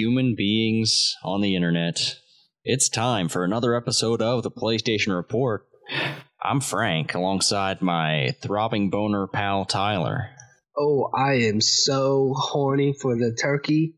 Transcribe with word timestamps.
human 0.00 0.34
beings 0.34 1.14
on 1.22 1.42
the 1.42 1.54
internet. 1.54 2.16
It's 2.64 2.88
time 2.88 3.28
for 3.28 3.44
another 3.44 3.74
episode 3.74 4.22
of 4.22 4.42
the 4.42 4.50
PlayStation 4.50 5.14
Report. 5.14 5.66
I'm 6.42 6.60
Frank, 6.62 7.14
alongside 7.14 7.82
my 7.82 8.34
throbbing 8.42 8.88
boner 8.88 9.26
pal 9.26 9.66
Tyler. 9.66 10.30
Oh, 10.78 11.10
I 11.14 11.34
am 11.50 11.60
so 11.60 12.32
horny 12.34 12.94
for 12.98 13.14
the 13.14 13.36
turkey 13.38 13.92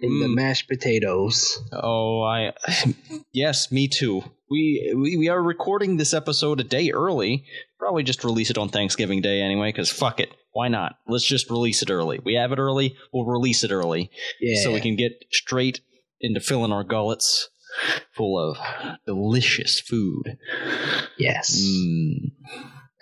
and 0.00 0.20
the 0.20 0.26
Mm. 0.26 0.34
mashed 0.34 0.68
potatoes. 0.68 1.56
Oh, 1.72 2.22
I 2.22 2.52
yes, 3.32 3.70
me 3.70 3.86
too. 3.86 4.22
We, 4.50 4.92
we 4.96 5.16
we 5.18 5.28
are 5.28 5.40
recording 5.40 5.98
this 5.98 6.14
episode 6.14 6.58
a 6.58 6.64
day 6.64 6.90
early. 6.90 7.44
Probably 7.78 8.02
just 8.02 8.24
release 8.24 8.50
it 8.50 8.58
on 8.58 8.70
Thanksgiving 8.70 9.20
Day 9.20 9.40
anyway, 9.40 9.68
because 9.68 9.88
fuck 9.90 10.18
it, 10.18 10.30
why 10.52 10.68
not? 10.68 10.96
Let's 11.06 11.24
just 11.26 11.50
release 11.50 11.82
it 11.82 11.90
early. 11.90 12.20
We 12.24 12.34
have 12.34 12.52
it 12.52 12.58
early. 12.58 12.96
We'll 13.12 13.26
release 13.26 13.64
it 13.64 13.70
early, 13.72 14.10
Yeah. 14.40 14.62
so 14.62 14.72
we 14.72 14.80
can 14.80 14.96
get 14.96 15.24
straight 15.30 15.80
into 16.20 16.40
filling 16.40 16.72
our 16.72 16.84
gullets 16.84 17.48
full 18.16 18.38
of 18.38 18.56
delicious 19.06 19.78
food. 19.80 20.38
yes. 21.18 21.60
Mm. 21.60 22.32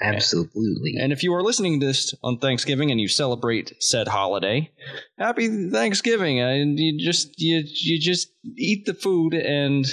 Absolutely. 0.02 0.96
And 1.00 1.10
if 1.12 1.22
you 1.22 1.32
are 1.32 1.42
listening 1.42 1.80
to 1.80 1.86
this 1.86 2.14
on 2.22 2.38
Thanksgiving 2.38 2.90
and 2.90 3.00
you 3.00 3.08
celebrate 3.08 3.72
said 3.80 4.08
holiday, 4.08 4.70
happy 5.18 5.70
Thanksgiving! 5.70 6.38
And 6.38 6.78
you 6.78 6.98
just 7.02 7.40
you 7.40 7.62
you 7.64 7.98
just 7.98 8.28
eat 8.58 8.84
the 8.84 8.92
food 8.92 9.32
and 9.32 9.86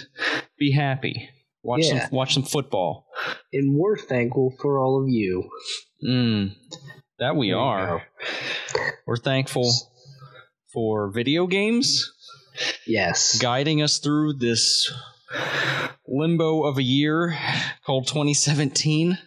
be 0.60 0.72
happy. 0.74 1.30
Watch 1.62 1.86
Yeah. 1.86 2.02
some 2.08 2.10
watch 2.18 2.34
some 2.34 2.44
football. 2.44 3.08
And 3.54 3.78
we're 3.78 3.96
thankful 3.98 4.54
for 4.60 4.78
all 4.78 5.02
of 5.02 5.08
you. 5.08 5.50
Mm, 6.06 6.56
that 7.20 7.36
we 7.36 7.52
are. 7.54 8.04
We're 9.06 9.18
thankful 9.18 9.72
for 10.74 11.12
video 11.12 11.48
games 11.48 12.12
Yes. 12.88 13.40
guiding 13.40 13.82
us 13.82 14.00
through 14.00 14.34
this 14.34 14.92
limbo 16.08 16.64
of 16.64 16.78
a 16.78 16.84
year 16.84 17.38
called 17.86 18.08
2017. 18.08 19.18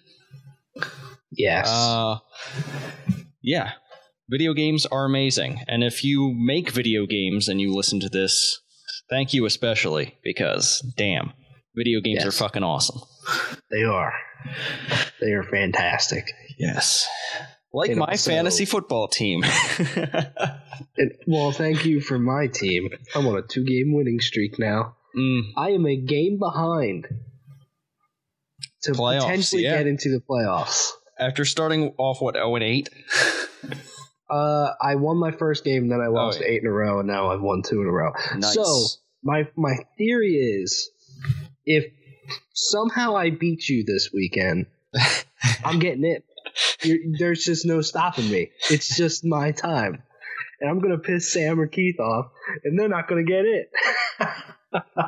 yes. 1.30 1.68
Uh, 1.68 2.18
yeah, 3.42 3.72
video 4.28 4.52
games 4.54 4.86
are 4.86 5.04
amazing, 5.04 5.60
and 5.68 5.82
if 5.84 6.04
you 6.04 6.32
make 6.34 6.70
video 6.70 7.06
games 7.06 7.48
and 7.48 7.60
you 7.60 7.74
listen 7.74 8.00
to 8.00 8.08
this, 8.08 8.60
thank 9.10 9.32
you 9.34 9.44
especially 9.46 10.16
because 10.24 10.80
damn, 10.96 11.32
video 11.74 12.00
games 12.00 12.18
Yes. 12.24 12.26
are 12.26 12.32
fucking 12.32 12.62
awesome. 12.64 13.00
they 13.70 13.82
are. 13.84 14.12
They 15.20 15.32
are 15.32 15.42
fantastic. 15.44 16.30
Yes, 16.58 17.06
like 17.76 17.90
And 17.90 17.98
my 18.00 18.06
also- 18.06 18.30
fantasy 18.30 18.64
football 18.64 19.08
team. 19.08 19.44
And, 20.98 21.12
well, 21.26 21.52
thank 21.52 21.84
you 21.84 22.00
for 22.00 22.18
my 22.18 22.46
team. 22.48 22.88
I'm 23.14 23.26
on 23.26 23.36
a 23.38 23.42
two 23.42 23.64
game 23.64 23.94
winning 23.94 24.20
streak 24.20 24.58
now. 24.58 24.96
Mm, 25.16 25.40
I 25.56 25.70
am 25.70 25.86
a 25.86 25.96
game 25.96 26.38
behind 26.38 27.06
to 28.82 28.92
Playoffs, 28.92 29.20
potentially 29.22 29.62
yeah. 29.64 29.76
get 29.78 29.86
into 29.86 30.10
the 30.10 30.20
playoffs. 30.20 30.90
after 31.18 31.44
starting 31.44 31.92
off 31.98 32.20
what 32.22 32.34
zero 32.34 32.54
and 32.56 32.64
eight. 32.64 32.88
Uh, 34.28 34.72
I 34.82 34.96
won 34.96 35.18
my 35.18 35.30
first 35.30 35.62
game, 35.62 35.86
then 35.88 36.00
I 36.00 36.08
lost 36.08 36.40
Oh, 36.40 36.44
yeah. 36.44 36.50
eight 36.54 36.62
in 36.62 36.66
a 36.66 36.72
row, 36.72 36.98
and 36.98 37.06
now 37.06 37.30
I've 37.30 37.40
won 37.40 37.62
two 37.62 37.80
in 37.80 37.86
a 37.86 37.92
row. 37.92 38.10
Nice. 38.34 38.54
So 38.54 38.64
my 39.22 39.46
my 39.56 39.76
theory 39.96 40.34
is, 40.34 40.90
if 41.64 41.84
somehow 42.52 43.14
I 43.16 43.30
beat 43.30 43.68
you 43.68 43.84
this 43.84 44.10
weekend, 44.12 44.66
I'm 45.64 45.78
getting 45.78 46.04
it. 46.04 46.24
There's 47.18 47.44
just 47.44 47.66
no 47.66 47.80
stopping 47.80 48.30
me. 48.30 48.50
It's 48.70 48.96
just 48.96 49.24
my 49.24 49.52
time, 49.52 50.02
and 50.60 50.70
I'm 50.70 50.80
gonna 50.80 50.98
piss 50.98 51.32
Sam 51.32 51.60
or 51.60 51.66
Keith 51.66 52.00
off, 52.00 52.26
and 52.64 52.78
they're 52.78 52.88
not 52.88 53.08
gonna 53.08 53.24
get 53.24 53.44
it. 53.44 53.70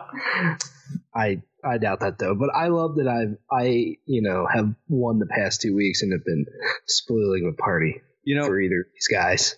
I 1.14 1.42
I 1.64 1.78
doubt 1.78 2.00
that 2.00 2.18
though, 2.18 2.34
but 2.34 2.50
I 2.54 2.68
love 2.68 2.96
that 2.96 3.08
I've 3.08 3.36
I 3.50 3.96
you 4.06 4.22
know 4.22 4.46
have 4.52 4.74
won 4.88 5.18
the 5.18 5.26
past 5.26 5.60
two 5.60 5.74
weeks 5.74 6.02
and 6.02 6.12
have 6.12 6.24
been 6.24 6.46
spoiling 6.86 7.46
the 7.46 7.56
party 7.62 8.02
you 8.28 8.34
know, 8.34 8.44
for 8.44 8.60
either 8.60 8.80
of 8.80 8.86
these 8.92 9.08
guys. 9.08 9.56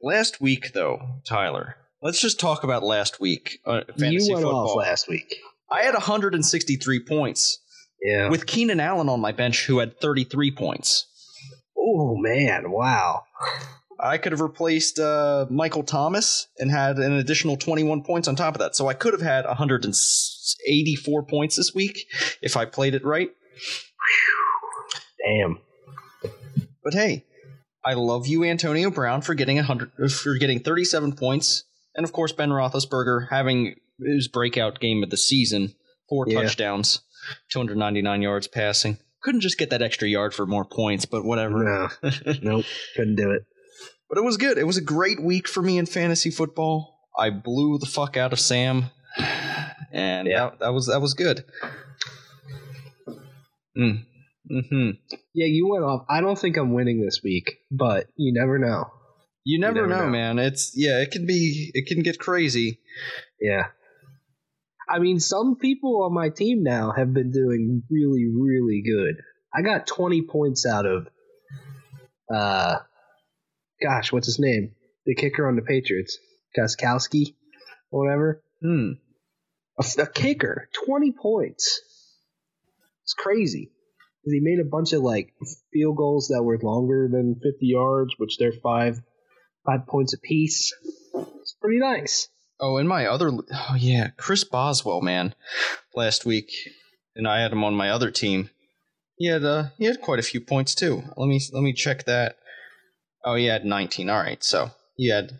last 0.00 0.40
week 0.40 0.72
though, 0.72 1.00
Tyler. 1.26 1.74
Let's 2.00 2.20
just 2.20 2.38
talk 2.38 2.62
about 2.62 2.84
last 2.84 3.20
week. 3.20 3.58
Uh, 3.66 3.80
fantasy 3.98 4.26
you 4.26 4.34
went 4.34 4.44
football. 4.44 4.70
off 4.70 4.76
last 4.76 5.08
week. 5.08 5.34
I 5.68 5.82
had 5.82 5.94
163 5.94 7.04
points. 7.04 7.58
Yeah. 8.04 8.28
with 8.30 8.46
Keenan 8.46 8.80
Allen 8.80 9.08
on 9.08 9.20
my 9.20 9.32
bench, 9.32 9.66
who 9.66 9.78
had 9.78 10.00
33 10.00 10.50
points. 10.50 11.06
oh 11.78 12.16
man! 12.16 12.70
Wow. 12.70 13.22
I 14.00 14.18
could 14.18 14.32
have 14.32 14.40
replaced 14.40 14.98
uh, 14.98 15.46
Michael 15.48 15.84
Thomas 15.84 16.48
and 16.58 16.72
had 16.72 16.96
an 16.98 17.12
additional 17.12 17.56
21 17.56 18.02
points 18.02 18.26
on 18.26 18.34
top 18.34 18.54
of 18.54 18.58
that. 18.58 18.74
So 18.74 18.88
I 18.88 18.94
could 18.94 19.12
have 19.12 19.22
had 19.22 19.44
184 19.44 21.22
points 21.24 21.54
this 21.56 21.72
week 21.72 22.06
if 22.40 22.56
I 22.56 22.64
played 22.64 22.94
it 22.96 23.04
right. 23.04 23.30
Damn. 25.24 25.58
But 26.82 26.94
hey, 26.94 27.24
I 27.84 27.94
love 27.94 28.26
you, 28.26 28.42
Antonio 28.42 28.90
Brown, 28.90 29.22
for 29.22 29.34
getting 29.34 29.56
100 29.56 30.10
for 30.10 30.34
getting 30.36 30.58
37 30.60 31.12
points, 31.14 31.62
and 31.94 32.02
of 32.04 32.12
course 32.12 32.32
Ben 32.32 32.50
Roethlisberger 32.50 33.28
having 33.30 33.76
his 34.04 34.26
breakout 34.26 34.80
game 34.80 35.04
of 35.04 35.10
the 35.10 35.16
season, 35.16 35.74
four 36.08 36.26
Yeah. 36.28 36.42
touchdowns, 36.42 37.02
299 37.50 38.22
yards 38.22 38.48
passing. 38.48 38.98
Couldn't 39.22 39.40
just 39.40 39.58
get 39.58 39.70
that 39.70 39.82
extra 39.82 40.08
yard 40.08 40.34
for 40.34 40.46
more 40.46 40.64
points, 40.64 41.04
but 41.04 41.24
whatever. 41.24 41.62
No. 42.02 42.10
nope. 42.42 42.64
Couldn't 42.96 43.16
do 43.16 43.30
it. 43.30 43.44
But 44.08 44.18
it 44.18 44.24
was 44.24 44.36
good. 44.36 44.58
It 44.58 44.66
was 44.66 44.76
a 44.76 44.82
great 44.82 45.22
week 45.22 45.48
for 45.48 45.62
me 45.62 45.78
in 45.78 45.86
fantasy 45.86 46.30
football. 46.30 46.98
I 47.18 47.30
blew 47.30 47.78
the 47.78 47.86
fuck 47.86 48.16
out 48.16 48.32
of 48.32 48.40
Sam, 48.40 48.86
and 49.92 50.26
Yeah. 50.26 50.50
that, 50.50 50.58
that 50.60 50.72
was 50.72 50.86
that 50.86 51.00
was 51.00 51.14
good. 51.14 51.44
Mm. 53.78 54.04
Hmm. 54.50 54.90
Yeah, 55.34 55.46
you 55.46 55.68
went 55.68 55.84
off. 55.84 56.04
I 56.10 56.20
don't 56.20 56.38
think 56.38 56.56
I'm 56.56 56.72
winning 56.74 57.00
this 57.02 57.20
week, 57.22 57.58
but 57.70 58.06
you 58.16 58.32
never 58.34 58.58
know. 58.58 58.90
You 59.44 59.58
never, 59.60 59.86
never 59.86 59.86
know, 59.88 60.04
know. 60.04 60.10
man. 60.10 60.38
It's 60.38 60.72
yeah. 60.74 61.00
It 61.00 61.10
can 61.10 61.26
be. 61.26 61.70
It 61.74 61.86
can 61.86 62.02
get 62.02 62.18
crazy. 62.18 62.80
Yeah. 63.40 63.68
I 64.92 64.98
mean, 64.98 65.20
some 65.20 65.56
people 65.56 66.02
on 66.02 66.12
my 66.12 66.28
team 66.28 66.62
now 66.62 66.92
have 66.92 67.14
been 67.14 67.30
doing 67.30 67.82
really, 67.90 68.26
really 68.28 68.82
good. 68.82 69.22
I 69.54 69.62
got 69.62 69.86
20 69.86 70.22
points 70.22 70.66
out 70.66 70.84
of, 70.84 71.08
uh, 72.32 72.76
gosh, 73.82 74.12
what's 74.12 74.26
his 74.26 74.38
name? 74.38 74.74
The 75.06 75.14
kicker 75.14 75.48
on 75.48 75.56
the 75.56 75.62
Patriots, 75.62 76.18
Gostkowski, 76.58 77.34
or 77.90 78.04
whatever. 78.04 78.42
Hmm. 78.60 78.90
A, 79.78 80.02
a 80.02 80.06
kicker, 80.06 80.68
20 80.84 81.12
points. 81.12 81.80
It's 83.04 83.14
crazy. 83.14 83.72
He 84.24 84.40
made 84.40 84.60
a 84.60 84.68
bunch 84.68 84.92
of 84.92 85.00
like 85.00 85.32
field 85.72 85.96
goals 85.96 86.28
that 86.28 86.42
were 86.42 86.58
longer 86.62 87.08
than 87.10 87.40
50 87.42 87.56
yards, 87.62 88.12
which 88.18 88.36
they're 88.36 88.52
five 88.62 89.00
five 89.64 89.86
points 89.86 90.12
apiece. 90.12 90.74
It's 91.40 91.56
pretty 91.60 91.78
nice. 91.78 92.28
Oh, 92.64 92.76
and 92.76 92.88
my 92.88 93.06
other. 93.06 93.30
Oh 93.52 93.74
yeah, 93.76 94.10
Chris 94.16 94.44
Boswell, 94.44 95.00
man. 95.00 95.34
Last 95.96 96.24
week, 96.24 96.50
and 97.16 97.26
I 97.26 97.40
had 97.40 97.52
him 97.52 97.64
on 97.64 97.74
my 97.74 97.90
other 97.90 98.10
team. 98.12 98.50
He 99.16 99.26
had 99.26 99.44
uh, 99.44 99.64
he 99.78 99.84
had 99.86 100.00
quite 100.00 100.20
a 100.20 100.22
few 100.22 100.40
points 100.40 100.74
too. 100.74 101.02
Let 101.16 101.26
me 101.26 101.40
let 101.52 101.62
me 101.62 101.72
check 101.72 102.04
that. 102.04 102.36
Oh, 103.24 103.34
he 103.34 103.46
had 103.46 103.64
19. 103.64 104.08
All 104.10 104.18
right, 104.18 104.42
so 104.42 104.70
he 104.96 105.08
had 105.10 105.32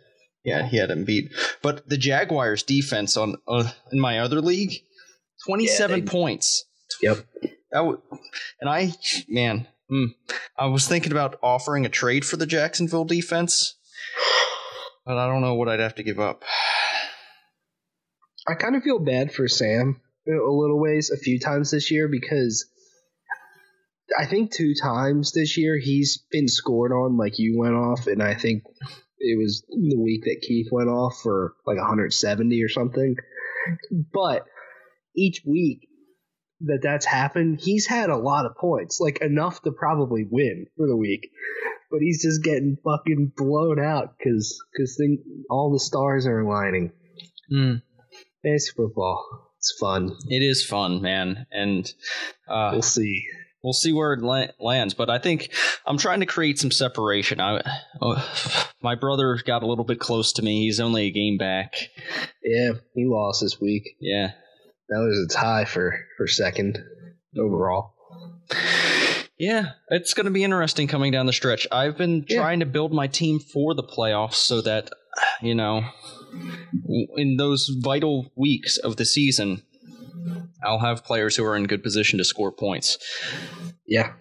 yeah 0.43 0.67
he 0.67 0.77
had 0.77 0.91
him 0.91 1.05
beat. 1.05 1.31
But 1.61 1.87
the 1.89 1.97
Jaguars 1.97 2.61
defense 2.63 3.15
on 3.17 3.35
uh, 3.47 3.71
in 3.91 3.99
my 4.01 4.19
other 4.19 4.41
league, 4.41 4.73
27 5.47 5.89
Yeah, 5.99 6.03
they- 6.05 6.09
points. 6.09 6.65
Yep. 7.01 7.25
That 7.71 7.79
w- 7.79 8.01
and 8.61 8.69
I 8.69 8.91
man, 9.29 9.67
mm, 9.91 10.07
I 10.59 10.67
was 10.67 10.87
thinking 10.87 11.11
about 11.13 11.39
offering 11.41 11.85
a 11.85 11.89
trade 11.89 12.23
for 12.25 12.37
the 12.37 12.45
Jacksonville 12.45 13.05
defense, 13.05 13.75
but 15.05 15.17
I 15.17 15.25
don't 15.27 15.41
know 15.41 15.55
what 15.55 15.69
I'd 15.69 15.79
have 15.79 15.95
to 15.95 16.03
give 16.03 16.19
up. 16.19 16.43
I 18.47 18.55
kind 18.55 18.75
of 18.75 18.83
feel 18.83 18.99
bad 18.99 19.33
for 19.33 19.47
Sam 19.47 20.01
a 20.27 20.31
little 20.31 20.79
ways 20.79 21.11
a 21.11 21.17
few 21.17 21.39
times 21.39 21.71
this 21.71 21.91
year 21.91 22.07
because 22.07 22.65
I 24.17 24.25
think 24.25 24.51
two 24.51 24.73
times 24.81 25.31
this 25.31 25.57
year 25.57 25.77
he's 25.77 26.23
been 26.31 26.47
scored 26.47 26.91
on 26.91 27.17
like 27.17 27.39
you 27.39 27.57
went 27.57 27.75
off, 27.75 28.07
and 28.07 28.21
I 28.21 28.35
think 28.35 28.63
it 29.19 29.37
was 29.37 29.63
the 29.69 29.99
week 29.99 30.23
that 30.25 30.41
Keith 30.41 30.67
went 30.71 30.89
off 30.89 31.19
for 31.21 31.55
like 31.65 31.77
170 31.77 32.63
or 32.63 32.69
something. 32.69 33.15
But 34.13 34.45
each 35.15 35.41
week 35.45 35.87
that 36.61 36.79
that's 36.81 37.05
happened, 37.05 37.59
he's 37.61 37.87
had 37.87 38.09
a 38.09 38.17
lot 38.17 38.45
of 38.45 38.57
points, 38.57 38.99
like 38.99 39.21
enough 39.21 39.61
to 39.61 39.71
probably 39.71 40.25
win 40.29 40.67
for 40.75 40.87
the 40.87 40.97
week. 40.97 41.29
But 41.89 42.01
he's 42.01 42.23
just 42.23 42.43
getting 42.43 42.77
fucking 42.83 43.33
blown 43.37 43.79
out 43.79 44.15
because 44.17 44.59
because 44.73 45.01
all 45.49 45.71
the 45.71 45.79
stars 45.79 46.25
are 46.25 46.41
aligning. 46.41 46.91
Mm. 47.51 47.81
Fantasy 48.43 48.71
football. 48.75 49.51
It's 49.57 49.73
fun. 49.79 50.15
It 50.27 50.43
is 50.43 50.65
fun, 50.65 51.01
man, 51.01 51.45
and 51.51 51.91
uh, 52.49 52.69
We'll 52.73 52.81
see. 52.81 53.23
we'll 53.63 53.71
see 53.73 53.93
where 53.93 54.11
it 54.13 54.21
la- 54.21 54.47
lands. 54.59 54.93
But 54.93 55.09
I 55.09 55.19
think 55.19 55.49
I'm 55.85 55.97
trying 55.97 56.19
to 56.19 56.25
create 56.25 56.59
some 56.59 56.71
separation. 56.71 57.39
I, 57.39 57.61
uh, 58.01 58.21
my 58.81 58.95
brother 58.95 59.39
got 59.45 59.63
a 59.63 59.67
little 59.67 59.85
bit 59.85 59.99
close 59.99 60.33
to 60.33 60.41
me. 60.41 60.65
He's 60.65 60.81
only 60.81 61.05
a 61.05 61.11
game 61.11 61.37
back. 61.37 61.73
Yeah, 62.43 62.73
he 62.93 63.05
lost 63.07 63.41
this 63.41 63.61
week. 63.61 63.83
Yeah. 64.01 64.31
That 64.89 64.99
was 64.99 65.17
a 65.31 65.33
tie 65.33 65.63
for 65.63 65.97
for 66.17 66.27
second 66.27 66.77
overall. 67.39 67.93
Yeah, 69.39 69.71
it's 69.89 70.13
going 70.13 70.25
to 70.25 70.31
be 70.31 70.43
interesting 70.43 70.87
coming 70.87 71.11
down 71.11 71.25
the 71.25 71.33
stretch. 71.33 71.65
I've 71.71 71.97
been 71.97 72.25
Yeah. 72.27 72.39
trying 72.39 72.59
to 72.59 72.65
build 72.65 72.93
my 72.93 73.07
team 73.07 73.39
for 73.39 73.73
the 73.73 73.83
playoffs 73.83 74.35
so 74.35 74.61
that, 74.61 74.89
you 75.41 75.55
know, 75.55 75.83
in 77.15 77.37
those 77.37 77.69
vital 77.81 78.31
weeks 78.35 78.77
of 78.77 78.97
the 78.97 79.05
season, 79.05 79.63
I'll 80.63 80.79
have 80.79 81.03
players 81.03 81.35
who 81.35 81.43
are 81.45 81.55
in 81.55 81.65
good 81.65 81.83
position 81.83 82.17
to 82.19 82.23
score 82.23 82.51
points. 82.51 82.97
Yeah, 83.87 84.13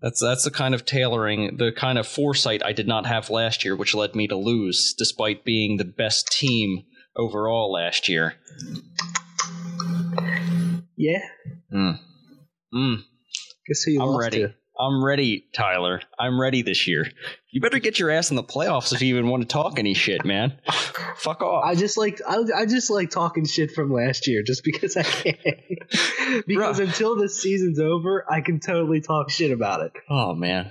That's 0.00 0.20
that's 0.20 0.44
the 0.44 0.50
kind 0.50 0.74
of 0.74 0.84
tailoring, 0.84 1.56
the 1.58 1.72
kind 1.72 1.98
of 1.98 2.06
foresight 2.06 2.62
I 2.64 2.72
did 2.72 2.88
not 2.88 3.06
have 3.06 3.28
last 3.30 3.64
year, 3.64 3.76
which 3.76 3.94
led 3.94 4.14
me 4.14 4.26
to 4.28 4.36
lose, 4.36 4.94
despite 4.96 5.44
being 5.44 5.76
the 5.76 5.84
best 5.84 6.26
team 6.32 6.84
overall 7.16 7.70
last 7.72 8.08
year. 8.08 8.34
yeah. 10.96 11.20
Mm. 11.72 11.98
Mm. 12.74 12.96
Guess 13.68 13.82
who 13.82 13.92
you 13.92 14.00
I'm 14.02 14.08
lost 14.08 14.20
ready. 14.20 14.38
to? 14.38 14.54
I'm 14.78 15.04
ready, 15.04 15.46
Tyler. 15.54 16.00
I'm 16.18 16.40
ready 16.40 16.62
this 16.62 16.86
year. 16.86 17.06
You 17.50 17.60
better 17.60 17.78
get 17.78 17.98
your 17.98 18.10
ass 18.10 18.30
in 18.30 18.36
the 18.36 18.42
playoffs 18.42 18.92
if 18.92 19.02
you 19.02 19.14
even 19.14 19.28
want 19.28 19.42
to 19.42 19.48
talk 19.48 19.78
any 19.78 19.94
shit, 19.94 20.24
man. 20.24 20.58
Fuck 21.16 21.42
off. 21.42 21.64
I 21.64 21.74
just 21.74 21.98
like 21.98 22.20
I, 22.26 22.38
I 22.56 22.66
just 22.66 22.90
like 22.90 23.10
talking 23.10 23.44
shit 23.44 23.72
from 23.72 23.92
last 23.92 24.26
year 24.26 24.42
just 24.42 24.64
because 24.64 24.96
I 24.96 25.02
can. 25.02 25.34
because 26.46 26.80
Bruh. 26.80 26.86
until 26.88 27.16
this 27.16 27.40
season's 27.40 27.78
over, 27.78 28.24
I 28.30 28.40
can 28.40 28.60
totally 28.60 29.02
talk 29.02 29.30
shit 29.30 29.50
about 29.50 29.82
it. 29.82 29.92
oh 30.08 30.34
man. 30.34 30.70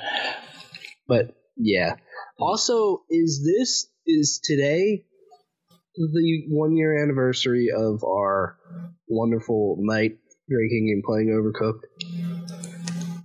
But 1.08 1.36
yeah. 1.56 1.96
Also, 2.40 3.04
is 3.10 3.44
this 3.46 3.88
is 4.08 4.42
today 4.44 5.06
the 5.96 6.44
one 6.50 6.76
year 6.76 7.04
anniversary 7.04 7.68
of 7.76 8.04
our 8.04 8.58
wonderful 9.08 9.78
night 9.80 10.18
drinking 10.50 10.90
and 10.92 11.04
playing 11.04 11.30
Overcooked? 11.30 12.71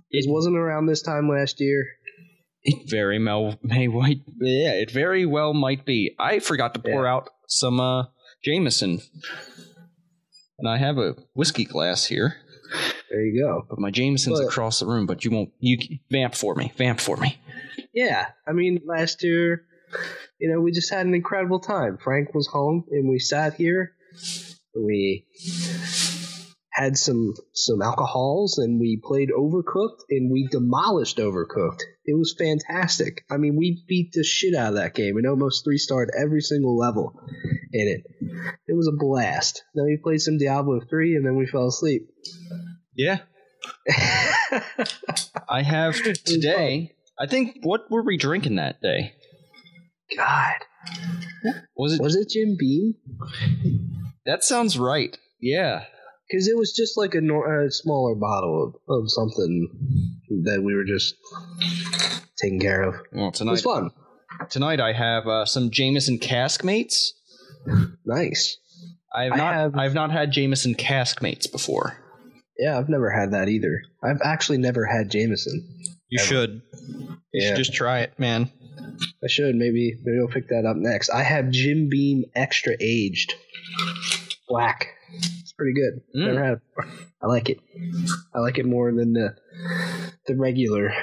It 0.09 0.25
wasn't 0.29 0.57
around 0.57 0.85
this 0.85 1.01
time 1.01 1.29
last 1.29 1.59
year. 1.59 1.85
It 2.63 2.89
very 2.89 3.23
well 3.23 3.57
may 3.61 3.87
might 3.87 4.21
yeah, 4.41 4.73
it 4.73 4.91
very 4.91 5.25
well 5.25 5.53
might 5.53 5.85
be. 5.85 6.15
I 6.19 6.39
forgot 6.39 6.73
to 6.73 6.79
pour 6.81 7.05
out 7.07 7.29
some 7.47 7.79
uh 7.79 8.05
Jameson. 8.43 8.99
And 10.59 10.67
I 10.67 10.77
have 10.77 10.97
a 10.97 11.15
whiskey 11.33 11.65
glass 11.65 12.05
here, 12.05 12.35
There 13.11 13.21
you 13.23 13.43
go. 13.43 13.63
but 13.69 13.79
my 13.79 13.91
Jameson's 13.91 14.39
But- 14.39 14.47
across 14.47 14.79
the 14.79 14.85
room, 14.87 15.05
but 15.05 15.23
you 15.23 15.31
won't 15.31 15.51
you 15.59 15.77
vamp 16.11 16.33
for 16.35 16.55
me. 16.55 16.73
Vamp 16.77 16.99
for 16.99 17.15
me. 17.17 17.37
Yeah, 17.93 18.27
I 18.47 18.53
mean, 18.53 18.81
last 18.85 19.23
year, 19.23 19.63
you 20.39 20.51
know, 20.51 20.59
we 20.61 20.71
just 20.71 20.91
had 20.91 21.05
an 21.05 21.13
incredible 21.13 21.59
time. 21.59 21.97
Frank 22.03 22.33
was 22.33 22.47
home, 22.47 22.85
and 22.91 23.07
we 23.09 23.19
sat 23.19 23.53
here. 23.53 23.93
We 24.75 25.25
had 26.77 26.97
some 26.97 27.33
some 27.53 27.81
alcohols, 27.81 28.57
and 28.59 28.79
we 28.79 29.01
played 29.03 29.29
Overcooked, 29.29 30.01
and 30.09 30.31
we 30.31 30.47
demolished 30.51 31.17
Overcooked. 31.17 31.81
It 32.05 32.17
was 32.17 32.35
fantastic. 32.37 33.25
I 33.29 33.37
mean, 33.37 33.55
we 33.57 33.83
beat 33.87 34.11
the 34.13 34.23
shit 34.23 34.55
out 34.55 34.69
of 34.69 34.75
that 34.75 34.93
game, 34.93 35.17
and 35.17 35.27
almost 35.27 35.63
three 35.63 35.77
starred 35.77 36.11
every 36.17 36.41
single 36.41 36.77
level 36.77 37.13
in 37.73 37.87
it. 37.87 38.03
It 38.67 38.75
was 38.75 38.87
a 38.87 38.95
blast. 38.95 39.63
Then 39.73 39.85
we 39.85 39.97
played 40.01 40.21
some 40.21 40.37
Diablo 40.37 40.79
three, 40.89 41.15
and 41.15 41.25
then 41.25 41.35
we 41.35 41.47
fell 41.47 41.67
asleep. 41.67 42.03
Yeah. 42.95 43.19
I 45.49 45.63
have 45.63 45.95
today 45.95 46.95
I 47.19 47.25
think 47.25 47.57
what 47.63 47.89
were 47.89 48.03
we 48.03 48.17
drinking 48.17 48.57
that 48.57 48.79
day? 48.81 49.13
God, 50.15 50.53
Was 51.75 51.93
it 51.93 52.01
was 52.01 52.15
it 52.15 52.29
Jim 52.29 52.55
Beam? 52.57 52.93
that 54.25 54.43
sounds 54.43 54.77
right. 54.77 55.17
Yeah. 55.41 55.85
Because 56.29 56.47
it 56.47 56.57
was 56.57 56.73
just 56.73 56.97
like 56.97 57.15
a, 57.15 57.21
nor- 57.21 57.63
a 57.65 57.71
smaller 57.71 58.15
bottle 58.15 58.73
of, 58.87 58.95
of 59.03 59.09
something 59.11 59.69
that 60.43 60.61
we 60.63 60.73
were 60.75 60.83
just 60.85 61.15
taking 62.41 62.59
care 62.59 62.81
of. 62.83 62.95
Well, 63.11 63.29
It 63.29 63.41
was 63.45 63.61
fun. 63.61 63.91
tonight 64.49 64.79
I 64.79 64.93
have 64.93 65.27
uh, 65.27 65.45
some 65.45 65.71
Jameson 65.71 66.19
Caskmates. 66.19 67.09
Nice. 68.05 68.57
I 69.15 69.23
have 69.23 69.33
I 69.33 69.37
not 69.37 69.53
have- 69.53 69.75
I've 69.75 69.93
not 69.93 70.11
had 70.11 70.31
Jameson 70.31 70.75
Caskmates 70.75 71.51
before. 71.51 71.97
Yeah, 72.59 72.77
I've 72.77 72.89
never 72.89 73.09
had 73.11 73.33
that 73.33 73.49
either. 73.49 73.81
I've 74.03 74.19
actually 74.23 74.57
never 74.57 74.85
had 74.85 75.09
Jameson. 75.11 75.67
You 76.09 76.19
Ever. 76.21 76.27
should. 76.27 76.61
You 76.73 77.17
Yeah. 77.33 77.47
should 77.49 77.57
just 77.57 77.73
try 77.73 77.99
it, 77.99 78.17
man. 78.17 78.51
I 79.23 79.27
should 79.27 79.55
maybe 79.55 79.93
maybe 80.03 80.17
I'll 80.19 80.27
pick 80.27 80.47
that 80.49 80.65
up 80.65 80.75
next. 80.77 81.09
I 81.09 81.21
have 81.23 81.51
Jim 81.51 81.87
Beam 81.89 82.23
Extra 82.35 82.73
Aged 82.79 83.33
Black. 84.47 84.87
It's 85.13 85.53
pretty 85.53 85.73
good. 85.73 86.01
Mm. 86.15 86.25
Never 86.33 86.43
had 86.43 86.53
it. 86.53 86.61
I 87.21 87.27
like 87.27 87.49
it. 87.49 87.59
I 88.33 88.39
like 88.39 88.57
it 88.57 88.65
more 88.65 88.91
than 88.91 89.13
the 89.13 89.35
the 90.27 90.35
regular. 90.35 90.93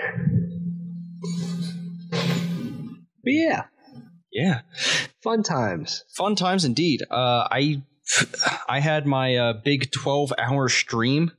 But 2.11 3.33
yeah, 3.33 3.65
Yeah. 4.33 4.61
fun 5.23 5.43
times. 5.43 6.05
Fun 6.17 6.37
times 6.37 6.65
indeed. 6.65 7.03
Uh, 7.11 7.49
I 7.51 7.83
I 8.69 8.81
had 8.81 9.07
my 9.07 9.35
uh, 9.37 9.53
big 9.65 9.91
12 9.91 10.35
hour 10.39 10.69
stream. 10.69 11.33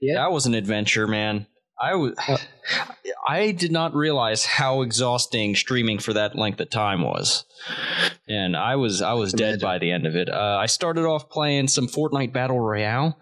Yeah. 0.00 0.14
That 0.16 0.32
was 0.32 0.46
an 0.46 0.54
adventure, 0.54 1.06
man. 1.06 1.46
I 1.80 1.94
was 1.94 2.14
Uh, 2.28 2.36
I 3.28 3.52
did 3.52 3.72
not 3.72 3.94
realize 3.94 4.44
how 4.44 4.82
exhausting 4.82 5.54
streaming 5.54 5.98
for 5.98 6.12
that 6.14 6.36
length 6.36 6.60
of 6.60 6.70
time 6.70 7.02
was. 7.02 7.44
And 8.28 8.56
I 8.56 8.76
was 8.76 9.02
I 9.02 9.12
was 9.14 9.32
dead 9.32 9.60
Imagine. 9.60 9.60
by 9.62 9.78
the 9.78 9.90
end 9.92 10.06
of 10.06 10.16
it. 10.16 10.28
Uh, 10.28 10.58
I 10.60 10.66
started 10.66 11.04
off 11.04 11.28
playing 11.28 11.68
some 11.68 11.88
Fortnite 11.88 12.32
Battle 12.32 12.60
Royale. 12.60 13.18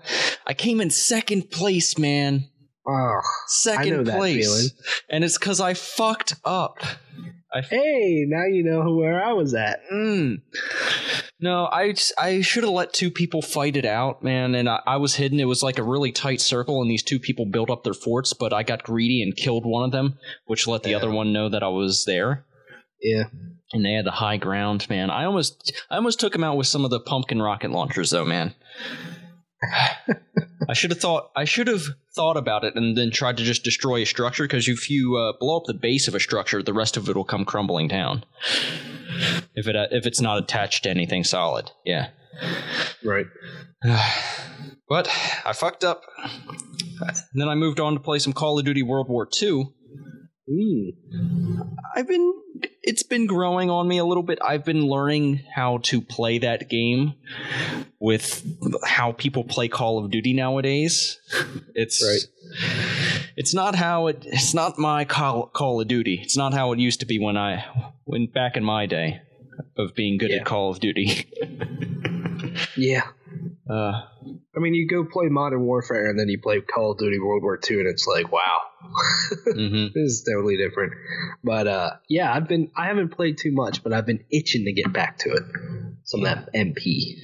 I 0.46 0.54
came 0.54 0.80
in 0.80 0.90
second 0.90 1.50
place, 1.50 1.98
man. 1.98 2.48
Oh, 2.88 3.20
Second 3.48 4.06
place. 4.06 4.72
And 5.10 5.24
it's 5.24 5.38
cuz 5.38 5.60
I 5.60 5.74
fucked 5.74 6.36
up. 6.44 6.78
I 7.56 7.62
hey, 7.62 8.24
now 8.28 8.44
you 8.46 8.62
know 8.62 8.94
where 8.94 9.22
I 9.22 9.32
was 9.32 9.54
at. 9.54 9.80
Mm. 9.92 10.42
No, 11.40 11.66
I 11.66 11.94
I 12.18 12.40
should 12.40 12.64
have 12.64 12.72
let 12.72 12.92
two 12.92 13.10
people 13.10 13.42
fight 13.42 13.76
it 13.76 13.84
out, 13.84 14.22
man. 14.22 14.54
And 14.54 14.68
I, 14.68 14.80
I 14.86 14.96
was 14.96 15.14
hidden. 15.16 15.40
It 15.40 15.44
was 15.44 15.62
like 15.62 15.78
a 15.78 15.82
really 15.82 16.12
tight 16.12 16.40
circle, 16.40 16.80
and 16.80 16.90
these 16.90 17.02
two 17.02 17.18
people 17.18 17.46
built 17.46 17.70
up 17.70 17.84
their 17.84 17.94
forts. 17.94 18.32
But 18.32 18.52
I 18.52 18.62
got 18.62 18.82
greedy 18.84 19.22
and 19.22 19.36
killed 19.36 19.66
one 19.66 19.84
of 19.84 19.92
them, 19.92 20.18
which 20.46 20.66
let 20.66 20.82
the 20.82 20.90
Yeah. 20.90 20.96
other 20.96 21.10
one 21.10 21.32
know 21.32 21.48
that 21.48 21.62
I 21.62 21.68
was 21.68 22.04
there. 22.04 22.44
Yeah. 23.02 23.24
And 23.72 23.84
they 23.84 23.92
had 23.92 24.06
the 24.06 24.12
high 24.12 24.36
ground, 24.36 24.88
man. 24.88 25.10
I 25.10 25.24
almost 25.24 25.72
I 25.90 25.96
almost 25.96 26.20
took 26.20 26.34
him 26.34 26.44
out 26.44 26.56
with 26.56 26.66
some 26.68 26.84
of 26.84 26.90
the 26.90 27.00
pumpkin 27.00 27.42
rocket 27.42 27.70
launchers, 27.70 28.10
though, 28.10 28.24
man. 28.24 28.54
I 30.68 30.72
should 30.72 30.90
have 30.90 31.00
thought 31.00 31.30
I 31.36 31.44
should 31.44 31.68
have 31.68 31.84
thought 32.14 32.36
about 32.36 32.64
it 32.64 32.74
and 32.74 32.96
then 32.96 33.10
tried 33.10 33.36
to 33.38 33.44
just 33.44 33.62
destroy 33.62 34.02
a 34.02 34.04
structure 34.04 34.44
because 34.44 34.68
if 34.68 34.90
you 34.90 35.16
uh, 35.16 35.32
blow 35.38 35.58
up 35.58 35.64
the 35.66 35.74
base 35.74 36.08
of 36.08 36.14
a 36.14 36.20
structure, 36.20 36.62
the 36.62 36.74
rest 36.74 36.96
of 36.96 37.08
it 37.08 37.16
will 37.16 37.24
come 37.24 37.44
crumbling 37.44 37.88
down. 37.88 38.24
If 39.54 39.66
it 39.66 39.76
uh, 39.76 39.86
if 39.90 40.06
it's 40.06 40.20
not 40.20 40.38
attached 40.38 40.84
to 40.84 40.90
anything 40.90 41.24
solid, 41.24 41.70
yeah. 41.84 42.08
Right. 43.04 43.26
but 44.88 45.08
I 45.44 45.52
fucked 45.52 45.84
up. 45.84 46.02
And 47.00 47.16
then 47.34 47.48
I 47.48 47.54
moved 47.54 47.80
on 47.80 47.94
to 47.94 48.00
play 48.00 48.18
some 48.18 48.32
Call 48.32 48.58
of 48.58 48.64
Duty 48.64 48.82
World 48.82 49.08
War 49.08 49.28
II. 49.40 49.68
Mm. 50.48 50.92
I've 51.94 52.08
been 52.08 52.32
it's 52.86 53.02
been 53.02 53.26
growing 53.26 53.68
on 53.68 53.86
me 53.88 53.98
a 53.98 54.04
little 54.04 54.22
bit. 54.22 54.38
I've 54.40 54.64
been 54.64 54.86
learning 54.86 55.40
how 55.54 55.78
to 55.84 56.00
play 56.00 56.38
that 56.38 56.68
game 56.70 57.14
with 57.98 58.44
how 58.84 59.12
people 59.12 59.44
play 59.44 59.68
Call 59.68 59.98
of 60.02 60.10
Duty 60.10 60.32
nowadays. 60.32 61.18
It's 61.74 62.02
Right. 62.02 63.28
it's 63.36 63.52
not 63.52 63.74
how 63.74 64.06
it 64.06 64.22
it's 64.24 64.54
not 64.54 64.78
my 64.78 65.04
Call, 65.04 65.46
Call 65.48 65.80
of 65.80 65.88
Duty. 65.88 66.20
It's 66.22 66.36
not 66.36 66.54
how 66.54 66.72
it 66.72 66.78
used 66.78 67.00
to 67.00 67.06
be 67.06 67.18
when 67.18 67.36
I 67.36 67.64
when 68.04 68.26
back 68.26 68.56
in 68.56 68.64
my 68.64 68.86
day 68.86 69.20
of 69.76 69.94
being 69.94 70.16
good 70.18 70.30
Yeah. 70.30 70.36
at 70.38 70.44
Call 70.46 70.70
of 70.70 70.80
Duty. 70.80 71.26
Yeah. 72.76 73.02
Uh 73.68 73.92
I 74.56 74.58
mean, 74.58 74.74
you 74.74 74.88
go 74.88 75.04
play 75.04 75.26
Modern 75.28 75.62
Warfare 75.62 76.08
and 76.08 76.18
then 76.18 76.28
you 76.28 76.40
play 76.40 76.60
Call 76.60 76.92
of 76.92 76.98
Duty 76.98 77.18
World 77.18 77.42
War 77.42 77.58
II, 77.70 77.80
and 77.80 77.88
it's 77.88 78.06
like, 78.06 78.32
wow, 78.32 78.58
mhm. 79.48 79.92
this 79.92 80.12
is 80.12 80.28
totally 80.30 80.56
different. 80.56 80.94
But 81.44 81.66
uh, 81.66 81.90
yeah, 82.08 82.32
I've 82.32 82.48
been 82.48 82.70
I 82.76 82.86
haven't 82.86 83.10
played 83.10 83.38
too 83.38 83.52
much, 83.52 83.82
but 83.82 83.92
I've 83.92 84.06
been 84.06 84.24
itching 84.30 84.64
to 84.64 84.72
get 84.72 84.92
back 84.92 85.18
to 85.18 85.30
it. 85.30 85.42
Some 86.04 86.24
of 86.24 86.26
that 86.26 86.52
MP. 86.54 87.16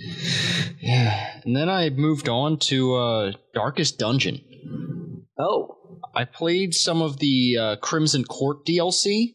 Yeah. 0.80 1.40
And 1.44 1.54
then 1.56 1.68
I 1.68 1.90
moved 1.90 2.28
on 2.28 2.58
to 2.70 2.94
uh 2.94 3.32
Darkest 3.54 3.98
Dungeon. 3.98 4.40
Oh, 5.38 5.78
I 6.14 6.24
played 6.24 6.74
some 6.74 7.00
of 7.02 7.18
the 7.18 7.56
uh, 7.58 7.76
Crimson 7.76 8.24
Court 8.24 8.66
DLC. 8.66 9.34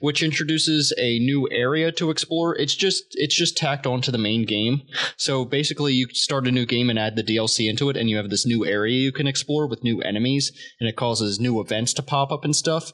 Which 0.00 0.22
introduces 0.22 0.92
a 0.98 1.18
new 1.18 1.48
area 1.50 1.92
to 1.92 2.10
explore. 2.10 2.56
It's 2.56 2.74
just 2.74 3.04
it's 3.12 3.34
just 3.34 3.56
tacked 3.56 3.86
onto 3.86 4.10
the 4.10 4.18
main 4.18 4.44
game. 4.44 4.82
So 5.16 5.44
basically, 5.44 5.94
you 5.94 6.08
start 6.12 6.46
a 6.46 6.52
new 6.52 6.66
game 6.66 6.90
and 6.90 6.98
add 6.98 7.16
the 7.16 7.22
DLC 7.22 7.68
into 7.68 7.90
it, 7.90 7.96
and 7.96 8.08
you 8.08 8.16
have 8.16 8.30
this 8.30 8.46
new 8.46 8.64
area 8.64 8.94
you 8.94 9.12
can 9.12 9.26
explore 9.26 9.66
with 9.66 9.84
new 9.84 10.00
enemies, 10.00 10.52
and 10.80 10.88
it 10.88 10.96
causes 10.96 11.40
new 11.40 11.60
events 11.60 11.92
to 11.94 12.02
pop 12.02 12.32
up 12.32 12.44
and 12.44 12.54
stuff. 12.54 12.92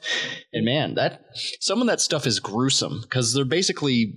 And 0.53 0.65
man, 0.65 0.95
that 0.95 1.25
some 1.59 1.81
of 1.81 1.87
that 1.87 2.01
stuff 2.01 2.25
is 2.25 2.39
gruesome 2.39 3.01
because 3.01 3.33
they're 3.33 3.45
basically 3.45 4.15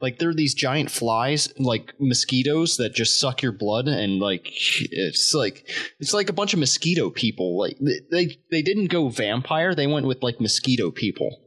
like 0.00 0.18
they're 0.18 0.34
these 0.34 0.54
giant 0.54 0.90
flies, 0.90 1.52
like 1.58 1.94
mosquitoes 1.98 2.76
that 2.76 2.94
just 2.94 3.20
suck 3.20 3.42
your 3.42 3.52
blood, 3.52 3.88
and 3.88 4.20
like 4.20 4.48
it's 4.90 5.34
like 5.34 5.68
it's 6.00 6.14
like 6.14 6.28
a 6.28 6.34
bunch 6.34 6.52
of 6.52 6.60
mosquito 6.60 7.10
people. 7.10 7.58
Like 7.58 7.76
they 8.10 8.38
they 8.50 8.62
didn't 8.62 8.86
go 8.86 9.08
vampire, 9.08 9.74
they 9.74 9.86
went 9.86 10.06
with 10.06 10.22
like 10.22 10.40
mosquito 10.40 10.90
people 10.90 11.40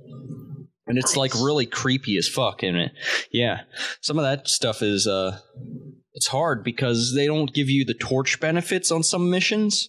and 0.92 1.00
it's 1.00 1.16
like 1.16 1.34
really 1.36 1.66
creepy 1.66 2.18
as 2.18 2.28
fuck 2.28 2.64
in 2.64 2.76
it. 2.76 2.92
Yeah, 3.32 3.62
some 4.02 4.20
of 4.20 4.24
that 4.24 4.50
stuff 4.50 4.82
is 4.82 5.08
uh, 5.08 5.40
it's 6.14 6.28
hard 6.28 6.66
because 6.66 7.14
they 7.16 7.28
don't 7.28 7.54
give 7.54 7.70
you 7.70 7.86
the 7.86 7.94
torch 7.94 8.42
benefits 8.42 8.92
on 8.92 9.02
some 9.02 9.30
missions. 9.30 9.88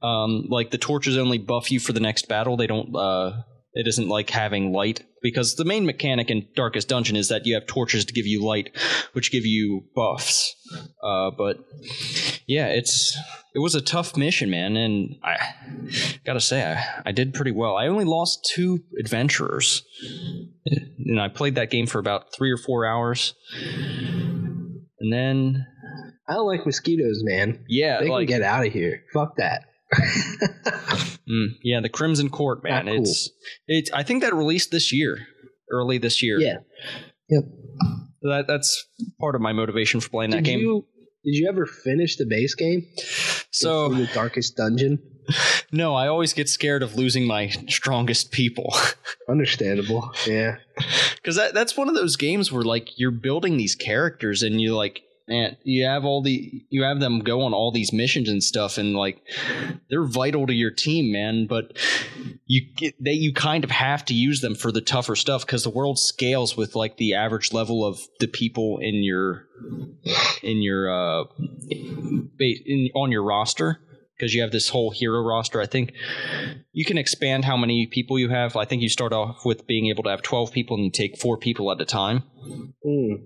Um, 0.00 0.46
like 0.48 0.70
the 0.70 0.78
torches 0.78 1.18
only 1.18 1.36
buff 1.36 1.70
you 1.70 1.78
for 1.78 1.92
the 1.92 2.00
next 2.00 2.26
battle. 2.26 2.56
They 2.56 2.66
don't. 2.66 2.96
Uh, 2.96 3.42
it 3.74 3.86
isn't 3.86 4.08
like 4.08 4.30
having 4.30 4.72
light 4.72 5.04
because 5.22 5.56
the 5.56 5.64
main 5.64 5.84
mechanic 5.86 6.30
in 6.30 6.46
Darkest 6.54 6.88
Dungeon 6.88 7.16
is 7.16 7.28
that 7.28 7.46
you 7.46 7.54
have 7.54 7.66
torches 7.66 8.04
to 8.06 8.12
give 8.12 8.26
you 8.26 8.44
light, 8.44 8.70
which 9.12 9.30
give 9.32 9.44
you 9.46 9.84
buffs. 9.94 10.54
Uh, 11.02 11.30
but 11.36 11.58
yeah, 12.46 12.66
it's 12.66 13.16
it 13.54 13.60
was 13.60 13.74
a 13.74 13.80
tough 13.80 14.16
mission, 14.16 14.50
man, 14.50 14.76
and 14.76 15.16
I 15.24 15.36
gotta 16.24 16.40
say 16.40 16.64
I, 16.64 17.02
I 17.06 17.12
did 17.12 17.34
pretty 17.34 17.52
well. 17.52 17.76
I 17.76 17.86
only 17.88 18.04
lost 18.04 18.50
two 18.54 18.84
adventurers, 18.98 19.82
and 20.66 21.20
I 21.20 21.28
played 21.28 21.54
that 21.56 21.70
game 21.70 21.86
for 21.86 21.98
about 21.98 22.34
three 22.36 22.50
or 22.52 22.58
four 22.58 22.86
hours, 22.86 23.34
and 25.00 25.12
then 25.12 25.66
I 26.28 26.34
don't 26.34 26.46
like 26.46 26.66
mosquitoes, 26.66 27.22
man. 27.22 27.64
yeah, 27.68 28.00
They 28.00 28.08
like 28.08 28.28
can 28.28 28.40
get 28.40 28.42
out 28.42 28.66
of 28.66 28.72
here. 28.72 29.02
Fuck 29.12 29.36
that. 29.38 29.64
mm, 31.28 31.46
yeah, 31.62 31.80
the 31.80 31.88
Crimson 31.88 32.28
Court, 32.28 32.62
man. 32.62 32.86
Cool. 32.86 33.02
It's 33.02 33.30
it's. 33.66 33.90
I 33.92 34.02
think 34.02 34.22
that 34.22 34.34
released 34.34 34.70
this 34.70 34.92
year, 34.92 35.26
early 35.70 35.98
this 35.98 36.22
year. 36.22 36.38
yeah. 36.38 36.58
Yep. 37.30 37.44
that 38.22 38.46
that's 38.46 38.86
part 39.20 39.34
of 39.34 39.40
my 39.40 39.52
motivation 39.52 40.00
for 40.00 40.08
playing 40.08 40.30
that 40.30 40.44
game. 40.44 40.60
you 40.60 40.86
did 41.24 41.34
you 41.34 41.48
ever 41.48 41.66
finish 41.66 42.16
the 42.16 42.26
base 42.26 42.54
game? 42.54 42.86
so 43.50 43.88
the 43.88 44.06
darkest 44.14 44.56
dungeon. 44.56 44.98
no, 45.72 45.94
I 45.94 46.08
always 46.08 46.32
get 46.32 46.48
scared 46.48 46.82
of 46.82 46.96
losing 46.96 47.26
my 47.26 47.48
strongest 47.68 48.32
people. 48.32 48.74
Understandable. 49.28 50.10
Yeah. 50.26 50.56
because 51.16 51.36
that 51.36 51.54
that's 51.54 51.76
one 51.76 51.88
of 51.88 51.94
those 51.94 52.16
games 52.16 52.50
where 52.50 52.62
like 52.62 52.98
you're 52.98 53.10
building 53.10 53.56
these 53.56 53.74
characters 53.74 54.42
and 54.42 54.60
you 54.60 54.74
like 54.74 55.02
man 55.28 55.56
you 55.62 55.84
have 55.84 56.04
all 56.04 56.22
the 56.22 56.64
you 56.70 56.82
have 56.82 57.00
them 57.00 57.20
go 57.20 57.42
on 57.42 57.52
all 57.52 57.70
these 57.70 57.92
missions 57.92 58.28
and 58.28 58.42
stuff 58.42 58.78
and 58.78 58.94
like 58.94 59.22
they're 59.88 60.04
vital 60.04 60.46
to 60.46 60.52
your 60.52 60.70
team 60.70 61.12
man 61.12 61.46
but 61.46 61.76
you 62.46 62.62
get 62.76 62.94
they 63.02 63.12
you 63.12 63.32
kind 63.32 63.64
of 63.64 63.70
have 63.70 64.04
to 64.04 64.14
use 64.14 64.40
them 64.40 64.54
for 64.54 64.72
the 64.72 64.80
tougher 64.80 65.14
stuff 65.14 65.44
because 65.44 65.62
the 65.62 65.70
world 65.70 65.98
scales 65.98 66.56
with 66.56 66.74
like 66.74 66.96
the 66.96 67.14
average 67.14 67.52
level 67.52 67.84
of 67.84 68.00
the 68.20 68.28
people 68.28 68.78
in 68.78 69.02
your 69.02 69.46
in 70.42 70.62
your 70.62 70.90
uh 70.90 71.24
in, 72.40 72.88
on 72.94 73.12
your 73.12 73.22
roster 73.22 73.80
because 74.18 74.34
you 74.34 74.42
have 74.42 74.50
this 74.50 74.68
whole 74.68 74.90
hero 74.90 75.20
roster. 75.22 75.60
I 75.60 75.66
think 75.66 75.92
you 76.72 76.84
can 76.84 76.98
expand 76.98 77.44
how 77.44 77.56
many 77.56 77.86
people 77.86 78.18
you 78.18 78.28
have. 78.28 78.56
I 78.56 78.64
think 78.64 78.82
you 78.82 78.88
start 78.88 79.12
off 79.12 79.44
with 79.44 79.66
being 79.66 79.86
able 79.86 80.02
to 80.04 80.10
have 80.10 80.22
12 80.22 80.52
people 80.52 80.76
and 80.76 80.84
you 80.84 80.90
take 80.90 81.18
four 81.18 81.36
people 81.36 81.70
at 81.70 81.80
a 81.80 81.84
time. 81.84 82.24
Mm. 82.84 83.22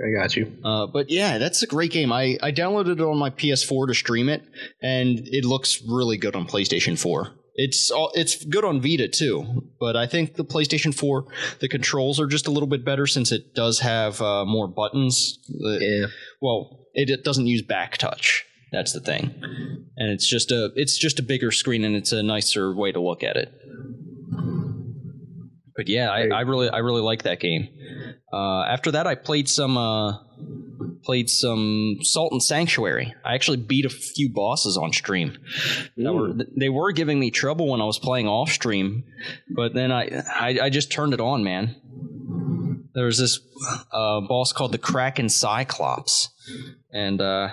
I 0.00 0.20
got 0.20 0.36
you. 0.36 0.56
Uh, 0.64 0.86
but 0.86 1.10
yeah, 1.10 1.38
that's 1.38 1.62
a 1.62 1.66
great 1.66 1.90
game. 1.90 2.12
I, 2.12 2.38
I 2.42 2.52
downloaded 2.52 2.94
it 2.94 3.00
on 3.00 3.18
my 3.18 3.30
PS4 3.30 3.88
to 3.88 3.94
stream 3.94 4.28
it, 4.28 4.44
and 4.82 5.20
it 5.24 5.44
looks 5.44 5.82
really 5.86 6.16
good 6.16 6.36
on 6.36 6.46
PlayStation 6.46 6.98
4. 6.98 7.32
It's 7.56 7.90
all, 7.90 8.10
it's 8.14 8.44
good 8.44 8.64
on 8.64 8.80
Vita 8.80 9.06
too, 9.08 9.70
but 9.78 9.96
I 9.96 10.06
think 10.06 10.34
the 10.34 10.44
PlayStation 10.44 10.92
4 10.92 11.24
the 11.60 11.68
controls 11.68 12.18
are 12.18 12.26
just 12.26 12.48
a 12.48 12.50
little 12.50 12.66
bit 12.66 12.84
better 12.84 13.06
since 13.06 13.30
it 13.30 13.54
does 13.54 13.78
have 13.80 14.20
uh, 14.20 14.44
more 14.44 14.66
buttons. 14.66 15.38
Uh, 15.64 15.78
Yeah. 15.78 16.06
well, 16.40 16.86
it, 16.94 17.10
it 17.10 17.22
doesn't 17.24 17.46
use 17.46 17.62
back 17.62 17.96
touch. 17.96 18.44
That's 18.74 18.92
the 18.92 19.00
thing, 19.00 19.34
and 19.96 20.10
it's 20.12 20.26
just 20.28 20.50
a 20.50 20.72
it's 20.74 20.98
just 20.98 21.20
a 21.20 21.22
bigger 21.22 21.50
screen 21.50 21.84
and 21.84 21.94
it's 21.94 22.12
a 22.12 22.22
nicer 22.22 22.74
way 22.74 22.90
to 22.92 23.00
look 23.00 23.22
at 23.22 23.36
it. 23.36 23.52
But 25.76 25.88
yeah, 25.88 26.10
I, 26.10 26.28
I 26.28 26.40
really 26.40 26.68
I 26.68 26.78
really 26.78 27.02
like 27.02 27.22
that 27.22 27.40
game. 27.40 27.68
Uh, 28.32 28.64
after 28.64 28.90
that, 28.92 29.06
I 29.06 29.14
played 29.14 29.48
some 29.48 29.76
uh, 29.76 30.18
played 31.04 31.30
some 31.30 31.98
Salt 32.02 32.32
and 32.32 32.42
Sanctuary. 32.42 33.14
I 33.24 33.34
actually 33.34 33.58
beat 33.58 33.84
a 33.84 33.90
few 33.90 34.28
bosses 34.28 34.76
on 34.76 34.92
stream. 34.92 35.38
Were, 35.96 36.32
they 36.56 36.68
were 36.68 36.92
giving 36.92 37.20
me 37.20 37.30
trouble 37.30 37.68
when 37.68 37.80
I 37.80 37.84
was 37.84 37.98
playing 37.98 38.26
off 38.26 38.50
stream, 38.50 39.04
but 39.54 39.74
then 39.74 39.92
I 39.92 40.22
I, 40.28 40.58
I 40.62 40.70
just 40.70 40.90
turned 40.90 41.14
it 41.14 41.20
on, 41.20 41.44
man. 41.44 41.76
There 42.94 43.06
was 43.06 43.18
this 43.18 43.40
uh, 43.92 44.20
boss 44.20 44.52
called 44.52 44.72
the 44.72 44.78
Kraken 44.78 45.28
Cyclops, 45.28 46.28
and 46.92 47.20
uh, 47.20 47.50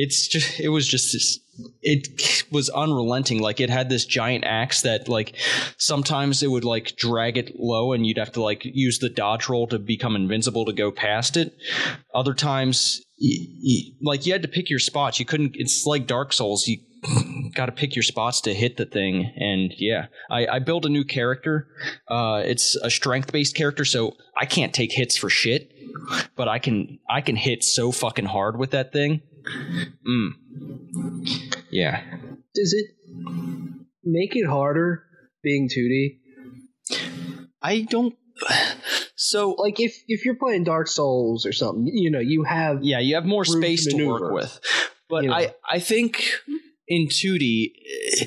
it's 0.00 0.28
just 0.28 0.60
it 0.60 0.68
was 0.68 0.86
just 0.86 1.12
this, 1.12 1.40
it 1.82 2.44
was 2.52 2.70
unrelenting. 2.70 3.40
Like 3.40 3.58
it 3.58 3.68
had 3.68 3.88
this 3.88 4.06
giant 4.06 4.44
axe 4.44 4.82
that 4.82 5.08
like 5.08 5.34
sometimes 5.76 6.40
it 6.40 6.50
would 6.52 6.64
like 6.64 6.94
drag 6.96 7.36
it 7.36 7.58
low 7.58 7.92
and 7.92 8.06
you'd 8.06 8.16
have 8.16 8.30
to 8.32 8.42
like 8.42 8.64
use 8.64 9.00
the 9.00 9.08
dodge 9.08 9.48
roll 9.48 9.66
to 9.66 9.78
become 9.80 10.14
invincible 10.14 10.64
to 10.66 10.72
go 10.72 10.92
past 10.92 11.36
it. 11.36 11.52
Other 12.14 12.32
times 12.32 13.02
like 14.00 14.24
you 14.24 14.32
had 14.32 14.42
to 14.42 14.48
pick 14.48 14.70
your 14.70 14.78
spots. 14.78 15.18
You 15.18 15.26
couldn't 15.26 15.56
it's 15.56 15.84
like 15.84 16.06
dark 16.06 16.32
souls. 16.32 16.68
You 16.68 16.78
got 17.56 17.66
to 17.66 17.72
pick 17.72 17.96
your 17.96 18.04
spots 18.04 18.40
to 18.42 18.54
hit 18.54 18.76
the 18.76 18.86
thing. 18.86 19.32
And 19.34 19.74
yeah 19.78 20.06
i, 20.30 20.46
I 20.46 20.58
built 20.60 20.84
a 20.84 20.88
new 20.88 21.04
character. 21.04 21.66
Uh, 22.06 22.42
it's 22.44 22.76
a 22.76 22.88
strength 22.90 23.32
based 23.32 23.56
character 23.56 23.84
so 23.84 24.14
i 24.40 24.46
can't 24.46 24.72
take 24.72 24.92
hits 24.92 25.16
for 25.16 25.28
shit 25.28 25.72
but 26.36 26.46
i 26.46 26.60
can 26.60 27.00
i 27.10 27.20
can 27.20 27.34
hit 27.34 27.64
so 27.64 27.90
fucking 27.90 28.26
hard 28.26 28.56
with 28.56 28.70
that 28.70 28.92
thing 28.92 29.22
mm. 30.06 30.30
yeah 31.70 32.02
Does 32.54 32.72
it 32.72 32.86
make 34.04 34.36
it 34.36 34.46
harder 34.46 35.04
being 35.42 35.68
2D? 35.68 36.18
i 37.62 37.82
don't 37.82 38.14
so 39.16 39.50
Like 39.58 39.80
if 39.80 39.96
if 40.06 40.24
you're 40.24 40.36
playing 40.36 40.64
Dark 40.64 40.86
Souls 40.86 41.44
or 41.44 41.52
something, 41.52 41.86
you 41.92 42.10
know, 42.10 42.20
you 42.20 42.44
have 42.44 42.82
yeah 42.84 43.00
you 43.00 43.16
have 43.16 43.24
more 43.26 43.42
room 43.42 43.60
to 43.60 43.66
space 43.76 43.92
to 43.92 44.06
work 44.06 44.32
with 44.32 44.60
but 45.08 45.24
You 45.24 45.30
know. 45.30 45.36
i 45.36 45.54
i 45.68 45.78
think 45.80 46.22
in 46.86 47.08
2d 47.08 47.72
eh, 48.20 48.24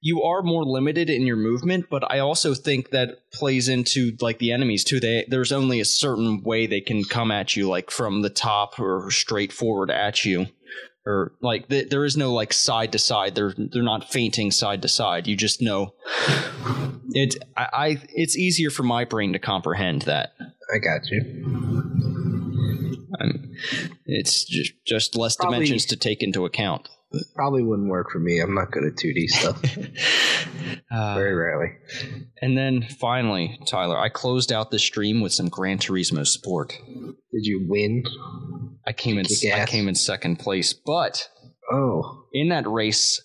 you 0.00 0.22
are 0.22 0.42
more 0.42 0.64
limited 0.64 1.08
in 1.10 1.26
your 1.26 1.36
movement 1.36 1.86
but 1.90 2.08
i 2.10 2.18
also 2.18 2.54
think 2.54 2.90
that 2.90 3.18
plays 3.32 3.68
into 3.68 4.12
like 4.20 4.38
the 4.38 4.52
enemies 4.52 4.82
too. 4.82 4.98
They 4.98 5.24
there's 5.28 5.52
only 5.52 5.78
a 5.80 5.84
certain 5.84 6.42
way 6.42 6.66
they 6.66 6.80
can 6.80 7.04
come 7.04 7.30
at 7.30 7.54
you 7.56 7.68
like 7.68 7.90
from 7.90 8.22
the 8.22 8.30
top 8.30 8.80
or 8.80 9.10
straight 9.10 9.52
forward 9.52 9.90
at 9.90 10.24
you. 10.24 10.46
Or 11.04 11.32
like 11.40 11.68
th- 11.68 11.90
there 11.90 12.04
is 12.04 12.16
no 12.16 12.32
like 12.32 12.52
side 12.52 12.92
to 12.92 12.98
side. 12.98 13.34
They're 13.34 13.54
they're 13.56 13.82
not 13.82 14.10
feinting 14.10 14.50
side 14.50 14.82
to 14.82 14.88
side. 14.88 15.26
You 15.26 15.36
just 15.36 15.60
know. 15.60 15.94
It 17.10 17.36
I, 17.56 17.66
I 17.72 18.02
it's 18.08 18.36
easier 18.36 18.70
for 18.70 18.82
my 18.82 19.04
brain 19.04 19.32
to 19.34 19.38
comprehend 19.38 20.02
that. 20.02 20.32
I 20.74 20.78
got 20.78 21.08
you. 21.10 21.20
Um, 23.20 23.52
it's 24.06 24.44
just 24.44 24.72
just 24.86 25.16
less 25.16 25.36
Probably- 25.36 25.56
dimensions 25.58 25.84
to 25.86 25.96
take 25.96 26.22
into 26.22 26.44
account. 26.44 26.88
Probably 27.34 27.62
wouldn't 27.62 27.88
work 27.88 28.10
for 28.10 28.18
me. 28.18 28.40
I'm 28.40 28.54
not 28.54 28.70
good 28.72 28.84
at 28.84 28.94
2D 28.96 29.28
stuff. 29.28 29.62
Uh, 30.90 31.14
Very 31.14 31.34
rarely. 31.34 31.72
and 32.40 32.56
then 32.56 32.86
finally, 33.00 33.58
Tyler, 33.66 33.98
I 33.98 34.08
closed 34.08 34.52
out 34.52 34.70
the 34.70 34.78
stream 34.78 35.20
with 35.20 35.32
some 35.32 35.48
Gran 35.48 35.78
Turismo 35.78 36.24
Sport. 36.26 36.78
Did 36.88 37.44
you 37.44 37.66
win? 37.68 38.04
I 38.86 38.92
came 38.92 39.18
in. 39.18 39.26
I 39.52 39.66
came 39.66 39.88
in 39.88 39.94
second 39.96 40.36
place, 40.36 40.72
but 40.72 41.28
Oh. 41.72 42.22
in 42.32 42.48
that 42.50 42.66
race, 42.68 43.20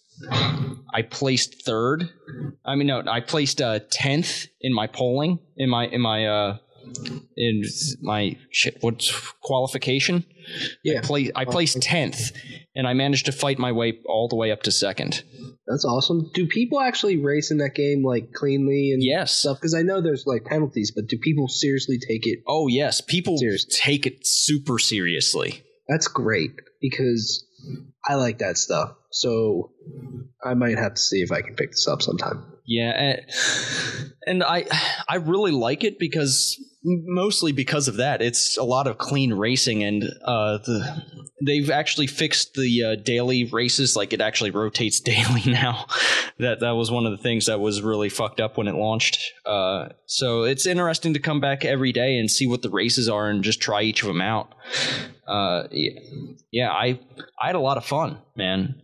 I 0.94 1.04
placed 1.04 1.64
third. 1.64 2.10
I 2.66 2.76
mean, 2.76 2.88
no, 2.88 3.04
I 3.08 3.22
placed 3.22 3.62
uh, 3.62 3.80
tenth 3.92 4.48
in 4.60 4.74
my 4.74 4.88
polling 4.88 5.40
in 5.56 5.70
my 5.70 5.86
in 5.86 6.02
my 6.02 6.26
uh, 6.26 6.58
in 7.38 7.64
my 8.02 8.38
shit. 8.52 8.78
What's 8.82 9.12
qualification? 9.42 10.26
Yeah. 10.84 11.02
Play, 11.02 11.32
I 11.36 11.46
placed 11.46 11.82
tenth, 11.82 12.32
and 12.76 12.88
I 12.88 12.94
managed 12.94 13.26
to 13.28 13.32
fight 13.32 13.60
my 13.60 13.72
way 13.72 14.00
all 14.06 14.28
the 14.28 14.36
way 14.36 14.52
up 14.52 14.64
to 14.64 14.72
second. 14.72 15.24
That's 15.68 15.86
awesome. 15.86 16.30
Do 16.34 16.48
people 16.48 16.82
actually 16.82 17.18
race 17.18 17.52
in 17.52 17.58
that 17.60 17.76
game 17.76 18.04
like 18.04 18.34
cleanly 18.34 18.92
and 18.92 19.02
Yes. 19.04 19.34
stuff? 19.38 19.58
Because 19.58 19.74
I 19.76 19.84
know 19.84 20.02
there's 20.02 20.24
like 20.26 20.44
penalties, 20.46 20.92
but 20.94 21.08
do 21.08 21.18
people 21.18 21.48
seriously 21.48 21.98
take 22.00 22.26
it? 22.28 22.40
Oh 22.48 22.68
yes, 22.68 23.00
people 23.02 23.38
Seriously. 23.38 23.72
take 23.74 24.06
it 24.06 24.26
super 24.26 24.80
seriously. 24.80 25.64
That's 25.88 26.08
great 26.08 26.52
because 26.82 27.46
I 28.06 28.16
like 28.16 28.40
that 28.40 28.58
stuff. 28.58 28.96
So 29.12 29.72
I 30.44 30.54
might 30.56 30.78
have 30.78 30.96
to 30.96 31.02
see 31.02 31.22
if 31.22 31.32
I 31.32 31.42
can 31.42 31.56
pick 31.56 31.72
this 31.72 31.88
up 31.88 32.02
sometime. 32.02 32.46
Yeah, 32.66 32.92
and, 32.92 33.22
and 34.26 34.44
I 34.44 34.66
I 35.08 35.16
really 35.18 35.52
like 35.52 35.84
it 35.84 36.00
because 36.00 36.58
mostly 36.84 37.52
because 37.52 37.88
of 37.88 37.98
that. 37.98 38.22
It's 38.22 38.58
a 38.58 38.64
lot 38.64 38.88
of 38.88 38.98
clean 38.98 39.34
racing, 39.34 39.84
and 39.84 40.04
uh, 40.26 40.58
the 40.60 41.04
they've 41.46 41.70
actually 41.70 42.08
fixed 42.08 42.54
the 42.54 42.84
uh, 42.84 42.96
daily 42.96 43.46
races. 43.46 43.96
Like 43.96 44.14
it 44.14 44.22
actually 44.22 44.52
rotates 44.52 45.00
daily 45.02 45.44
now. 45.46 45.86
that 46.40 46.60
that 46.62 46.72
was 46.72 46.92
one 46.92 47.06
of 47.06 47.12
the 47.12 47.22
things 47.22 47.46
that 47.46 47.60
was 47.60 47.82
really 47.82 48.10
fucked 48.10 48.40
up 48.40 48.58
when 48.58 48.68
it 48.68 48.76
launched. 48.76 49.32
Uh, 49.46 49.90
so 50.06 50.44
it's 50.44 50.66
interesting 50.66 51.14
to 51.14 51.20
come 51.20 51.40
back 51.40 51.66
every 51.66 51.92
day 51.92 52.18
and 52.18 52.30
see 52.30 52.48
what 52.48 52.62
the 52.62 52.70
races 52.70 53.08
are 53.10 53.30
and 53.30 53.44
just 53.44 53.62
try 53.62 53.82
each 53.82 54.02
of 54.02 54.08
them 54.08 54.22
out. 54.22 54.54
Uh, 55.28 55.68
yeah, 56.52 56.72
I 56.72 57.00
I 57.40 57.48
had 57.48 57.56
a 57.56 57.60
lot 57.60 57.78
of 57.78 57.86
fun, 57.86 58.18
man. 58.36 58.82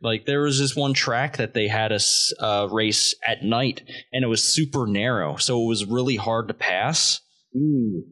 Like 0.00 0.26
there 0.26 0.42
was 0.42 0.58
this 0.58 0.76
one 0.76 0.94
track 0.94 1.38
that 1.38 1.54
they 1.54 1.66
had 1.66 1.92
us 1.92 2.32
uh, 2.38 2.68
race 2.70 3.14
at 3.26 3.42
night, 3.42 3.82
and 4.12 4.22
it 4.22 4.28
was 4.28 4.44
super 4.44 4.86
narrow, 4.86 5.36
so 5.36 5.62
it 5.62 5.66
was 5.66 5.84
really 5.84 6.16
hard 6.16 6.48
to 6.48 6.54
pass. 6.54 7.20
Ooh. 7.56 8.04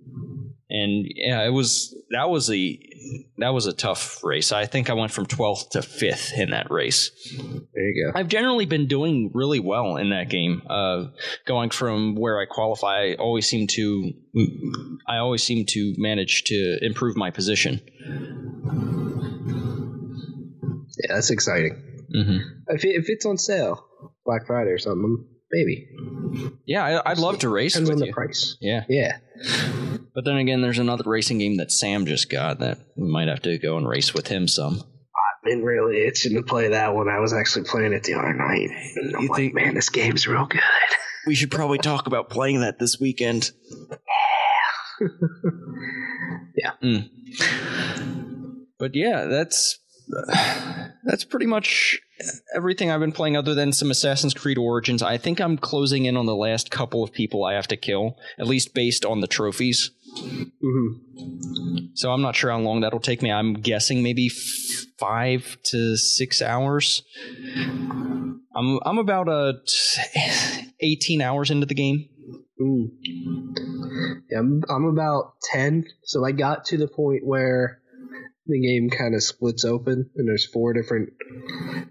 And 0.68 1.06
yeah, 1.14 1.44
it 1.44 1.50
was 1.50 1.94
that 2.10 2.28
was 2.28 2.50
a 2.50 2.78
that 3.38 3.50
was 3.50 3.66
a 3.66 3.72
tough 3.72 4.24
race. 4.24 4.50
I 4.50 4.66
think 4.66 4.90
I 4.90 4.94
went 4.94 5.12
from 5.12 5.26
12th 5.26 5.70
to 5.70 5.78
5th 5.78 6.36
in 6.36 6.50
that 6.50 6.70
race. 6.70 7.10
There 7.36 7.88
you 7.88 8.12
go. 8.12 8.18
I've 8.18 8.28
generally 8.28 8.66
been 8.66 8.88
doing 8.88 9.30
really 9.32 9.60
well 9.60 9.96
in 9.96 10.10
that 10.10 10.28
game. 10.28 10.62
Uh, 10.68 11.08
going 11.46 11.70
from 11.70 12.16
where 12.16 12.40
I 12.40 12.46
qualify, 12.46 13.10
I 13.10 13.14
always 13.14 13.46
seem 13.46 13.68
to 13.68 14.12
I 15.08 15.18
always 15.18 15.42
seem 15.42 15.66
to 15.66 15.94
manage 15.98 16.44
to 16.44 16.78
improve 16.82 17.16
my 17.16 17.30
position. 17.30 17.80
Yeah, 20.98 21.14
that's 21.14 21.30
exciting. 21.30 21.82
Mm-hmm. 22.14 22.38
If, 22.68 22.84
it, 22.84 22.96
if 22.96 23.08
it's 23.08 23.26
on 23.26 23.38
sale, 23.38 23.86
Black 24.24 24.46
Friday 24.46 24.70
or 24.70 24.78
something, 24.78 25.26
maybe. 25.52 25.88
Yeah, 26.66 27.00
I, 27.04 27.10
would 27.10 27.18
love 27.18 27.38
to 27.40 27.48
race 27.48 27.72
Depends 27.74 27.90
with 27.90 27.98
on 28.00 28.06
you. 28.06 28.10
the 28.12 28.14
price. 28.14 28.56
Yeah, 28.60 28.84
Yeah. 28.88 29.18
but 30.14 30.24
then 30.24 30.36
again, 30.36 30.60
there's 30.62 30.78
another 30.78 31.04
racing 31.08 31.38
game 31.38 31.56
that 31.58 31.70
Sam 31.72 32.06
just 32.06 32.30
got 32.30 32.58
that 32.60 32.78
we 32.96 33.08
might 33.08 33.28
have 33.28 33.42
to 33.42 33.58
go 33.58 33.76
and 33.76 33.88
race 33.88 34.12
with 34.14 34.26
him 34.28 34.48
some. 34.48 34.74
I've 34.82 35.44
been 35.44 35.62
really 35.62 36.04
itching 36.06 36.34
to 36.34 36.42
play 36.42 36.68
that 36.70 36.94
one. 36.94 37.08
I 37.08 37.20
was 37.20 37.32
actually 37.32 37.64
playing 37.66 37.92
it 37.92 38.02
the 38.04 38.14
other 38.14 38.32
night. 38.34 38.70
And 38.96 39.14
I'm 39.16 39.22
You 39.22 39.28
like, 39.28 39.36
think- 39.36 39.54
man, 39.54 39.74
this 39.74 39.88
game's 39.90 40.26
real 40.26 40.46
good. 40.46 40.60
We 41.26 41.34
should 41.34 41.50
probably 41.50 41.78
talk 41.78 42.06
about 42.06 42.30
playing 42.30 42.60
that 42.60 42.78
this 42.78 42.98
weekend. 43.00 43.50
Yeah. 46.56 46.70
Mm. 46.82 47.08
But 48.78 48.94
yeah, 48.94 49.24
that's 49.26 49.78
that's 51.04 51.24
pretty 51.24 51.46
much 51.46 51.98
everything 52.54 52.90
I've 52.90 53.00
been 53.00 53.12
playing 53.12 53.36
other 53.36 53.54
than 53.54 53.72
some 53.72 53.90
Assassin's 53.90 54.34
Creed 54.34 54.58
Origins. 54.58 55.02
I 55.02 55.18
think 55.18 55.40
I'm 55.40 55.56
closing 55.58 56.04
in 56.06 56.16
on 56.16 56.26
the 56.26 56.34
last 56.36 56.70
couple 56.70 57.02
of 57.02 57.12
people 57.12 57.44
I 57.44 57.54
have 57.54 57.68
to 57.68 57.76
kill, 57.76 58.16
at 58.38 58.46
least 58.46 58.74
based 58.74 59.04
on 59.04 59.20
the 59.20 59.26
trophies. 59.26 59.90
hmm 60.60 61.86
So 61.94 62.12
I'm 62.12 62.22
not 62.22 62.36
sure 62.36 62.50
how 62.50 62.58
long 62.58 62.80
that'll 62.80 63.00
take 63.00 63.22
me. 63.22 63.30
I'm 63.30 63.54
guessing 63.54 64.02
maybe 64.02 64.26
f- 64.26 64.86
five 64.98 65.58
to 65.64 65.96
six 65.96 66.40
hours. 66.42 67.02
I'm 68.54 68.80
I'm 68.84 68.98
about 68.98 69.28
uh, 69.28 69.52
t- 69.66 70.72
18 70.80 71.20
hours 71.20 71.50
into 71.50 71.66
the 71.66 71.74
game. 71.74 72.08
Mm. 72.60 72.88
Yeah, 74.30 74.38
I'm, 74.38 74.62
I'm 74.68 74.84
about 74.84 75.34
10. 75.52 75.84
So 76.04 76.24
I 76.24 76.32
got 76.32 76.64
to 76.66 76.78
the 76.78 76.88
point 76.88 77.24
where 77.24 77.80
the 78.46 78.60
game 78.60 78.90
kind 78.90 79.14
of 79.14 79.22
splits 79.22 79.64
open 79.64 80.10
and 80.16 80.28
there's 80.28 80.46
four 80.46 80.72
different 80.72 81.10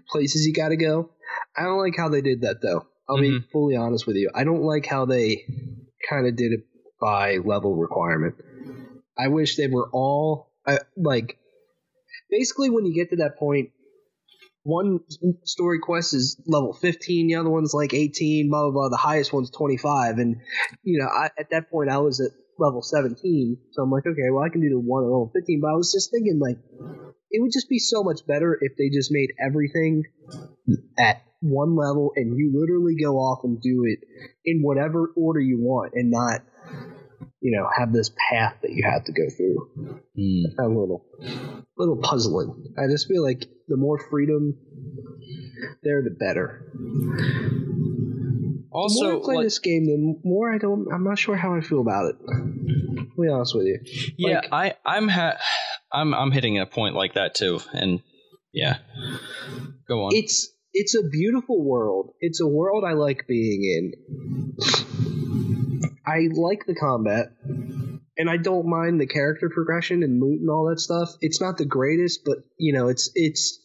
places 0.08 0.46
you 0.46 0.52
got 0.52 0.68
to 0.68 0.76
go. 0.76 1.10
I 1.56 1.62
don't 1.62 1.78
like 1.78 1.96
how 1.96 2.08
they 2.08 2.20
did 2.20 2.42
that 2.42 2.60
though. 2.62 2.86
I'll 3.08 3.20
be 3.20 3.30
mm-hmm. 3.30 3.50
fully 3.52 3.76
honest 3.76 4.06
with 4.06 4.16
you. 4.16 4.30
I 4.34 4.44
don't 4.44 4.62
like 4.62 4.86
how 4.86 5.04
they 5.04 5.44
kind 6.08 6.26
of 6.26 6.36
did 6.36 6.52
it 6.52 6.66
by 7.00 7.36
level 7.36 7.76
requirement. 7.76 8.34
I 9.18 9.28
wish 9.28 9.56
they 9.56 9.68
were 9.68 9.88
all 9.92 10.50
I, 10.66 10.80
like 10.96 11.38
basically 12.30 12.70
when 12.70 12.84
you 12.84 12.94
get 12.94 13.10
to 13.10 13.16
that 13.16 13.38
point 13.38 13.70
one 14.62 14.98
story 15.44 15.78
quest 15.78 16.12
is 16.12 16.40
level 16.46 16.72
15 16.72 17.28
the 17.28 17.36
other 17.36 17.48
one's 17.48 17.72
like 17.72 17.94
18 17.94 18.50
blah 18.50 18.62
blah 18.62 18.72
blah 18.72 18.88
the 18.88 18.96
highest 18.96 19.32
one's 19.32 19.50
25 19.50 20.18
and 20.18 20.36
you 20.82 20.98
know 20.98 21.06
I, 21.06 21.30
at 21.38 21.50
that 21.50 21.70
point 21.70 21.88
i 21.88 21.98
was 21.98 22.20
at 22.20 22.32
level 22.58 22.82
17 22.82 23.58
so 23.72 23.82
i'm 23.82 23.90
like 23.90 24.06
okay 24.06 24.30
well 24.30 24.44
i 24.44 24.48
can 24.48 24.60
do 24.60 24.68
the 24.70 24.78
one 24.78 25.02
at 25.04 25.06
level 25.06 25.30
15 25.34 25.60
but 25.60 25.68
i 25.68 25.74
was 25.74 25.92
just 25.92 26.10
thinking 26.10 26.38
like 26.38 26.58
it 27.30 27.40
would 27.42 27.52
just 27.52 27.68
be 27.68 27.78
so 27.78 28.02
much 28.02 28.20
better 28.26 28.56
if 28.60 28.72
they 28.78 28.88
just 28.88 29.10
made 29.12 29.30
everything 29.44 30.04
at 30.98 31.22
one 31.40 31.76
level 31.76 32.12
and 32.16 32.36
you 32.38 32.52
literally 32.58 32.96
go 33.02 33.16
off 33.16 33.40
and 33.44 33.60
do 33.60 33.84
it 33.84 34.00
in 34.44 34.62
whatever 34.62 35.12
order 35.16 35.40
you 35.40 35.58
want 35.60 35.92
and 35.94 36.10
not 36.10 36.40
you 37.40 37.56
know 37.56 37.68
have 37.76 37.92
this 37.92 38.10
path 38.30 38.54
that 38.62 38.70
you 38.72 38.82
have 38.84 39.04
to 39.04 39.12
go 39.12 39.28
through 39.36 40.00
Mm. 40.18 40.44
a 40.58 40.66
little 40.66 41.04
little 41.76 41.98
puzzling. 41.98 42.74
I 42.78 42.86
just 42.90 43.06
feel 43.06 43.22
like 43.22 43.44
the 43.68 43.76
more 43.76 43.98
freedom 43.98 44.56
there, 45.82 46.02
the 46.02 46.16
better. 46.18 46.72
The 48.76 48.94
more 49.02 49.12
Also, 49.12 49.20
I 49.20 49.24
play 49.24 49.36
like- 49.36 49.46
this 49.46 49.58
game, 49.58 49.84
the 49.86 50.20
more 50.24 50.52
I 50.52 50.58
don't. 50.58 50.86
I'm 50.92 51.04
not 51.04 51.18
sure 51.18 51.36
how 51.36 51.54
I 51.54 51.60
feel 51.60 51.80
about 51.80 52.10
it. 52.10 52.16
Be 53.18 53.28
honest 53.28 53.54
with 53.54 53.66
you. 53.66 53.80
Yeah, 54.18 54.40
Like- 54.50 54.52
I 54.52 54.74
I'm 54.84 55.08
ha- 55.08 55.38
I'm 55.92 56.12
I'm 56.14 56.30
hitting 56.30 56.58
a 56.58 56.66
point 56.66 56.94
like 56.94 57.14
that 57.14 57.34
too, 57.34 57.60
and 57.72 58.02
yeah, 58.52 58.78
go 59.88 60.04
on. 60.04 60.10
It's 60.14 60.50
it's 60.72 60.94
a 60.94 61.02
beautiful 61.08 61.64
world. 61.64 62.10
It's 62.20 62.40
a 62.40 62.46
world 62.46 62.84
I 62.86 62.92
like 62.92 63.26
being 63.26 63.62
in. 63.64 64.56
I 66.06 66.28
like 66.32 66.66
the 66.66 66.74
combat, 66.74 67.32
and 68.16 68.30
I 68.30 68.36
don't 68.36 68.68
mind 68.68 69.00
the 69.00 69.06
character 69.06 69.50
progression 69.52 70.02
and 70.02 70.20
loot 70.20 70.40
and 70.40 70.50
all 70.50 70.68
that 70.68 70.80
stuff. 70.80 71.10
It's 71.20 71.40
not 71.40 71.58
the 71.58 71.64
greatest, 71.64 72.20
but 72.24 72.38
you 72.58 72.72
know, 72.72 72.88
it's 72.88 73.10
it's 73.14 73.58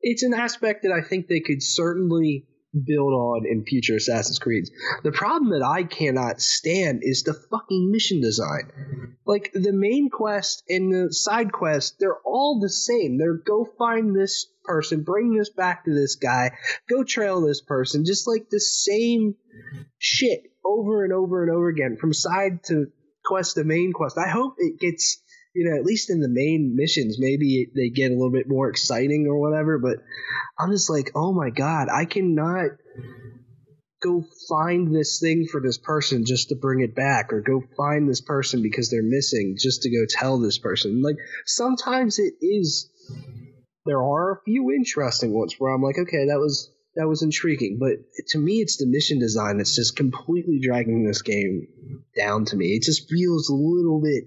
it's 0.00 0.22
an 0.22 0.34
aspect 0.34 0.82
that 0.82 0.92
I 0.92 1.00
think 1.06 1.26
they 1.28 1.40
could 1.40 1.62
certainly 1.62 2.46
build 2.72 3.12
on 3.12 3.46
in 3.46 3.64
future 3.64 3.96
Assassin's 3.96 4.38
Creeds. 4.38 4.70
The 5.02 5.12
problem 5.12 5.50
that 5.52 5.66
I 5.66 5.82
cannot 5.84 6.40
stand 6.40 7.00
is 7.02 7.22
the 7.22 7.34
fucking 7.34 7.90
mission 7.90 8.20
design. 8.20 9.16
Like 9.26 9.50
the 9.52 9.72
main 9.72 10.08
quest 10.10 10.62
and 10.68 10.92
the 10.92 11.12
side 11.12 11.52
quest, 11.52 11.96
they're 11.98 12.20
all 12.24 12.60
the 12.60 12.70
same. 12.70 13.18
They're 13.18 13.34
go 13.34 13.64
find 13.78 14.14
this 14.14 14.46
person, 14.64 15.02
bring 15.02 15.34
this 15.34 15.50
back 15.50 15.84
to 15.84 15.94
this 15.94 16.16
guy, 16.16 16.52
go 16.88 17.04
trail 17.04 17.40
this 17.40 17.60
person, 17.60 18.04
just 18.04 18.28
like 18.28 18.48
the 18.50 18.60
same 18.60 19.34
shit 19.98 20.42
over 20.64 21.04
and 21.04 21.12
over 21.12 21.42
and 21.42 21.52
over 21.52 21.68
again 21.68 21.96
from 21.96 22.12
side 22.12 22.62
to 22.64 22.86
quest 23.24 23.56
to 23.56 23.64
main 23.64 23.92
quest. 23.92 24.16
I 24.18 24.28
hope 24.28 24.54
it 24.58 24.78
gets 24.78 25.22
you 25.54 25.68
know, 25.68 25.76
at 25.76 25.84
least 25.84 26.10
in 26.10 26.20
the 26.20 26.28
main 26.28 26.74
missions, 26.76 27.16
maybe 27.18 27.70
they 27.74 27.90
get 27.90 28.12
a 28.12 28.14
little 28.14 28.30
bit 28.30 28.48
more 28.48 28.68
exciting 28.68 29.26
or 29.28 29.40
whatever. 29.40 29.78
But 29.78 29.98
I'm 30.58 30.70
just 30.70 30.90
like, 30.90 31.10
oh 31.14 31.32
my 31.32 31.50
god, 31.50 31.88
I 31.92 32.04
cannot 32.04 32.70
go 34.02 34.24
find 34.48 34.94
this 34.94 35.20
thing 35.20 35.46
for 35.50 35.60
this 35.60 35.76
person 35.78 36.24
just 36.24 36.48
to 36.48 36.56
bring 36.56 36.80
it 36.80 36.94
back, 36.94 37.32
or 37.32 37.40
go 37.40 37.62
find 37.76 38.08
this 38.08 38.20
person 38.20 38.62
because 38.62 38.90
they're 38.90 39.02
missing 39.02 39.56
just 39.58 39.82
to 39.82 39.90
go 39.90 40.06
tell 40.08 40.38
this 40.38 40.58
person. 40.58 41.02
Like 41.02 41.16
sometimes 41.46 42.18
it 42.18 42.34
is. 42.40 42.88
There 43.86 44.02
are 44.02 44.32
a 44.32 44.42
few 44.44 44.70
interesting 44.72 45.32
ones 45.32 45.56
where 45.58 45.72
I'm 45.72 45.82
like, 45.82 45.98
okay, 45.98 46.26
that 46.28 46.38
was 46.38 46.70
that 46.96 47.08
was 47.08 47.22
intriguing, 47.22 47.78
but 47.78 47.92
to 48.28 48.38
me, 48.38 48.54
it's 48.54 48.76
the 48.76 48.86
mission 48.86 49.20
design 49.20 49.58
that's 49.58 49.76
just 49.76 49.96
completely 49.96 50.60
dragging 50.60 51.06
this 51.06 51.22
game 51.22 51.68
down 52.16 52.44
to 52.46 52.56
me. 52.56 52.74
It 52.74 52.82
just 52.82 53.08
feels 53.08 53.48
a 53.48 53.54
little 53.54 54.00
bit 54.02 54.24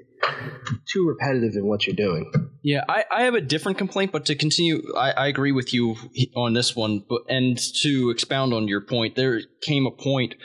too 0.85 1.07
repetitive 1.07 1.55
in 1.55 1.65
what 1.65 1.85
you're 1.85 1.95
doing. 1.95 2.31
Yeah, 2.61 2.83
I, 2.87 3.03
I 3.11 3.23
have 3.23 3.33
a 3.33 3.41
different 3.41 3.77
complaint, 3.77 4.11
but 4.11 4.25
to 4.27 4.35
continue, 4.35 4.81
I, 4.97 5.11
I 5.11 5.27
agree 5.27 5.51
with 5.51 5.73
you 5.73 5.95
on 6.35 6.53
this 6.53 6.75
one. 6.75 7.03
But 7.07 7.21
and 7.29 7.57
to 7.81 8.09
expound 8.09 8.53
on 8.53 8.67
your 8.67 8.81
point, 8.81 9.15
there 9.15 9.41
came 9.61 9.85
a 9.85 9.91
point 9.91 10.35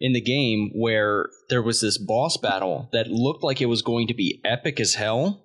in 0.00 0.12
the 0.12 0.20
game 0.20 0.70
where 0.74 1.28
there 1.48 1.62
was 1.62 1.80
this 1.80 1.96
boss 1.98 2.36
battle 2.36 2.88
that 2.92 3.08
looked 3.08 3.42
like 3.42 3.60
it 3.60 3.66
was 3.66 3.82
going 3.82 4.08
to 4.08 4.14
be 4.14 4.40
epic 4.44 4.78
as 4.80 4.94
hell, 4.94 5.42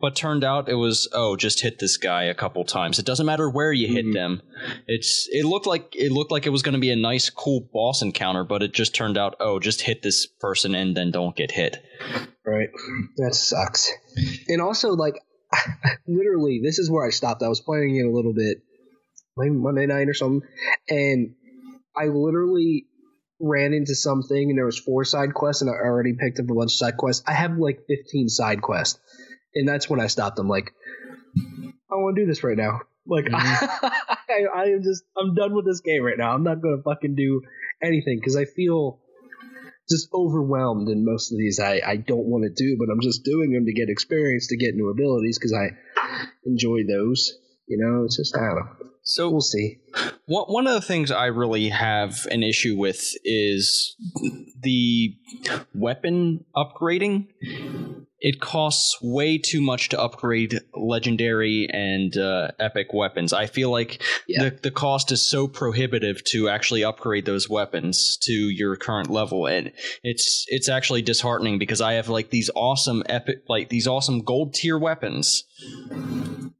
but 0.00 0.14
turned 0.16 0.44
out 0.44 0.68
it 0.68 0.74
was 0.74 1.08
oh, 1.14 1.36
just 1.36 1.60
hit 1.60 1.78
this 1.78 1.96
guy 1.96 2.24
a 2.24 2.34
couple 2.34 2.62
times. 2.64 2.98
It 2.98 3.06
doesn't 3.06 3.24
matter 3.26 3.48
where 3.48 3.72
you 3.72 3.88
hit 3.88 4.04
Mhm. 4.04 4.12
them. 4.14 4.42
It's 4.86 5.26
it 5.32 5.46
looked 5.46 5.66
like 5.66 5.94
it 5.94 6.12
looked 6.12 6.32
like 6.32 6.44
it 6.44 6.50
was 6.50 6.62
going 6.62 6.74
to 6.74 6.80
be 6.80 6.90
a 6.90 6.96
nice, 6.96 7.30
cool 7.30 7.66
boss 7.72 8.02
encounter, 8.02 8.44
but 8.44 8.62
it 8.62 8.72
just 8.74 8.94
turned 8.94 9.16
out 9.16 9.36
oh, 9.40 9.58
just 9.58 9.80
hit 9.82 10.02
this 10.02 10.26
person 10.26 10.74
and 10.74 10.94
then 10.94 11.10
don't 11.10 11.34
get 11.36 11.52
hit. 11.52 11.82
Right. 12.46 12.68
That 13.16 13.34
sucks. 13.34 13.90
And 14.48 14.60
also, 14.60 14.90
like, 14.90 15.14
literally, 16.08 16.60
this 16.62 16.78
is 16.78 16.90
where 16.90 17.06
I 17.06 17.10
stopped. 17.10 17.42
I 17.42 17.48
was 17.48 17.60
playing 17.60 17.96
it 17.96 18.06
a 18.06 18.10
little 18.10 18.34
bit, 18.34 18.58
maybe 19.36 19.54
Monday 19.54 19.86
night 19.86 20.08
or 20.08 20.14
something, 20.14 20.46
and 20.88 21.34
I 21.96 22.06
literally 22.06 22.86
ran 23.40 23.72
into 23.72 23.94
something, 23.94 24.50
and 24.50 24.58
there 24.58 24.66
was 24.66 24.78
four 24.78 25.04
side 25.04 25.32
quests, 25.34 25.62
and 25.62 25.70
I 25.70 25.74
already 25.74 26.14
picked 26.14 26.38
up 26.40 26.50
a 26.50 26.54
bunch 26.54 26.72
of 26.72 26.76
side 26.76 26.96
quests. 26.96 27.22
I 27.26 27.32
have 27.34 27.56
like 27.56 27.80
15 27.88 28.28
side 28.28 28.62
quests, 28.62 28.98
and 29.54 29.68
that's 29.68 29.88
when 29.88 30.00
I 30.00 30.08
stopped. 30.08 30.38
I'm 30.38 30.48
like, 30.48 30.72
I 31.36 31.94
want 31.94 32.16
to 32.16 32.22
do 32.22 32.26
this 32.26 32.42
right 32.42 32.56
now. 32.56 32.80
Like, 33.06 33.26
Mhm. 33.26 33.34
I, 34.28 34.44
I 34.54 34.64
am 34.66 34.82
just 34.82 35.04
I'm 35.16 35.34
done 35.34 35.54
with 35.54 35.66
this 35.66 35.80
game 35.80 36.02
right 36.02 36.18
now. 36.18 36.32
I'm 36.34 36.42
not 36.42 36.60
gonna 36.60 36.82
fucking 36.82 37.14
do 37.14 37.42
anything 37.82 38.18
because 38.18 38.34
I 38.36 38.44
feel 38.44 38.98
just 39.90 40.08
overwhelmed 40.14 40.88
in 40.88 41.04
most 41.04 41.32
of 41.32 41.38
these 41.38 41.60
I, 41.60 41.80
I 41.86 41.96
don't 41.96 42.26
want 42.26 42.44
to 42.44 42.50
do, 42.50 42.76
but 42.78 42.92
I'm 42.92 43.00
just 43.00 43.24
doing 43.24 43.52
them 43.52 43.66
to 43.66 43.72
get 43.72 43.88
experience, 43.88 44.48
to 44.48 44.56
get 44.56 44.74
new 44.74 44.90
abilities 44.90 45.38
because 45.38 45.52
I 45.52 45.76
enjoy 46.44 46.84
those. 46.88 47.32
You 47.66 47.78
know, 47.78 48.04
it's 48.04 48.16
just 48.16 48.36
I 48.36 48.40
don't 48.40 48.56
know. 48.56 48.90
So 49.02 49.30
We'll 49.30 49.40
see. 49.40 49.80
One 50.26 50.44
one 50.46 50.66
of 50.66 50.74
the 50.74 50.80
things 50.80 51.10
I 51.10 51.26
really 51.26 51.68
have 51.68 52.26
an 52.30 52.42
issue 52.42 52.76
with 52.76 53.12
is 53.24 53.96
the 54.62 55.14
weapon 55.74 56.44
upgrading. 56.56 57.28
It 58.26 58.40
costs 58.40 58.96
way 59.02 59.36
too 59.36 59.60
much 59.60 59.90
to 59.90 60.00
upgrade 60.00 60.58
legendary 60.74 61.68
and 61.70 62.16
uh, 62.16 62.52
epic 62.58 62.86
weapons. 62.94 63.34
I 63.34 63.44
feel 63.44 63.70
like 63.70 64.02
Yeah. 64.26 64.44
the, 64.44 64.58
the 64.62 64.70
cost 64.70 65.12
is 65.12 65.20
so 65.20 65.46
prohibitive 65.46 66.24
to 66.32 66.48
actually 66.48 66.82
upgrade 66.84 67.26
those 67.26 67.50
weapons 67.50 68.16
to 68.22 68.32
your 68.32 68.76
current 68.76 69.10
level, 69.10 69.46
and 69.46 69.72
it's 70.02 70.46
it's 70.48 70.70
actually 70.70 71.02
disheartening 71.02 71.58
because 71.58 71.82
I 71.82 71.92
have 71.94 72.08
like 72.08 72.30
these 72.30 72.50
awesome 72.56 73.02
epic 73.10 73.40
like 73.46 73.68
these 73.68 73.86
awesome 73.86 74.20
gold 74.22 74.54
tier 74.54 74.78
weapons 74.78 75.44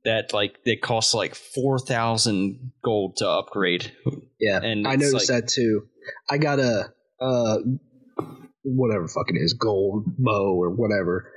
that 0.05 0.35
like 0.35 0.64
they 0.66 0.77
cost 0.77 1.14
like 1.14 1.35
four 1.35 1.79
thousand 1.79 2.72
gold 2.85 3.16
to 3.16 3.29
upgrade. 3.29 3.90
Yeah, 4.38 4.61
And 4.62 4.87
I 4.87 4.96
noticed 4.96 5.31
like- 5.31 5.42
that 5.42 5.48
too. 5.48 5.87
I 6.31 6.37
got 6.37 6.59
a 6.61 6.92
uh, 7.18 7.57
whatever 8.64 9.07
fucking 9.07 9.37
is 9.37 9.53
gold 9.53 10.05
bow 10.18 10.55
or 10.55 10.70
whatever, 10.70 11.31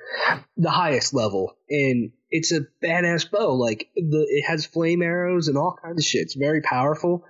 the 0.56 0.72
highest 0.72 1.14
level, 1.14 1.58
and 1.70 2.12
it's 2.32 2.52
a 2.52 2.62
badass 2.84 3.30
bow. 3.30 3.54
Like 3.54 3.90
the 3.96 4.26
it 4.30 4.46
has 4.48 4.66
flame 4.66 5.02
arrows 5.02 5.48
and 5.48 5.58
all 5.58 5.78
kinds 5.82 6.02
of 6.02 6.06
shit. 6.06 6.24
It's 6.24 6.36
very 6.36 6.62
powerful. 6.62 7.26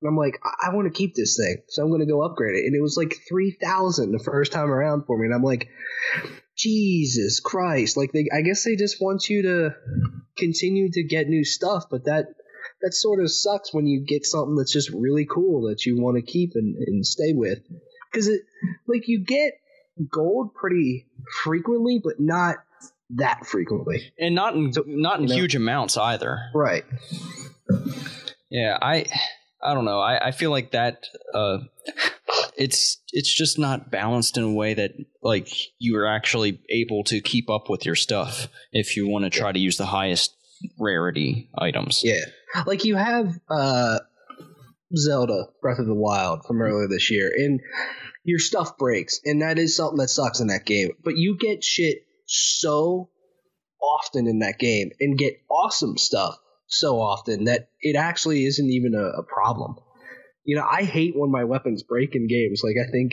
And 0.00 0.08
I'm 0.08 0.16
like, 0.16 0.38
I, 0.44 0.68
I 0.68 0.74
want 0.74 0.86
to 0.86 0.96
keep 0.96 1.14
this 1.14 1.36
thing, 1.36 1.62
so 1.68 1.82
I'm 1.82 1.88
going 1.88 2.00
to 2.00 2.06
go 2.06 2.22
upgrade 2.22 2.54
it. 2.54 2.66
And 2.66 2.76
it 2.76 2.82
was 2.82 2.96
like 2.96 3.16
three 3.28 3.56
thousand 3.60 4.12
the 4.12 4.22
first 4.22 4.52
time 4.52 4.70
around 4.70 5.06
for 5.06 5.18
me, 5.18 5.26
and 5.26 5.34
I'm 5.34 5.42
like, 5.42 5.68
Jesus 6.56 7.40
Christ! 7.40 7.96
Like 7.96 8.12
they, 8.12 8.26
I 8.32 8.42
guess 8.42 8.64
they 8.64 8.76
just 8.76 9.00
want 9.00 9.28
you 9.28 9.42
to 9.42 9.74
continue 10.36 10.90
to 10.92 11.02
get 11.02 11.28
new 11.28 11.44
stuff, 11.44 11.84
but 11.90 12.04
that 12.04 12.26
that 12.82 12.92
sort 12.92 13.20
of 13.20 13.30
sucks 13.30 13.74
when 13.74 13.86
you 13.86 14.04
get 14.06 14.24
something 14.24 14.54
that's 14.54 14.72
just 14.72 14.90
really 14.90 15.26
cool 15.26 15.68
that 15.68 15.84
you 15.84 16.00
want 16.00 16.16
to 16.16 16.22
keep 16.22 16.52
and, 16.54 16.76
and 16.76 17.04
stay 17.04 17.32
with 17.32 17.58
because 18.10 18.28
it 18.28 18.42
like 18.86 19.08
you 19.08 19.18
get 19.24 19.54
gold 20.10 20.54
pretty 20.54 21.06
frequently 21.42 22.00
but 22.02 22.14
not 22.18 22.56
that 23.10 23.46
frequently 23.46 24.12
and 24.18 24.34
not 24.34 24.54
in 24.54 24.70
not 24.86 25.18
in 25.18 25.24
you 25.24 25.28
know- 25.30 25.34
huge 25.34 25.54
amounts 25.56 25.96
either. 25.96 26.38
right 26.54 26.84
Yeah, 28.50 28.78
I 28.80 29.04
I 29.62 29.74
don't 29.74 29.84
know. 29.84 30.00
I, 30.00 30.28
I 30.28 30.30
feel 30.30 30.50
like 30.50 30.70
that 30.70 31.04
uh 31.34 31.58
it's 32.56 32.98
it's 33.12 33.32
just 33.34 33.58
not 33.58 33.90
balanced 33.90 34.36
in 34.36 34.44
a 34.44 34.52
way 34.52 34.74
that 34.74 34.92
like 35.22 35.48
you 35.78 35.96
are 35.96 36.06
actually 36.06 36.60
able 36.70 37.04
to 37.04 37.20
keep 37.20 37.50
up 37.50 37.68
with 37.68 37.84
your 37.84 37.94
stuff 37.94 38.48
if 38.72 38.96
you 38.96 39.06
want 39.08 39.24
to 39.24 39.30
try 39.30 39.52
to 39.52 39.58
use 39.58 39.76
the 39.76 39.86
highest 39.86 40.34
rarity 40.78 41.50
items. 41.56 42.00
yeah 42.04 42.24
like 42.66 42.84
you 42.84 42.96
have 42.96 43.38
uh 43.48 43.98
zelda 44.96 45.46
breath 45.60 45.78
of 45.78 45.86
the 45.86 45.94
wild 45.94 46.44
from 46.46 46.62
earlier 46.62 46.88
this 46.88 47.10
year 47.10 47.30
and 47.34 47.60
your 48.24 48.38
stuff 48.38 48.76
breaks 48.76 49.20
and 49.24 49.42
that 49.42 49.58
is 49.58 49.76
something 49.76 49.98
that 49.98 50.08
sucks 50.08 50.40
in 50.40 50.48
that 50.48 50.66
game. 50.66 50.90
But 51.02 51.16
you 51.16 51.36
get 51.38 51.64
shit 51.64 52.02
so 52.26 53.10
often 53.80 54.26
in 54.26 54.40
that 54.40 54.58
game 54.58 54.90
and 55.00 55.16
get 55.16 55.40
awesome 55.50 55.96
stuff 55.96 56.36
so 56.66 57.00
often 57.00 57.44
that 57.44 57.70
it 57.80 57.96
actually 57.96 58.44
isn't 58.44 58.68
even 58.68 58.94
a, 58.94 59.20
a 59.20 59.22
problem. 59.22 59.76
You 60.44 60.56
know 60.56 60.66
i 60.70 60.82
hate 60.82 61.14
when 61.16 61.30
my 61.30 61.44
weapons 61.44 61.82
break 61.82 62.14
in 62.14 62.26
games. 62.26 62.62
Like 62.62 62.76
i 62.82 62.90
think 62.90 63.12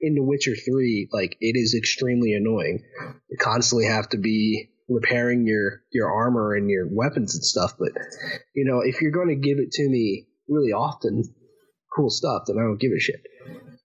in 0.00 0.14
the 0.14 0.22
witcher 0.22 0.54
3 0.54 1.08
like 1.12 1.36
it 1.40 1.56
is 1.56 1.74
extremely 1.76 2.32
annoying 2.32 2.84
you 3.28 3.36
constantly 3.40 3.86
have 3.86 4.08
to 4.10 4.18
be 4.18 4.70
repairing 4.88 5.46
your 5.46 5.82
your 5.92 6.12
armor 6.12 6.54
and 6.54 6.70
your 6.70 6.86
weapons 6.88 7.34
and 7.34 7.44
stuff 7.44 7.72
but 7.76 7.90
you 8.54 8.64
know 8.64 8.82
if 8.84 9.02
you're 9.02 9.10
going 9.10 9.28
to 9.28 9.34
give 9.34 9.58
it 9.58 9.72
to 9.72 9.88
me 9.88 10.28
really 10.48 10.72
often 10.72 11.22
cool 11.94 12.10
stuff 12.10 12.42
then 12.46 12.56
i 12.58 12.62
don't 12.62 12.80
give 12.80 12.92
a 12.96 13.00
shit 13.00 13.20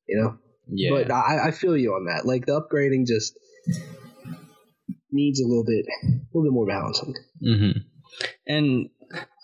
you 0.08 0.20
know 0.22 0.38
Yeah. 0.68 0.92
but 0.92 1.12
I, 1.12 1.48
I 1.48 1.52
feel 1.52 1.76
you 1.76 1.94
on 1.94 2.06
that. 2.06 2.26
Like 2.28 2.46
the 2.46 2.60
upgrading 2.62 3.08
just 3.08 3.34
needs 5.12 5.40
a 5.42 5.48
little 5.48 5.66
bit, 5.66 5.86
a 6.04 6.08
little 6.34 6.50
bit 6.50 6.54
more 6.54 6.68
balancing. 6.68 7.16
Mm-hmm. 7.44 7.80
And 8.48 8.90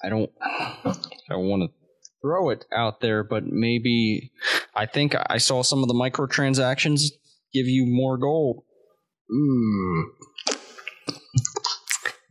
I 0.03 0.09
don't, 0.09 0.29
I 0.41 0.93
don't 1.29 1.47
want 1.47 1.63
to 1.63 1.69
throw 2.21 2.49
it 2.51 2.65
out 2.71 3.01
there, 3.01 3.23
but 3.23 3.43
maybe 3.43 4.31
I 4.75 4.85
think 4.85 5.15
I 5.29 5.39
saw 5.39 5.63
some 5.63 5.81
of 5.81 5.87
the 5.87 5.95
microtransactions 5.95 7.11
give 7.53 7.65
you 7.67 7.85
more 7.87 8.17
gold. 8.19 8.63
Mmm. 9.31 10.03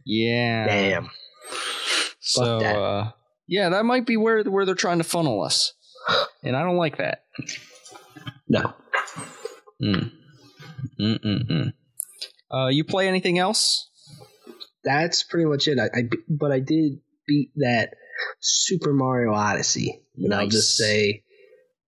Yeah. 0.07 0.67
Damn. 0.67 1.11
So, 2.21 2.59
that. 2.61 2.77
uh, 2.77 3.11
yeah, 3.47 3.71
that 3.71 3.85
might 3.85 4.07
be 4.07 4.17
where 4.17 4.43
where 4.45 4.65
they're 4.65 4.75
trying 4.75 4.99
to 4.99 5.05
funnel 5.05 5.43
us, 5.43 5.73
and 6.43 6.57
I 6.57 6.63
don't 6.63 6.77
like 6.77 6.99
that. 6.99 7.25
No. 8.49 8.75
Mm. 9.83 10.13
Mm-mm-mm. 11.01 11.73
Uh, 12.53 12.69
you 12.69 12.85
play 12.85 13.09
anything 13.09 13.39
else? 13.39 13.91
That's 14.85 15.23
pretty 15.23 15.47
much 15.47 15.67
it. 15.67 15.79
I, 15.79 15.87
I 15.87 16.03
but 16.29 16.53
I 16.53 16.61
did 16.61 17.01
beat 17.27 17.51
that 17.57 17.95
Super 18.41 18.93
Mario 18.93 19.33
Odyssey, 19.33 20.03
and 20.17 20.33
I'll 20.33 20.47
just 20.47 20.77
say 20.77 21.25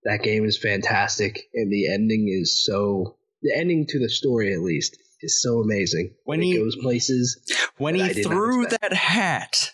that 0.03 0.23
game 0.23 0.45
is 0.45 0.57
fantastic, 0.57 1.43
and 1.53 1.71
the 1.71 1.91
ending 1.93 2.27
is 2.29 2.63
so. 2.63 3.17
The 3.43 3.55
ending 3.55 3.85
to 3.89 3.99
the 3.99 4.09
story, 4.09 4.51
at 4.53 4.61
least, 4.61 4.97
is 5.21 5.41
so 5.41 5.59
amazing. 5.59 6.15
When 6.25 6.41
it 6.41 6.45
he- 6.45 6.57
goes 6.57 6.75
places. 6.75 7.39
When 7.77 7.93
he 7.93 8.01
I 8.01 8.13
did 8.13 8.25
not 8.25 8.31
threw 8.31 8.65
that 8.65 8.93
hat 8.93 9.71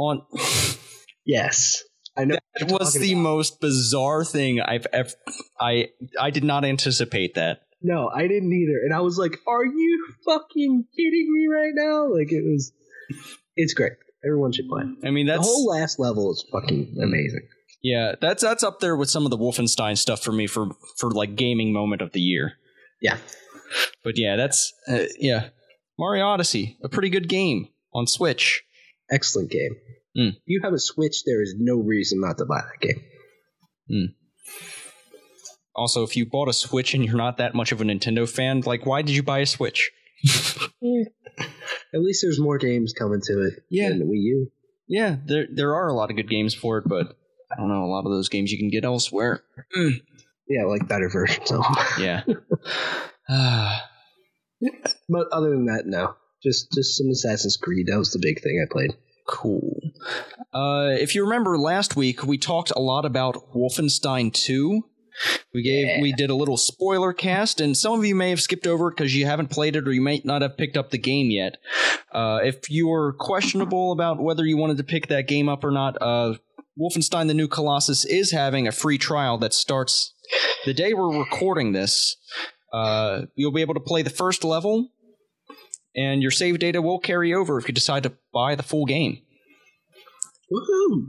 on, 0.00 0.22
Yes, 1.26 1.82
I 2.16 2.24
know. 2.24 2.36
it 2.54 2.70
was 2.70 2.94
the 2.94 3.12
about. 3.12 3.22
most 3.22 3.60
bizarre 3.60 4.24
thing 4.24 4.60
I've 4.60 4.86
ever. 4.92 5.10
I 5.60 5.88
I 6.20 6.30
did 6.30 6.44
not 6.44 6.64
anticipate 6.64 7.34
that. 7.34 7.60
No, 7.82 8.08
I 8.14 8.26
didn't 8.28 8.52
either. 8.52 8.78
And 8.84 8.92
I 8.94 9.00
was 9.00 9.16
like, 9.18 9.36
are 9.46 9.64
you 9.64 10.08
fucking 10.26 10.84
kidding 10.96 11.32
me 11.32 11.46
right 11.50 11.72
now? 11.74 12.12
Like, 12.12 12.30
it 12.30 12.42
was, 12.44 12.72
it's 13.56 13.72
great. 13.72 13.92
Everyone 14.22 14.52
should 14.52 14.68
play. 14.68 14.82
I 15.02 15.10
mean, 15.10 15.26
The 15.28 15.38
whole 15.40 15.64
last 15.66 15.98
level 15.98 16.30
is 16.30 16.44
fucking 16.52 16.96
amazing. 17.02 17.48
yeah, 17.82 18.16
that's 18.20 18.42
that's 18.42 18.62
up 18.62 18.80
there 18.80 18.96
with 18.96 19.08
some 19.08 19.24
of 19.24 19.30
the 19.30 19.38
Wolfenstein 19.38 19.96
stuff 19.96 20.22
for 20.22 20.32
me 20.32 20.46
for 20.46 20.68
for 20.98 21.10
like 21.10 21.36
gaming 21.36 21.72
moment 21.72 22.02
of 22.02 22.12
the 22.12 22.20
year. 22.20 22.54
Yeah. 23.00 23.16
But 24.04 24.18
yeah, 24.18 24.36
that's 24.36 24.72
uh, 24.88 25.04
yeah, 25.18 25.48
Mario 25.98 26.26
Odyssey, 26.26 26.76
a 26.84 26.88
pretty 26.90 27.08
good 27.08 27.28
game 27.28 27.68
on 27.94 28.06
Switch. 28.06 28.62
Excellent 29.10 29.50
game. 29.50 29.76
Mm. 30.16 30.30
If 30.36 30.42
you 30.46 30.60
have 30.64 30.72
a 30.72 30.78
Switch, 30.78 31.24
there 31.24 31.42
is 31.42 31.54
no 31.58 31.76
reason 31.76 32.20
not 32.20 32.38
to 32.38 32.44
buy 32.44 32.60
that 32.60 32.80
game. 32.80 34.14
Also, 35.74 36.02
if 36.02 36.16
you 36.16 36.26
bought 36.26 36.48
a 36.48 36.52
Switch 36.52 36.94
and 36.94 37.04
you're 37.04 37.16
not 37.16 37.38
that 37.38 37.54
much 37.54 37.72
of 37.72 37.80
a 37.80 37.84
Nintendo 37.84 38.28
fan, 38.28 38.60
like 38.60 38.86
why 38.86 39.02
did 39.02 39.14
you 39.14 39.22
buy 39.22 39.38
a 39.40 39.46
Switch? 39.46 39.90
At 41.92 42.00
least 42.00 42.22
there's 42.22 42.38
more 42.38 42.58
games 42.58 42.92
coming 42.92 43.20
to 43.24 43.42
it 43.48 43.64
Yeah. 43.70 43.88
than 43.88 44.00
the 44.00 44.04
Wii 44.04 44.20
U. 44.22 44.52
Yeah, 44.88 45.16
there 45.24 45.46
there 45.52 45.74
are 45.76 45.88
a 45.88 45.94
lot 45.94 46.10
of 46.10 46.16
good 46.16 46.28
games 46.28 46.52
for 46.54 46.78
it, 46.78 46.84
but 46.88 47.16
I 47.50 47.56
don't 47.56 47.68
know, 47.68 47.84
a 47.84 47.86
lot 47.90 48.04
of 48.04 48.10
those 48.12 48.28
games 48.28 48.50
you 48.50 48.58
can 48.58 48.70
get 48.70 48.84
elsewhere. 48.84 49.42
Yeah, 50.48 50.64
like 50.64 50.88
better 50.88 51.08
versions 51.08 51.50
of 51.52 51.62
them. 51.62 51.74
Yeah. 52.00 52.22
Ah, 53.28 53.84
but 55.08 55.28
other 55.32 55.50
than 55.50 55.66
that, 55.66 55.84
no. 55.86 56.14
Just 56.42 56.72
just 56.72 56.96
some 56.96 57.08
Assassin's 57.10 57.56
Creed. 57.56 57.86
That 57.88 57.98
was 57.98 58.12
the 58.12 58.18
big 58.20 58.40
thing 58.42 58.64
I 58.64 58.72
played. 58.72 58.92
cool. 59.28 59.78
Uh, 60.52 60.88
if 60.98 61.14
you 61.14 61.22
remember 61.22 61.56
last 61.56 61.94
week, 61.94 62.24
we 62.26 62.36
talked 62.36 62.72
a 62.74 62.80
lot 62.80 63.04
about 63.04 63.52
Wolfenstein 63.54 64.32
2. 64.32 64.82
We 65.54 65.62
gave 65.62 65.86
Yeah. 65.86 66.00
we 66.02 66.12
did 66.12 66.30
a 66.30 66.34
little 66.34 66.56
spoiler 66.56 67.12
cast, 67.12 67.60
and 67.60 67.76
some 67.76 67.96
of 67.98 68.04
you 68.04 68.14
may 68.16 68.30
have 68.30 68.40
skipped 68.40 68.66
over 68.66 68.90
because 68.90 69.14
you 69.14 69.26
haven't 69.26 69.50
played 69.50 69.76
it 69.76 69.86
or 69.86 69.92
you 69.92 70.00
may 70.00 70.20
not 70.24 70.42
have 70.42 70.56
picked 70.56 70.76
up 70.76 70.90
the 70.90 70.98
game 70.98 71.30
yet. 71.30 71.58
Uh, 72.12 72.40
if 72.42 72.68
you 72.70 72.88
were 72.88 73.12
questionable 73.12 73.92
about 73.92 74.20
whether 74.20 74.44
you 74.44 74.56
wanted 74.56 74.78
to 74.78 74.84
pick 74.84 75.06
that 75.08 75.28
game 75.28 75.48
up 75.48 75.62
or 75.62 75.70
not, 75.70 75.96
uh, 76.00 76.34
Wolfenstein: 76.80 77.28
The 77.28 77.34
New 77.34 77.48
Colossus 77.48 78.04
is 78.04 78.32
having 78.32 78.66
a 78.66 78.72
free 78.72 78.98
trial 78.98 79.38
that 79.38 79.52
starts 79.52 80.12
the 80.64 80.74
day 80.74 80.92
we're 80.94 81.16
recording 81.18 81.72
this. 81.72 82.16
Uh, 82.72 83.22
you'll 83.36 83.52
be 83.52 83.60
able 83.60 83.74
to 83.74 83.80
play 83.80 84.02
the 84.02 84.10
first 84.10 84.42
level, 84.44 84.88
and 85.96 86.22
your 86.22 86.30
save 86.30 86.58
data 86.58 86.80
will 86.80 86.98
carry 86.98 87.34
over 87.34 87.58
if 87.58 87.68
you 87.68 87.74
decide 87.74 88.02
to 88.04 88.12
buy 88.32 88.54
the 88.54 88.62
full 88.62 88.86
game. 88.86 89.22
Woohoo! 90.52 91.06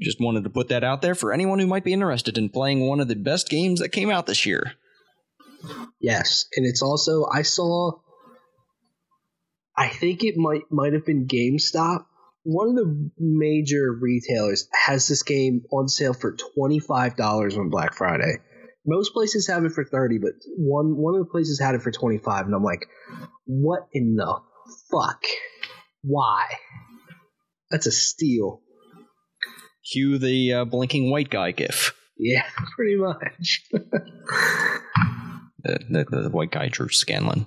Just 0.00 0.20
wanted 0.20 0.44
to 0.44 0.50
put 0.50 0.68
that 0.68 0.84
out 0.84 1.02
there 1.02 1.14
for 1.14 1.32
anyone 1.32 1.58
who 1.58 1.66
might 1.66 1.84
be 1.84 1.92
interested 1.92 2.36
in 2.36 2.50
playing 2.50 2.86
one 2.86 3.00
of 3.00 3.08
the 3.08 3.16
best 3.16 3.48
games 3.48 3.80
that 3.80 3.88
came 3.88 4.10
out 4.10 4.26
this 4.26 4.44
year. 4.44 4.72
Yes, 6.00 6.46
and 6.54 6.66
it's 6.66 6.82
also 6.82 7.26
I 7.32 7.42
saw. 7.42 7.92
I 9.76 9.88
think 9.88 10.24
it 10.24 10.36
might 10.36 10.62
might 10.70 10.92
have 10.92 11.04
been 11.04 11.26
GameStop 11.26 12.06
one 12.46 12.68
of 12.68 12.76
the 12.76 13.10
major 13.18 13.92
retailers 13.92 14.68
has 14.72 15.08
this 15.08 15.24
game 15.24 15.64
on 15.72 15.88
sale 15.88 16.14
for 16.14 16.36
twenty 16.54 16.78
five 16.78 17.16
dollars 17.16 17.58
on 17.58 17.70
Black 17.70 17.92
Friday. 17.92 18.38
Most 18.86 19.12
places 19.12 19.48
have 19.48 19.64
it 19.64 19.72
for 19.72 19.84
thirty, 19.84 20.18
but 20.18 20.32
one 20.56 20.96
one 20.96 21.14
of 21.14 21.20
the 21.20 21.30
places 21.30 21.60
had 21.60 21.74
it 21.74 21.82
for 21.82 21.90
twenty 21.90 22.18
five, 22.18 22.46
and 22.46 22.54
I'm 22.54 22.62
like, 22.62 22.86
what 23.44 23.88
in 23.92 24.16
the 24.16 24.40
fuck? 24.90 25.22
Why? 26.02 26.44
That's 27.70 27.86
a 27.86 27.92
steal. 27.92 28.60
Cue 29.92 30.18
the 30.18 30.52
uh, 30.52 30.64
blinking 30.64 31.10
white 31.10 31.30
guy 31.30 31.52
gif. 31.52 31.94
Yeah, 32.18 32.44
pretty 32.76 32.96
much. 32.96 33.62
the, 35.62 35.80
the, 35.90 36.04
the 36.22 36.30
white 36.30 36.50
guy 36.50 36.68
Drew 36.68 36.88
Scanlon. 36.88 37.46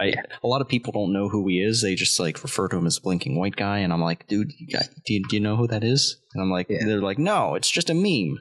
I, 0.00 0.14
a 0.42 0.46
lot 0.46 0.60
of 0.60 0.68
people 0.68 0.92
don't 0.92 1.12
know 1.12 1.28
who 1.28 1.46
he 1.48 1.60
is. 1.60 1.82
They 1.82 1.94
just 1.94 2.18
like 2.18 2.42
refer 2.42 2.68
to 2.68 2.76
him 2.78 2.86
as 2.86 2.98
blinking 2.98 3.38
white 3.38 3.56
guy, 3.56 3.78
and 3.78 3.92
I'm 3.92 4.00
like, 4.02 4.26
dude, 4.28 4.52
you 4.58 4.66
got, 4.68 4.88
do, 5.04 5.14
you, 5.14 5.22
do 5.28 5.36
you 5.36 5.40
know 5.40 5.56
who 5.56 5.66
that 5.68 5.84
is? 5.84 6.16
And 6.34 6.42
I'm 6.42 6.50
like, 6.50 6.66
Yeah. 6.70 6.84
they're 6.86 7.02
like, 7.02 7.18
no, 7.18 7.54
it's 7.54 7.70
just 7.70 7.90
a 7.90 7.94
meme. 7.94 8.38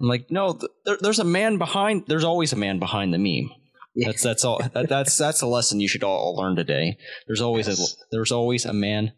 I'm 0.00 0.08
like, 0.08 0.30
no, 0.30 0.52
th- 0.54 0.70
there, 0.84 0.98
there's 1.00 1.18
a 1.20 1.24
man 1.24 1.56
behind. 1.58 2.04
There's 2.08 2.24
always 2.24 2.52
a 2.52 2.56
man 2.56 2.78
behind 2.78 3.14
the 3.14 3.18
meme. 3.18 3.50
Yeah. 3.94 4.06
That's 4.06 4.22
that's 4.22 4.42
all. 4.46 4.58
That, 4.72 4.88
that's 4.88 5.18
that's 5.18 5.42
a 5.42 5.46
lesson 5.46 5.78
you 5.80 5.86
should 5.86 6.02
all 6.02 6.34
learn 6.34 6.56
today. 6.56 6.96
There's 7.26 7.42
always 7.42 7.68
Yes. 7.68 7.78
a 7.92 8.04
there's 8.10 8.32
always 8.32 8.64
a 8.64 8.72
man 8.72 9.12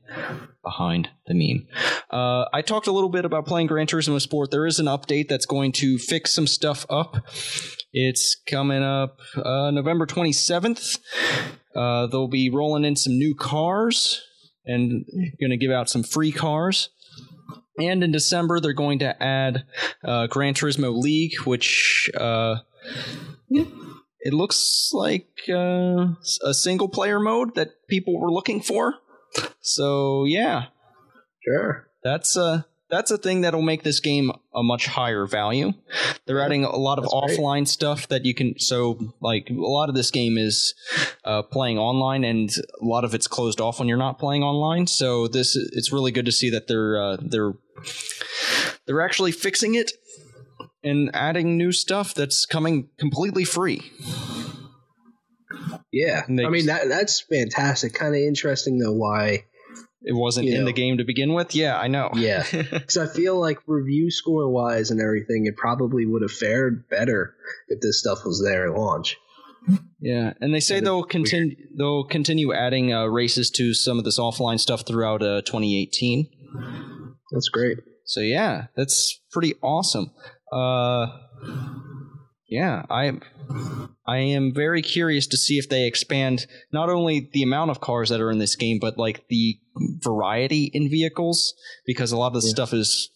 behind 0.64 1.10
the 1.28 1.34
meme. 1.34 1.68
Uh, 2.10 2.46
I 2.52 2.60
talked 2.62 2.88
a 2.88 2.92
little 2.92 3.08
bit 3.08 3.24
about 3.24 3.46
playing 3.46 3.68
Gran 3.68 3.86
Turismo 3.86 4.20
Sport. 4.20 4.50
There 4.50 4.66
is 4.66 4.80
an 4.80 4.86
update 4.86 5.28
that's 5.28 5.46
going 5.46 5.70
to 5.72 5.96
fix 5.98 6.34
some 6.34 6.48
stuff 6.48 6.86
up. 6.90 7.18
It's 7.92 8.34
coming 8.50 8.82
up 8.82 9.18
uh, 9.36 9.70
November 9.70 10.06
27th. 10.06 10.98
Uh, 11.74 12.06
they'll 12.06 12.28
be 12.28 12.50
rolling 12.50 12.84
in 12.84 12.96
some 12.96 13.18
new 13.18 13.34
cars 13.34 14.22
and 14.66 15.04
going 15.40 15.50
to 15.50 15.56
give 15.56 15.70
out 15.70 15.88
some 15.90 16.02
free 16.02 16.32
cars. 16.32 16.90
And 17.78 18.04
in 18.04 18.12
December, 18.12 18.60
they're 18.60 18.72
going 18.72 19.00
to 19.00 19.20
add 19.22 19.64
uh, 20.04 20.26
Gran 20.28 20.54
Turismo 20.54 20.96
League, 20.96 21.36
which 21.44 22.08
uh, 22.16 22.56
it 23.50 24.32
looks 24.32 24.90
like 24.92 25.28
uh, 25.48 26.06
a 26.44 26.54
single 26.54 26.88
player 26.88 27.18
mode 27.18 27.56
that 27.56 27.86
people 27.88 28.18
were 28.20 28.30
looking 28.30 28.60
for. 28.62 28.94
So 29.60 30.24
yeah, 30.24 30.66
Sure. 31.44 31.88
that's 32.02 32.36
a 32.36 32.66
that's 32.94 33.10
a 33.10 33.18
thing 33.18 33.40
that'll 33.40 33.62
make 33.62 33.82
this 33.82 34.00
game 34.00 34.30
a 34.54 34.62
much 34.62 34.86
higher 34.86 35.26
value. 35.26 35.72
They're 36.26 36.40
adding 36.40 36.64
a 36.64 36.76
lot 36.76 36.98
of 36.98 37.04
That's 37.04 37.36
great. 37.36 37.38
offline 37.38 37.66
stuff 37.68 38.08
that 38.08 38.24
you 38.24 38.34
can. 38.34 38.58
So 38.58 39.14
like 39.20 39.48
a 39.50 39.54
lot 39.54 39.88
of 39.88 39.94
this 39.94 40.10
game 40.10 40.38
is 40.38 40.74
uh, 41.24 41.42
playing 41.42 41.78
online, 41.78 42.24
and 42.24 42.50
a 42.80 42.84
lot 42.84 43.04
of 43.04 43.14
it's 43.14 43.26
closed 43.26 43.60
off 43.60 43.78
when 43.78 43.88
you're 43.88 43.98
not 43.98 44.18
playing 44.18 44.42
online. 44.42 44.86
So 44.86 45.26
this 45.26 45.56
it's 45.56 45.92
really 45.92 46.12
good 46.12 46.26
to 46.26 46.32
see 46.32 46.50
that 46.50 46.68
they're 46.68 47.02
uh, 47.02 47.16
they're 47.20 47.54
they're 48.86 49.02
actually 49.02 49.32
fixing 49.32 49.74
it 49.74 49.92
and 50.84 51.10
adding 51.14 51.56
new 51.56 51.72
stuff 51.72 52.14
that's 52.14 52.46
coming 52.46 52.88
completely 52.98 53.44
free. 53.44 53.90
Yeah. 55.92 56.22
I 56.28 56.30
mean 56.30 56.66
that 56.66 56.88
that's 56.88 57.20
fantastic. 57.20 57.94
Kind 57.94 58.14
of 58.14 58.20
interesting 58.20 58.78
though 58.78 58.92
why 58.92 59.44
It 60.06 60.12
wasn't 60.12 60.46
You 60.46 60.54
in 60.54 60.60
know. 60.60 60.66
the 60.66 60.72
game 60.72 60.98
to 60.98 61.04
begin 61.04 61.32
with. 61.32 61.54
Yeah, 61.54 61.78
I 61.78 61.88
know. 61.88 62.10
Yeah. 62.14 62.44
Because 62.52 62.96
I 62.98 63.06
feel 63.06 63.40
like 63.40 63.58
review 63.66 64.10
score 64.10 64.48
wise 64.50 64.90
and 64.90 65.00
everything, 65.00 65.46
it 65.46 65.56
probably 65.56 66.04
would 66.06 66.22
have 66.22 66.30
fared 66.32 66.88
better 66.90 67.34
if 67.68 67.80
this 67.80 68.00
stuff 68.00 68.18
was 68.24 68.42
there 68.44 68.68
at 68.70 68.78
launch. 68.78 69.16
Yeah, 69.98 70.34
and 70.42 70.54
they 70.54 70.60
say 70.60 70.80
they'll 70.80 71.04
continue 71.04 71.56
they'll 71.78 72.04
continue 72.04 72.52
adding 72.52 72.92
uh, 72.92 73.06
races 73.06 73.48
to 73.52 73.72
some 73.72 73.98
of 73.98 74.04
this 74.04 74.18
offline 74.18 74.60
stuff 74.60 74.86
throughout 74.86 75.22
uh, 75.22 75.40
2018. 75.40 76.28
That's 77.32 77.48
great. 77.48 77.78
So 78.04 78.20
yeah, 78.20 78.66
that's 78.76 79.18
pretty 79.32 79.54
awesome. 79.62 80.10
Uh, 80.52 81.06
yeah, 82.54 82.82
I 82.88 83.12
I 84.06 84.18
am 84.18 84.54
very 84.54 84.80
curious 84.80 85.26
to 85.28 85.36
see 85.36 85.58
if 85.58 85.68
they 85.68 85.86
expand 85.86 86.46
not 86.72 86.88
only 86.88 87.28
the 87.32 87.42
amount 87.42 87.70
of 87.72 87.80
cars 87.80 88.08
that 88.10 88.20
are 88.20 88.30
in 88.30 88.38
this 88.38 88.54
game, 88.56 88.78
but 88.78 88.96
like 88.96 89.26
the 89.28 89.58
variety 90.02 90.70
in 90.72 90.88
vehicles, 90.88 91.54
because 91.84 92.12
a 92.12 92.16
lot 92.16 92.34
of 92.36 92.42
the 92.42 92.48
Yeah. 92.48 92.54
stuff 92.54 92.72
is 92.72 93.10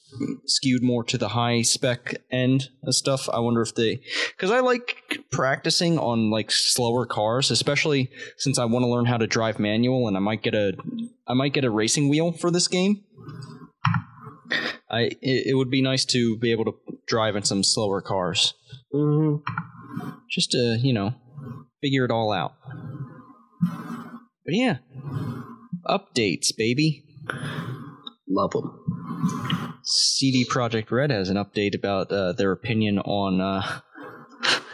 skewed 0.47 0.83
more 0.83 1.05
to 1.05 1.19
the 1.19 1.29
high 1.29 1.63
spec 1.63 2.17
end 2.33 2.71
of 2.83 2.95
stuff. 2.95 3.29
I 3.29 3.41
wonder 3.41 3.61
if 3.63 3.75
they, 3.75 4.01
because 4.37 4.51
I 4.51 4.61
like 4.61 5.21
practicing 5.31 5.99
on 5.99 6.31
like 6.31 6.51
slower 6.51 7.07
cars, 7.07 7.51
especially 7.51 8.11
since 8.39 8.59
I 8.59 8.65
want 8.65 8.83
to 8.85 8.89
learn 8.89 9.05
how 9.05 9.19
to 9.19 9.27
drive 9.27 9.59
manual, 9.61 10.09
and 10.09 10.17
I 10.17 10.21
might 10.21 10.43
get 10.43 10.55
a 10.55 10.73
I 11.29 11.35
might 11.35 11.53
get 11.53 11.65
a 11.65 11.71
racing 11.71 12.09
wheel 12.09 12.33
for 12.33 12.51
this 12.51 12.67
game. 12.69 13.05
I 14.91 15.01
it, 15.21 15.49
it 15.49 15.55
would 15.57 15.71
be 15.71 15.83
nice 15.83 16.05
to 16.07 16.39
be 16.39 16.51
able 16.53 16.65
to 16.65 16.75
drive 17.07 17.37
in 17.37 17.43
some 17.43 17.63
slower 17.63 18.01
cars, 18.01 18.55
hmm 18.93 19.37
just 20.31 20.53
to 20.53 20.79
you 20.81 20.93
know 20.93 21.15
figure 21.81 22.05
it 22.05 22.11
all 22.11 22.33
out. 22.33 22.55
But 24.45 24.55
yeah, 24.55 24.79
updates, 25.87 26.57
baby. 26.57 27.05
Love 28.29 28.53
them. 28.53 29.81
CD 29.85 30.45
Projekt 30.45 30.91
Red 30.91 31.11
has 31.11 31.29
an 31.29 31.37
update 31.37 31.75
about 31.75 32.13
uh, 32.13 32.33
their 32.33 32.53
opinion 32.53 32.99
on 32.99 33.41
uh, 33.41 33.81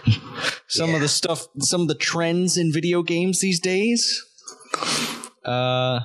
some 0.69 0.95
of 0.95 1.01
the 1.01 1.09
stuff, 1.09 1.47
some 1.61 1.83
of 1.83 1.89
the 1.89 1.95
trends 1.95 2.57
in 2.57 2.73
video 2.73 3.03
games 3.03 3.41
these 3.41 3.61
days. 3.61 4.25
Uh, 5.45 6.01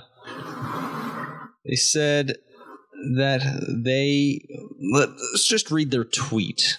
they 1.66 1.76
said 1.76 2.38
that 3.16 3.42
they 3.84 4.42
let's 4.94 5.48
just 5.48 5.72
read 5.72 5.92
their 5.92 6.04
tweet. 6.04 6.78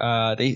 Uh, 0.00 0.34
they 0.34 0.52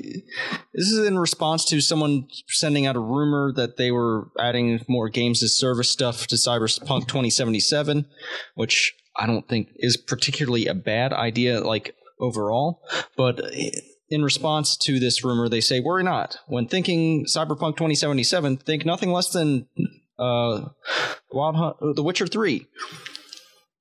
this 0.75 0.89
is 0.89 1.07
in 1.07 1.19
response 1.19 1.65
to 1.67 1.81
someone 1.81 2.29
sending 2.49 2.87
out 2.87 2.97
a 2.97 3.01
rumor 3.01 3.53
that 3.55 3.77
they 3.77 3.91
were 3.91 4.29
adding 4.39 4.85
more 4.89 5.09
games 5.09 5.43
as 5.43 5.57
service 5.57 5.91
stuff 5.91 6.27
to 6.29 6.37
Cyberpunk 6.37 7.09
2077, 7.09 8.07
which 8.55 8.95
I 9.19 9.27
don't 9.27 9.49
think 9.49 9.69
is 9.77 9.97
particularly 9.97 10.67
a 10.67 10.75
bad 10.75 11.13
idea, 11.13 11.61
like 11.61 11.95
overall. 12.19 12.83
But 13.17 13.41
in 14.09 14.23
response 14.23 14.77
to 14.79 14.99
this 14.99 15.25
rumor, 15.25 15.49
they 15.49 15.61
say, 15.61 15.81
"Worry 15.81 16.05
not. 16.05 16.39
When 16.47 16.67
thinking 16.67 17.25
Cyberpunk 17.25 17.77
2077, 17.77 18.59
think 18.59 18.85
nothing 18.85 19.11
less 19.11 19.31
than 19.31 19.69
uh, 20.19 20.69
Wild 21.31 21.57
Hunt, 21.57 21.77
uh, 21.81 21.93
The 21.95 22.03
Witcher 22.03 22.27
3." 22.27 22.67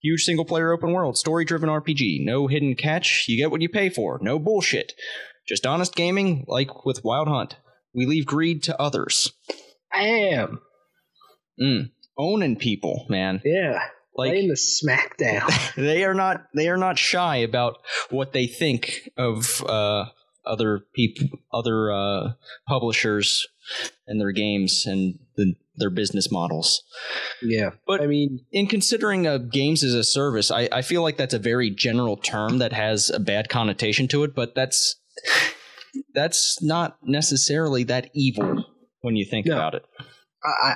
Huge 0.01 0.23
single 0.23 0.45
player 0.45 0.71
open 0.71 0.93
world, 0.93 1.17
story 1.17 1.43
driven 1.43 1.67
RPG. 1.67 2.23
No 2.23 2.47
hidden 2.47 2.75
catch. 2.75 3.25
You 3.27 3.35
get 3.35 3.51
what 3.51 3.61
you 3.61 3.67
pay 3.67 3.89
for. 3.89 4.17
No 4.21 4.39
bullshit. 4.39 4.93
Just 5.49 5.65
honest 5.65 5.95
gaming, 5.95 6.45
like 6.47 6.85
with 6.85 7.03
Wild 7.03 7.27
Hunt. 7.27 7.55
We 7.91 8.05
leave 8.05 8.27
greed 8.27 8.61
to 8.63 8.79
others. 8.79 9.33
I 9.91 10.03
am. 10.03 10.59
Mm. 11.59 11.89
Owning 12.19 12.55
people, 12.55 13.07
man. 13.09 13.41
Yeah. 13.43 13.79
Like 14.15 14.29
Laying 14.31 14.49
the 14.49 14.53
smackdown. 14.53 15.73
they 15.75 16.03
are 16.03 16.13
not 16.13 16.43
they 16.53 16.69
are 16.69 16.77
not 16.77 16.99
shy 16.99 17.37
about 17.37 17.77
what 18.11 18.31
they 18.31 18.45
think 18.45 19.09
of 19.17 19.63
uh, 19.67 20.05
other 20.45 20.81
people, 20.93 21.39
other 21.51 21.91
uh, 21.91 22.33
publishers, 22.67 23.47
and 24.05 24.21
their 24.21 24.31
games 24.31 24.83
and 24.85 25.17
the, 25.35 25.55
their 25.75 25.89
business 25.89 26.31
models. 26.31 26.83
yeah. 27.41 27.71
But- 27.87 28.01
I 28.01 28.05
mean, 28.07 28.45
in 28.51 28.67
considering 28.67 29.25
uh, 29.25 29.37
games 29.39 29.83
as 29.83 29.95
a 29.95 30.03
service, 30.03 30.51
I, 30.51 30.69
I 30.71 30.83
feel 30.83 31.01
like 31.01 31.17
that's 31.17 31.33
a 31.33 31.39
very 31.39 31.71
general 31.71 32.17
term 32.17 32.59
that 32.59 32.73
has 32.73 33.09
a 33.09 33.19
bad 33.19 33.49
connotation 33.49 34.07
to 34.09 34.23
it, 34.23 34.35
but 34.35 34.53
that's 34.53 34.98
that's 36.13 36.61
not 36.61 36.97
necessarily 37.03 37.83
that 37.85 38.09
evil 38.13 38.65
when 39.01 39.15
you 39.15 39.25
think 39.25 39.45
No. 39.45 39.55
about 39.55 39.75
it. 39.75 39.83
I, 40.43 40.75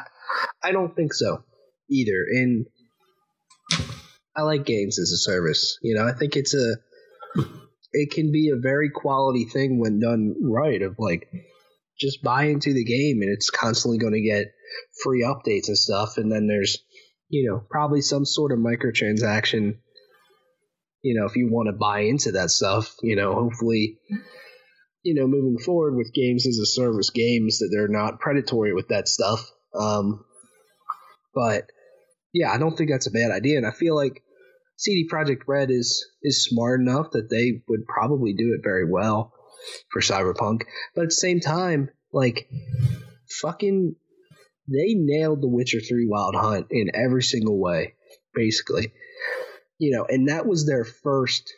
I 0.61 0.71
don't 0.71 0.95
think 0.95 1.13
so 1.13 1.43
either. 1.89 2.25
And 2.31 2.65
I 4.35 4.41
like 4.41 4.65
games 4.65 4.99
as 4.99 5.11
a 5.11 5.17
service. 5.17 5.77
You 5.81 5.95
know, 5.95 6.07
I 6.07 6.13
think 6.13 6.35
it's 6.35 6.53
a 6.53 6.75
it 7.91 8.11
can 8.11 8.31
be 8.31 8.49
a 8.49 8.59
very 8.59 8.89
quality 8.89 9.45
thing 9.45 9.79
when 9.79 9.99
done 9.99 10.35
right. 10.41 10.81
Of 10.81 10.95
like 10.97 11.27
just 11.99 12.23
buy 12.23 12.45
into 12.45 12.73
the 12.73 12.83
game 12.83 13.21
and 13.21 13.31
it's 13.31 13.49
constantly 13.51 13.99
going 13.99 14.13
to 14.13 14.21
get 14.21 14.47
free 15.03 15.23
updates 15.23 15.67
and 15.67 15.77
stuff. 15.77 16.17
And 16.17 16.31
then 16.31 16.47
there's 16.47 16.79
you 17.29 17.49
know 17.49 17.63
probably 17.69 18.01
some 18.01 18.25
sort 18.25 18.51
of 18.51 18.59
microtransaction. 18.59 19.77
You 21.03 21.19
know, 21.19 21.27
if 21.27 21.35
you 21.35 21.49
want 21.51 21.67
to 21.67 21.73
buy 21.73 22.01
into 22.01 22.31
that 22.31 22.49
stuff, 22.49 22.95
you 23.03 23.15
know, 23.15 23.33
hopefully 23.33 23.99
you 25.03 25.13
know, 25.15 25.27
moving 25.27 25.59
forward 25.59 25.95
with 25.95 26.13
games 26.13 26.47
as 26.47 26.57
a 26.57 26.65
service 26.65 27.09
games 27.09 27.59
that 27.59 27.69
they're 27.71 27.89
not 27.89 28.19
predatory 28.19 28.73
with 28.73 28.87
that 28.87 29.07
stuff. 29.07 29.51
Um, 29.75 30.23
but 31.35 31.65
yeah, 32.33 32.51
I 32.51 32.57
don't 32.57 32.75
think 32.75 32.89
that's 32.89 33.07
a 33.07 33.11
bad 33.11 33.31
idea, 33.31 33.57
and 33.57 33.67
I 33.67 33.71
feel 33.71 33.95
like 33.95 34.23
CD 34.77 35.07
Projekt 35.11 35.41
Red 35.47 35.69
is 35.71 36.05
is 36.23 36.45
smart 36.45 36.79
enough 36.79 37.11
that 37.11 37.29
they 37.29 37.61
would 37.67 37.85
probably 37.85 38.33
do 38.33 38.55
it 38.57 38.63
very 38.63 38.89
well 38.89 39.33
for 39.91 40.01
Cyberpunk. 40.01 40.61
But 40.95 41.03
at 41.03 41.09
the 41.09 41.15
same 41.15 41.41
time, 41.41 41.89
like 42.11 42.47
fucking, 43.41 43.95
they 44.67 44.93
nailed 44.95 45.41
The 45.41 45.49
Witcher 45.49 45.81
Three 45.81 46.07
Wild 46.09 46.35
Hunt 46.35 46.67
in 46.71 46.91
every 46.93 47.23
single 47.23 47.59
way. 47.59 47.95
basically. 48.33 48.93
You 49.83 49.91
know, 49.91 50.05
and 50.07 50.29
that 50.29 50.45
was 50.45 50.65
their 50.65 50.85
first 50.85 51.53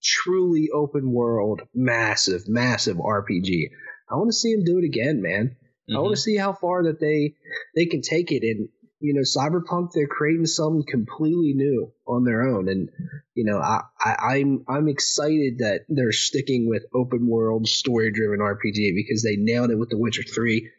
truly 0.00 0.68
open 0.72 1.10
world, 1.10 1.62
massive, 1.74 2.46
massive 2.46 2.98
RPG. 2.98 3.70
I 4.08 4.14
want 4.14 4.28
to 4.28 4.36
see 4.36 4.54
them 4.54 4.64
do 4.64 4.78
it 4.78 4.84
again, 4.84 5.20
man. 5.20 5.56
Mm-hmm. 5.90 5.96
I 5.96 6.00
want 6.00 6.14
to 6.14 6.20
see 6.20 6.36
how 6.36 6.52
far 6.52 6.84
that 6.84 7.00
they 7.00 7.34
they 7.74 7.86
can 7.86 8.00
take 8.00 8.30
it. 8.30 8.44
And 8.44 8.68
you 9.00 9.14
know, 9.14 9.22
Cyberpunk, 9.22 9.90
they're 9.92 10.06
creating 10.06 10.46
something 10.46 10.84
completely 10.88 11.52
new 11.54 11.92
on 12.06 12.22
their 12.22 12.42
own. 12.42 12.68
And 12.68 12.90
you 13.34 13.44
know, 13.44 13.58
I, 13.58 13.80
I 14.00 14.36
I'm 14.36 14.64
I'm 14.68 14.88
excited 14.88 15.58
that 15.58 15.80
they're 15.88 16.12
sticking 16.12 16.68
with 16.68 16.84
open 16.94 17.26
world, 17.26 17.66
story 17.66 18.12
driven 18.12 18.38
RPG 18.38 18.94
because 18.94 19.24
they 19.24 19.34
nailed 19.34 19.72
it 19.72 19.78
with 19.80 19.90
The 19.90 19.98
Witcher 19.98 20.22
Three. 20.22 20.70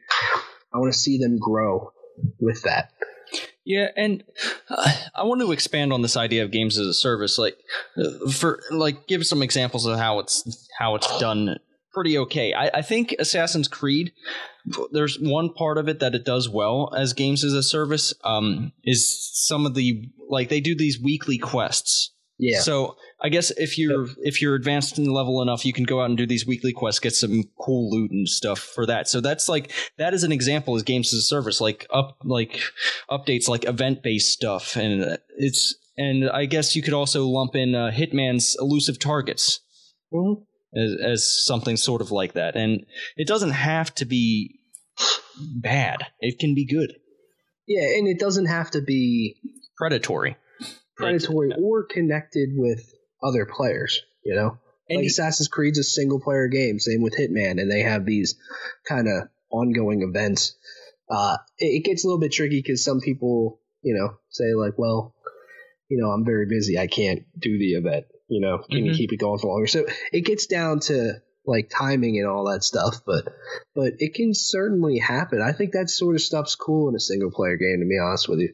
I 0.74 0.78
want 0.78 0.94
to 0.94 0.98
see 0.98 1.18
them 1.18 1.40
grow 1.40 1.92
with 2.40 2.62
that. 2.62 2.94
Yeah, 3.66 3.88
and 3.98 4.24
I 5.16 5.24
want 5.24 5.42
to 5.42 5.52
expand 5.52 5.92
on 5.92 6.04
this 6.04 6.16
idea 6.16 6.44
of 6.44 6.52
games 6.52 6.78
as 6.78 6.86
a 6.86 6.94
service. 6.94 7.40
Like, 7.40 7.58
for 8.32 8.62
like, 8.70 9.08
give 9.08 9.26
some 9.26 9.42
examples 9.42 9.86
of 9.88 9.98
how 9.98 10.20
it's 10.20 10.70
how 10.78 10.96
it's 10.96 11.20
done 11.20 11.58
pretty 11.96 12.18
okay. 12.18 12.54
I, 12.54 12.70
I, 12.76 12.82
think 12.82 13.16
Assassin's 13.18 13.70
Creed, 13.70 14.12
there's 14.92 15.18
one 15.18 15.52
part 15.54 15.78
of 15.78 15.88
it 15.88 16.00
that 16.02 16.14
it 16.14 16.26
does 16.26 16.50
well 16.50 16.94
as 16.96 17.14
games 17.14 17.44
as 17.44 17.54
a 17.54 17.64
service. 17.64 18.14
Um, 18.24 18.74
is 18.84 19.32
some 19.34 19.66
of 19.66 19.74
the 19.74 20.10
like 20.30 20.50
they 20.50 20.60
do 20.60 20.76
these 20.76 21.00
weekly 21.00 21.38
quests. 21.38 22.12
Yeah. 22.38 22.60
So 22.60 22.98
I 23.22 23.30
guess 23.30 23.52
if 23.52 23.78
you're 23.78 24.08
if 24.18 24.42
you're 24.42 24.56
advanced 24.56 24.98
in 24.98 25.06
level 25.06 25.42
enough, 25.42 25.66
you 25.66 25.72
can 25.72 25.86
go 25.86 26.02
out 26.02 26.10
and 26.10 26.18
do 26.18 26.26
these 26.26 26.46
weekly 26.46 26.74
quests, 26.74 27.00
get 27.00 27.16
some 27.16 27.44
cool 27.60 27.90
loot 27.90 28.12
and 28.12 28.28
stuff 28.28 28.60
for 28.60 28.86
that. 28.86 29.08
So 29.08 29.22
that's 29.22 29.48
like 29.48 29.72
that 29.98 30.14
is 30.14 30.24
an 30.24 30.32
example 30.32 30.76
as 30.76 30.84
games 30.84 31.14
as 31.14 31.20
a 31.20 31.24
service, 31.24 31.62
like 31.62 31.88
up 31.94 32.18
like 32.24 32.62
updates, 33.10 33.48
like 33.48 33.66
event 33.66 34.04
based 34.04 34.34
stuff, 34.34 34.76
and 34.76 35.18
it's 35.38 35.76
and 35.98 36.30
I 36.30 36.46
guess 36.46 36.76
you 36.76 36.82
could 36.82 36.94
also 36.94 37.26
lump 37.26 37.56
in 37.56 37.74
uh, 37.74 37.92
Hitman's 37.94 38.58
elusive 38.60 39.00
targets. 39.00 39.62
Mm-hmm 40.14 40.42
as, 40.76 40.96
as 41.02 41.46
something 41.46 41.78
sort 41.78 42.02
of 42.02 42.12
like 42.12 42.34
that. 42.34 42.56
And 42.56 42.86
it 43.16 43.28
doesn't 43.28 43.52
have 43.52 43.94
to 43.96 44.06
be 44.06 44.60
bad; 45.56 46.08
it 46.20 46.40
can 46.40 46.54
be 46.54 46.66
good. 46.66 46.94
Yeah, 47.68 47.98
and 47.98 48.08
it 48.08 48.20
doesn't 48.20 48.46
have 48.46 48.72
to 48.72 48.82
be 48.82 49.36
predatory, 49.78 50.38
predatory 50.96 51.50
like, 51.50 51.60
or 51.60 51.84
connected 51.84 52.50
with 52.54 52.94
other 53.24 53.46
players. 53.46 54.02
You 54.24 54.36
know, 54.36 54.58
and 54.90 55.00
like 55.00 55.08
Assassin's 55.08 55.48
Creed's 55.48 55.80
a 55.80 55.84
single 55.84 56.20
player 56.20 56.48
game. 56.48 56.80
Same 56.80 57.02
with 57.02 57.18
Hitman, 57.18 57.62
and 57.62 57.72
they 57.72 57.82
have 57.82 58.06
these 58.06 58.36
kind 58.88 59.08
of 59.08 59.30
ongoing 59.50 60.02
events. 60.02 60.56
Uh, 61.10 61.38
it, 61.58 61.82
it 61.82 61.86
gets 61.86 62.04
a 62.04 62.08
little 62.08 62.20
bit 62.20 62.32
tricky 62.32 62.60
because 62.60 62.84
some 62.84 63.00
people, 63.00 63.60
you 63.82 63.96
know, 63.96 64.18
say 64.30 64.54
like, 64.56 64.74
well, 64.78 65.14
you 65.90 65.98
know, 65.98 66.10
I'm 66.10 66.26
very 66.26 66.46
busy. 66.48 66.78
I 66.78 66.88
can't 66.88 67.24
do 67.38 67.58
the 67.58 67.74
event. 67.74 68.06
You 68.28 68.42
know, 68.42 68.58
can 68.58 68.80
mm-hmm. 68.80 68.86
you 68.88 68.94
keep 68.94 69.14
it 69.14 69.18
going 69.18 69.40
for 69.40 69.48
longer? 69.48 69.68
So 69.68 69.86
it 70.12 70.26
gets 70.26 70.48
down 70.48 70.80
to 70.82 71.22
like 71.46 71.70
timing 71.70 72.18
and 72.18 72.28
all 72.28 72.50
that 72.52 72.64
stuff, 72.64 73.02
but 73.06 73.26
but 73.76 73.94
it 74.00 74.16
can 74.16 74.34
certainly 74.34 74.98
happen. 74.98 75.42
I 75.42 75.52
think 75.52 75.74
that 75.74 75.90
sort 75.90 76.16
of 76.16 76.22
stuff's 76.22 76.56
cool 76.56 76.90
in 76.90 76.96
a 76.96 77.00
single 77.00 77.32
player 77.32 77.58
game. 77.58 77.80
To 77.82 77.88
be 77.88 78.00
honest 78.04 78.28
with 78.28 78.40
you. 78.40 78.54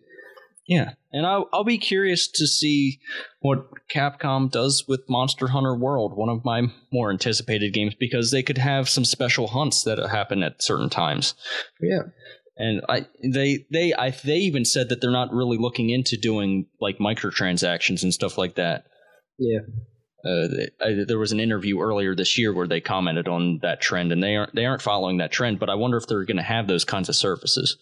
Yeah, 0.67 0.91
and 1.11 1.25
I'll, 1.25 1.49
I'll 1.51 1.63
be 1.63 1.77
curious 1.77 2.27
to 2.27 2.47
see 2.47 2.99
what 3.39 3.65
Capcom 3.93 4.49
does 4.49 4.85
with 4.87 5.09
Monster 5.09 5.47
Hunter 5.47 5.75
World, 5.75 6.15
one 6.15 6.29
of 6.29 6.45
my 6.45 6.63
more 6.91 7.11
anticipated 7.11 7.73
games, 7.73 7.95
because 7.99 8.31
they 8.31 8.43
could 8.43 8.57
have 8.57 8.89
some 8.89 9.05
special 9.05 9.47
hunts 9.47 9.83
that 9.83 9.97
happen 10.09 10.43
at 10.43 10.61
certain 10.61 10.89
times. 10.89 11.33
Yeah, 11.81 12.03
and 12.57 12.81
I 12.87 13.07
they 13.23 13.65
they 13.71 13.93
I 13.93 14.11
they 14.11 14.37
even 14.37 14.65
said 14.65 14.89
that 14.89 15.01
they're 15.01 15.11
not 15.11 15.33
really 15.33 15.57
looking 15.57 15.89
into 15.89 16.17
doing 16.17 16.67
like 16.79 16.97
microtransactions 16.97 18.03
and 18.03 18.13
stuff 18.13 18.37
like 18.37 18.55
that. 18.55 18.85
Yeah. 19.37 19.59
Uh, 20.23 20.47
I, 20.79 21.03
there 21.07 21.17
was 21.17 21.31
an 21.31 21.39
interview 21.39 21.81
earlier 21.81 22.15
this 22.15 22.37
year 22.37 22.53
where 22.53 22.67
they 22.67 22.79
commented 22.79 23.27
on 23.27 23.59
that 23.63 23.81
trend, 23.81 24.11
and 24.11 24.21
they 24.21 24.35
aren't 24.35 24.53
they 24.53 24.65
aren't 24.65 24.81
following 24.81 25.17
that 25.17 25.31
trend. 25.31 25.59
But 25.59 25.69
I 25.69 25.75
wonder 25.75 25.97
if 25.97 26.07
they're 26.07 26.25
going 26.25 26.37
to 26.37 26.43
have 26.43 26.67
those 26.67 26.85
kinds 26.85 27.09
of 27.09 27.15
services. 27.15 27.77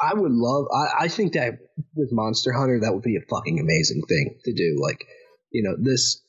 I 0.00 0.14
would 0.14 0.32
love. 0.32 0.66
I, 0.74 1.04
I 1.04 1.08
think 1.08 1.32
that 1.32 1.54
with 1.94 2.10
Monster 2.12 2.52
Hunter, 2.52 2.80
that 2.80 2.92
would 2.92 3.02
be 3.02 3.16
a 3.16 3.26
fucking 3.28 3.58
amazing 3.58 4.02
thing 4.08 4.38
to 4.44 4.52
do. 4.52 4.78
Like, 4.80 5.04
you 5.50 5.62
know, 5.62 5.76
this 5.80 6.22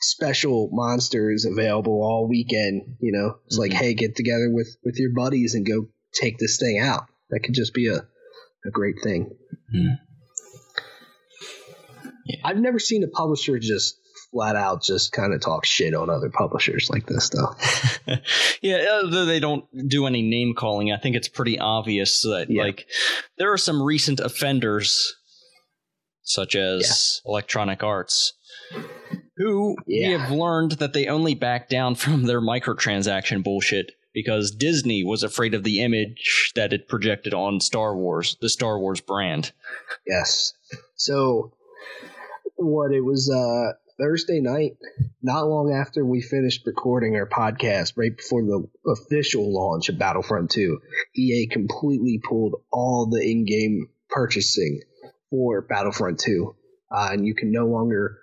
special 0.00 0.70
monster 0.72 1.30
is 1.30 1.44
available 1.44 2.02
all 2.02 2.26
weekend. 2.28 2.96
You 3.00 3.12
know, 3.12 3.36
it's 3.46 3.58
mm-hmm. 3.58 3.72
like, 3.72 3.72
hey, 3.72 3.94
get 3.94 4.16
together 4.16 4.48
with 4.50 4.76
with 4.84 4.98
your 4.98 5.10
buddies 5.14 5.54
and 5.54 5.66
go 5.66 5.88
take 6.14 6.38
this 6.38 6.58
thing 6.58 6.78
out. 6.78 7.04
That 7.28 7.40
could 7.40 7.54
just 7.54 7.74
be 7.74 7.88
a 7.88 8.06
a 8.66 8.70
great 8.70 8.96
thing. 9.02 9.36
Mm-hmm. 9.74 9.94
Yeah. 12.26 12.40
I've 12.44 12.58
never 12.58 12.78
seen 12.78 13.02
a 13.02 13.08
publisher 13.08 13.58
just 13.58 13.99
flat 14.32 14.56
out 14.56 14.82
just 14.82 15.12
kind 15.12 15.34
of 15.34 15.40
talk 15.40 15.64
shit 15.64 15.94
on 15.94 16.08
other 16.08 16.30
publishers 16.30 16.88
like 16.90 17.06
this 17.06 17.24
stuff. 17.24 18.00
yeah, 18.62 19.02
though 19.04 19.24
they 19.24 19.40
don't 19.40 19.64
do 19.88 20.06
any 20.06 20.22
name 20.22 20.54
calling, 20.54 20.92
I 20.92 20.98
think 20.98 21.16
it's 21.16 21.28
pretty 21.28 21.58
obvious 21.58 22.22
that 22.22 22.46
yeah. 22.48 22.62
like 22.62 22.86
there 23.38 23.52
are 23.52 23.58
some 23.58 23.82
recent 23.82 24.20
offenders 24.20 25.14
such 26.22 26.54
as 26.54 27.20
yeah. 27.24 27.30
Electronic 27.30 27.82
Arts 27.82 28.34
who 29.36 29.76
yeah. 29.86 30.08
we 30.08 30.12
have 30.12 30.30
learned 30.30 30.72
that 30.72 30.92
they 30.92 31.06
only 31.06 31.34
back 31.34 31.68
down 31.68 31.94
from 31.94 32.24
their 32.24 32.40
microtransaction 32.40 33.42
bullshit 33.42 33.92
because 34.12 34.50
Disney 34.50 35.04
was 35.04 35.22
afraid 35.22 35.54
of 35.54 35.62
the 35.62 35.80
image 35.82 36.52
that 36.54 36.72
it 36.72 36.88
projected 36.88 37.32
on 37.32 37.60
Star 37.60 37.96
Wars, 37.96 38.36
the 38.40 38.48
Star 38.48 38.78
Wars 38.78 39.00
brand. 39.00 39.52
Yes. 40.06 40.52
So 40.96 41.52
what 42.56 42.92
it 42.92 43.00
was 43.00 43.30
uh 43.30 43.72
Thursday 44.00 44.40
night, 44.40 44.76
not 45.22 45.46
long 45.46 45.72
after 45.72 46.04
we 46.04 46.22
finished 46.22 46.62
recording 46.66 47.16
our 47.16 47.28
podcast, 47.28 47.92
right 47.96 48.16
before 48.16 48.42
the 48.42 48.66
official 48.90 49.52
launch 49.52 49.90
of 49.90 49.98
Battlefront 49.98 50.50
2, 50.50 50.80
EA 51.16 51.46
completely 51.46 52.18
pulled 52.26 52.62
all 52.72 53.06
the 53.10 53.20
in 53.20 53.44
game 53.44 53.88
purchasing 54.08 54.80
for 55.28 55.60
Battlefront 55.60 56.18
2. 56.20 56.56
Uh, 56.90 57.08
and 57.12 57.26
you 57.26 57.34
can 57.34 57.52
no 57.52 57.66
longer 57.66 58.18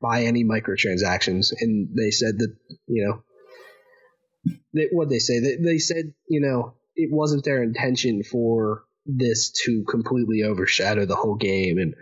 buy 0.00 0.24
any 0.24 0.44
microtransactions. 0.44 1.52
And 1.58 1.96
they 1.96 2.10
said 2.10 2.38
that, 2.38 2.54
you 2.86 3.06
know, 3.06 4.88
what 4.92 5.08
they 5.08 5.20
say? 5.20 5.38
They, 5.38 5.56
they 5.56 5.78
said, 5.78 6.12
you 6.28 6.40
know, 6.40 6.74
it 6.96 7.10
wasn't 7.12 7.44
their 7.44 7.62
intention 7.62 8.24
for 8.24 8.84
this 9.06 9.50
to 9.64 9.84
completely 9.88 10.42
overshadow 10.42 11.04
the 11.04 11.16
whole 11.16 11.34
game 11.34 11.78
and 11.78 11.94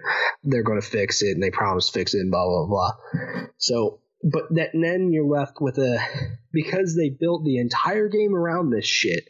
they're 0.45 0.63
going 0.63 0.81
to 0.81 0.87
fix 0.87 1.23
it 1.23 1.33
and 1.33 1.43
they 1.43 1.51
promise 1.51 1.87
to 1.87 1.99
fix 1.99 2.15
it 2.15 2.21
and 2.21 2.31
blah 2.31 2.45
blah 2.45 2.67
blah. 2.67 2.93
So 3.59 4.01
but 4.23 4.45
that 4.55 4.75
and 4.75 4.85
then 4.85 5.13
you're 5.13 5.27
left 5.27 5.61
with 5.61 5.79
a 5.79 5.99
because 6.53 6.97
they 6.97 7.11
built 7.11 7.45
the 7.45 7.59
entire 7.59 8.09
game 8.09 8.35
around 8.35 8.71
this 8.71 8.87
shit 8.87 9.29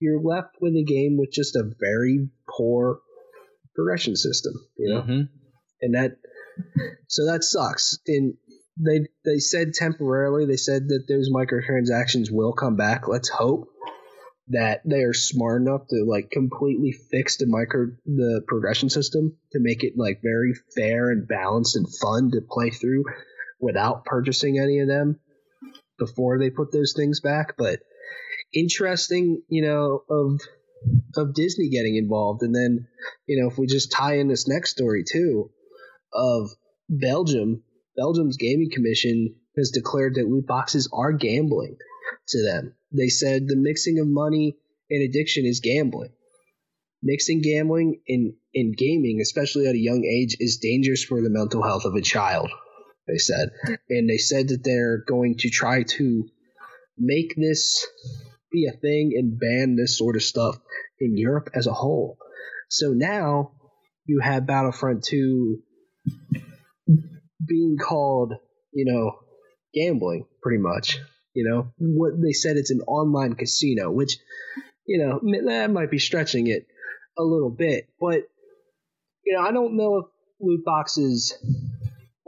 you're 0.00 0.20
left 0.22 0.54
with 0.60 0.74
a 0.74 0.84
game 0.84 1.16
with 1.18 1.32
just 1.32 1.56
a 1.56 1.68
very 1.80 2.28
poor 2.48 3.00
progression 3.74 4.14
system 4.14 4.52
you 4.76 4.94
know? 4.94 5.02
Mm-hmm. 5.02 5.20
and 5.82 5.94
that 5.94 6.18
so 7.08 7.26
that 7.26 7.44
sucks. 7.44 7.98
And 8.06 8.34
they 8.76 9.06
they 9.24 9.38
said 9.38 9.74
temporarily 9.74 10.46
they 10.46 10.56
said 10.56 10.88
that 10.88 11.06
those 11.08 11.30
microtransactions 11.30 12.30
will 12.30 12.52
come 12.52 12.76
back. 12.76 13.08
Let's 13.08 13.28
hope 13.28 13.68
that 14.50 14.80
they 14.84 15.02
are 15.02 15.14
smart 15.14 15.60
enough 15.62 15.86
to 15.88 16.04
like 16.06 16.30
completely 16.30 16.92
fix 16.92 17.36
the 17.36 17.46
micro 17.46 17.86
the 18.06 18.42
progression 18.46 18.88
system 18.88 19.36
to 19.52 19.58
make 19.60 19.84
it 19.84 19.94
like 19.96 20.20
very 20.22 20.54
fair 20.74 21.10
and 21.10 21.28
balanced 21.28 21.76
and 21.76 21.86
fun 22.00 22.30
to 22.30 22.40
play 22.48 22.70
through 22.70 23.04
without 23.60 24.04
purchasing 24.04 24.58
any 24.58 24.80
of 24.80 24.88
them 24.88 25.18
before 25.98 26.38
they 26.38 26.50
put 26.50 26.72
those 26.72 26.94
things 26.96 27.20
back. 27.20 27.54
But 27.58 27.80
interesting 28.54 29.42
you 29.48 29.62
know 29.62 30.02
of 30.08 30.40
of 31.16 31.34
Disney 31.34 31.68
getting 31.68 31.96
involved. 31.96 32.42
And 32.42 32.54
then 32.54 32.86
you 33.26 33.42
know 33.42 33.50
if 33.50 33.58
we 33.58 33.66
just 33.66 33.92
tie 33.92 34.18
in 34.18 34.28
this 34.28 34.48
next 34.48 34.70
story 34.70 35.04
too 35.10 35.50
of 36.12 36.48
Belgium 36.88 37.62
Belgium's 37.96 38.38
gaming 38.38 38.70
commission 38.72 39.34
has 39.56 39.72
declared 39.72 40.14
that 40.14 40.28
loot 40.28 40.46
boxes 40.46 40.88
are 40.92 41.12
gambling 41.12 41.76
to 42.28 42.42
them 42.42 42.74
they 42.92 43.08
said 43.08 43.46
the 43.46 43.56
mixing 43.56 43.98
of 43.98 44.06
money 44.08 44.56
and 44.90 45.02
addiction 45.02 45.44
is 45.44 45.60
gambling. 45.60 46.12
Mixing 47.02 47.42
gambling 47.42 48.00
in, 48.06 48.34
in 48.52 48.72
gaming, 48.72 49.20
especially 49.20 49.66
at 49.66 49.74
a 49.74 49.78
young 49.78 50.04
age, 50.04 50.36
is 50.40 50.58
dangerous 50.58 51.04
for 51.04 51.20
the 51.22 51.30
mental 51.30 51.62
health 51.62 51.84
of 51.84 51.94
a 51.94 52.00
child, 52.00 52.50
they 53.06 53.18
said. 53.18 53.50
And 53.88 54.08
they 54.08 54.18
said 54.18 54.48
that 54.48 54.64
they're 54.64 55.04
going 55.06 55.36
to 55.38 55.50
try 55.50 55.84
to 55.84 56.28
make 56.96 57.34
this 57.36 57.86
be 58.50 58.66
a 58.66 58.76
thing 58.76 59.12
and 59.16 59.38
ban 59.38 59.76
this 59.76 59.96
sort 59.96 60.16
of 60.16 60.22
stuff 60.22 60.56
in 60.98 61.16
Europe 61.16 61.50
as 61.54 61.66
a 61.66 61.72
whole. 61.72 62.18
So 62.68 62.92
now 62.92 63.52
you 64.06 64.20
have 64.20 64.46
Battlefront 64.46 65.04
2 65.04 65.58
being 67.46 67.76
called, 67.78 68.34
you 68.72 68.84
know, 68.92 69.18
gambling 69.74 70.26
pretty 70.42 70.58
much. 70.58 70.98
You 71.34 71.48
know, 71.48 71.72
what 71.78 72.20
they 72.20 72.32
said 72.32 72.56
it's 72.56 72.70
an 72.70 72.80
online 72.80 73.34
casino, 73.34 73.90
which, 73.90 74.18
you 74.86 74.98
know, 74.98 75.20
that 75.46 75.70
might 75.70 75.90
be 75.90 75.98
stretching 75.98 76.46
it 76.46 76.66
a 77.18 77.22
little 77.22 77.50
bit. 77.50 77.88
But, 78.00 78.22
you 79.24 79.34
know, 79.34 79.42
I 79.42 79.52
don't 79.52 79.76
know 79.76 79.98
if 79.98 80.04
loot 80.40 80.64
boxes 80.64 81.36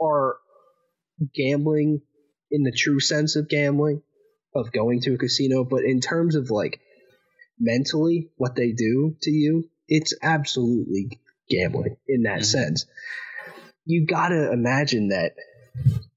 are 0.01 0.37
gambling 1.35 2.01
in 2.51 2.63
the 2.63 2.71
true 2.71 2.99
sense 2.99 3.35
of 3.35 3.49
gambling, 3.49 4.01
of 4.53 4.71
going 4.71 5.01
to 5.01 5.13
a 5.13 5.17
casino, 5.17 5.63
but 5.63 5.83
in 5.83 5.99
terms 5.99 6.35
of 6.35 6.51
like 6.51 6.79
mentally 7.59 8.29
what 8.35 8.55
they 8.55 8.71
do 8.71 9.15
to 9.21 9.31
you, 9.31 9.69
it's 9.87 10.13
absolutely 10.21 11.19
gambling 11.49 11.97
in 12.07 12.23
that 12.23 12.39
mm-hmm. 12.39 12.43
sense. 12.43 12.85
You 13.85 14.05
gotta 14.05 14.51
imagine 14.51 15.09
that 15.09 15.33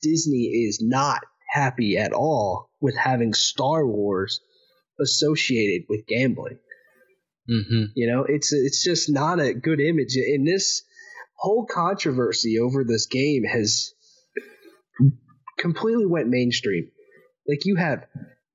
Disney 0.02 0.66
is 0.66 0.80
not 0.82 1.22
happy 1.52 1.96
at 1.96 2.12
all 2.12 2.70
with 2.84 2.96
having 2.96 3.32
Star 3.32 3.86
Wars 3.86 4.42
associated 5.00 5.86
with 5.88 6.06
gambling. 6.06 6.58
Mm-hmm. 7.50 7.84
You 7.94 8.12
know, 8.12 8.26
it's 8.28 8.52
it's 8.52 8.84
just 8.84 9.10
not 9.10 9.40
a 9.40 9.54
good 9.54 9.80
image. 9.80 10.16
And 10.16 10.46
this 10.46 10.82
whole 11.34 11.64
controversy 11.64 12.58
over 12.58 12.84
this 12.84 13.06
game 13.06 13.44
has 13.44 13.94
completely 15.58 16.04
went 16.04 16.28
mainstream. 16.28 16.90
Like 17.48 17.64
you 17.64 17.76
have 17.76 18.04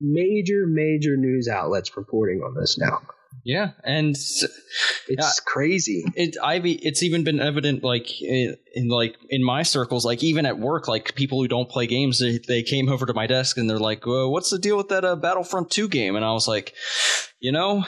major, 0.00 0.64
major 0.64 1.16
news 1.16 1.48
outlets 1.48 1.96
reporting 1.96 2.40
on 2.40 2.54
this 2.54 2.78
now. 2.78 3.00
Yeah, 3.44 3.70
and 3.84 4.10
it's 4.10 4.44
uh, 5.18 5.30
crazy. 5.46 6.04
It 6.14 6.36
I 6.42 6.60
it's 6.64 7.02
even 7.02 7.24
been 7.24 7.40
evident 7.40 7.82
like 7.82 8.20
in, 8.20 8.56
in, 8.74 8.88
like 8.88 9.16
in 9.28 9.42
my 9.42 9.62
circles, 9.62 10.04
like 10.04 10.22
even 10.22 10.46
at 10.46 10.58
work, 10.58 10.88
like 10.88 11.14
people 11.14 11.40
who 11.40 11.48
don't 11.48 11.68
play 11.68 11.86
games, 11.86 12.18
they, 12.18 12.38
they 12.46 12.62
came 12.62 12.88
over 12.88 13.06
to 13.06 13.14
my 13.14 13.26
desk 13.26 13.56
and 13.56 13.68
they're 13.68 13.78
like, 13.78 14.04
well, 14.04 14.30
"What's 14.30 14.50
the 14.50 14.58
deal 14.58 14.76
with 14.76 14.88
that 14.88 15.04
uh, 15.04 15.16
Battlefront 15.16 15.70
Two 15.70 15.88
game?" 15.88 16.16
And 16.16 16.24
I 16.24 16.32
was 16.32 16.46
like, 16.46 16.74
"You 17.40 17.52
know, 17.52 17.84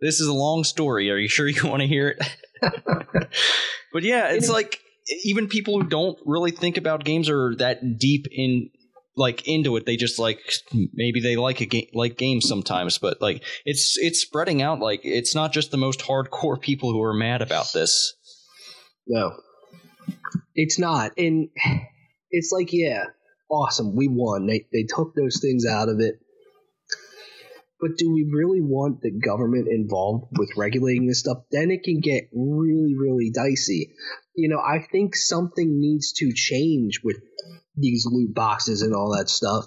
this 0.00 0.20
is 0.20 0.26
a 0.26 0.34
long 0.34 0.64
story. 0.64 1.10
Are 1.10 1.16
you 1.16 1.28
sure 1.28 1.48
you 1.48 1.64
want 1.68 1.80
to 1.80 1.88
hear 1.88 2.08
it?" 2.08 2.28
but 3.92 4.02
yeah, 4.02 4.28
it's 4.28 4.50
like 4.50 4.80
even 5.24 5.48
people 5.48 5.80
who 5.80 5.88
don't 5.88 6.18
really 6.26 6.50
think 6.50 6.76
about 6.76 7.04
games 7.04 7.28
are 7.30 7.54
that 7.56 7.98
deep 7.98 8.26
in 8.30 8.70
like 9.20 9.46
into 9.46 9.76
it. 9.76 9.86
They 9.86 9.96
just 9.96 10.18
like 10.18 10.40
maybe 10.92 11.20
they 11.20 11.36
like 11.36 11.60
a 11.60 11.66
game 11.66 11.86
like 11.94 12.16
games 12.16 12.48
sometimes, 12.48 12.98
but 12.98 13.20
like 13.20 13.44
it's 13.64 13.96
it's 13.98 14.20
spreading 14.20 14.62
out. 14.62 14.80
Like 14.80 15.02
it's 15.04 15.34
not 15.34 15.52
just 15.52 15.70
the 15.70 15.76
most 15.76 16.00
hardcore 16.00 16.60
people 16.60 16.90
who 16.90 17.02
are 17.02 17.14
mad 17.14 17.42
about 17.42 17.72
this. 17.72 18.14
No, 19.06 19.36
it's 20.54 20.78
not, 20.78 21.12
and 21.18 21.50
it's 22.30 22.50
like 22.50 22.70
yeah, 22.72 23.04
awesome, 23.50 23.94
we 23.94 24.08
won. 24.08 24.46
They 24.46 24.66
they 24.72 24.84
took 24.84 25.14
those 25.14 25.38
things 25.40 25.64
out 25.70 25.88
of 25.88 26.00
it. 26.00 26.14
But 27.80 27.96
do 27.96 28.12
we 28.12 28.30
really 28.30 28.60
want 28.60 29.00
the 29.00 29.10
government 29.10 29.68
involved 29.68 30.36
with 30.38 30.50
regulating 30.56 31.06
this 31.06 31.20
stuff? 31.20 31.38
Then 31.50 31.70
it 31.70 31.82
can 31.82 32.00
get 32.00 32.28
really, 32.34 32.94
really 32.94 33.30
dicey. 33.30 33.94
You 34.34 34.48
know, 34.48 34.58
I 34.58 34.86
think 34.90 35.16
something 35.16 35.80
needs 35.80 36.12
to 36.14 36.32
change 36.34 37.00
with 37.02 37.16
these 37.76 38.06
loot 38.10 38.34
boxes 38.34 38.82
and 38.82 38.94
all 38.94 39.16
that 39.16 39.28
stuff, 39.28 39.64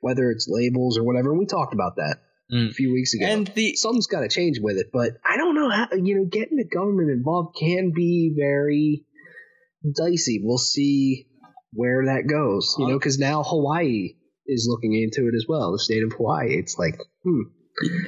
whether 0.00 0.30
it's 0.30 0.46
labels 0.48 0.98
or 0.98 1.04
whatever. 1.04 1.30
And 1.30 1.38
We 1.38 1.46
talked 1.46 1.74
about 1.74 1.96
that 1.96 2.18
mm. 2.52 2.70
a 2.70 2.72
few 2.72 2.92
weeks 2.92 3.14
ago. 3.14 3.26
And 3.26 3.46
the 3.46 3.76
something's 3.76 4.06
got 4.06 4.20
to 4.20 4.28
change 4.28 4.58
with 4.60 4.76
it, 4.76 4.90
but 4.92 5.12
I 5.24 5.36
don't 5.36 5.54
know 5.54 5.70
how. 5.70 5.88
You 5.92 6.16
know, 6.16 6.24
getting 6.24 6.56
the 6.56 6.68
government 6.68 7.10
involved 7.10 7.56
can 7.58 7.92
be 7.94 8.34
very 8.36 9.04
dicey. 9.96 10.40
We'll 10.42 10.58
see 10.58 11.26
where 11.72 12.06
that 12.06 12.26
goes. 12.28 12.76
You 12.78 12.88
know, 12.88 12.98
because 12.98 13.18
now 13.18 13.42
Hawaii 13.42 14.16
is 14.46 14.66
looking 14.68 14.94
into 14.94 15.28
it 15.28 15.34
as 15.36 15.46
well. 15.48 15.72
The 15.72 15.78
state 15.78 16.02
of 16.02 16.12
Hawaii. 16.12 16.54
It's 16.54 16.76
like, 16.78 16.98
hmm, 17.22 17.42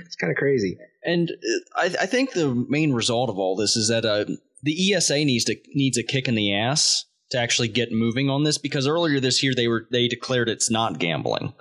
it's 0.04 0.16
kind 0.16 0.30
of 0.30 0.36
crazy. 0.36 0.78
And 1.04 1.30
uh, 1.30 1.80
I, 1.80 1.84
I, 2.02 2.06
think 2.06 2.32
the 2.32 2.54
main 2.68 2.92
result 2.92 3.30
of 3.30 3.38
all 3.38 3.56
this 3.56 3.76
is 3.76 3.88
that 3.88 4.04
uh, 4.04 4.24
the 4.62 4.94
ESA 4.94 5.24
needs 5.24 5.44
to 5.44 5.56
needs 5.74 5.98
a 5.98 6.02
kick 6.02 6.28
in 6.28 6.34
the 6.34 6.54
ass 6.54 7.04
to 7.30 7.38
actually 7.38 7.68
get 7.68 7.92
moving 7.92 8.30
on 8.30 8.44
this 8.44 8.58
because 8.58 8.86
earlier 8.86 9.20
this 9.20 9.42
year 9.42 9.54
they 9.54 9.68
were 9.68 9.86
they 9.90 10.08
declared 10.08 10.48
it's 10.48 10.70
not 10.70 10.98
gambling. 10.98 11.52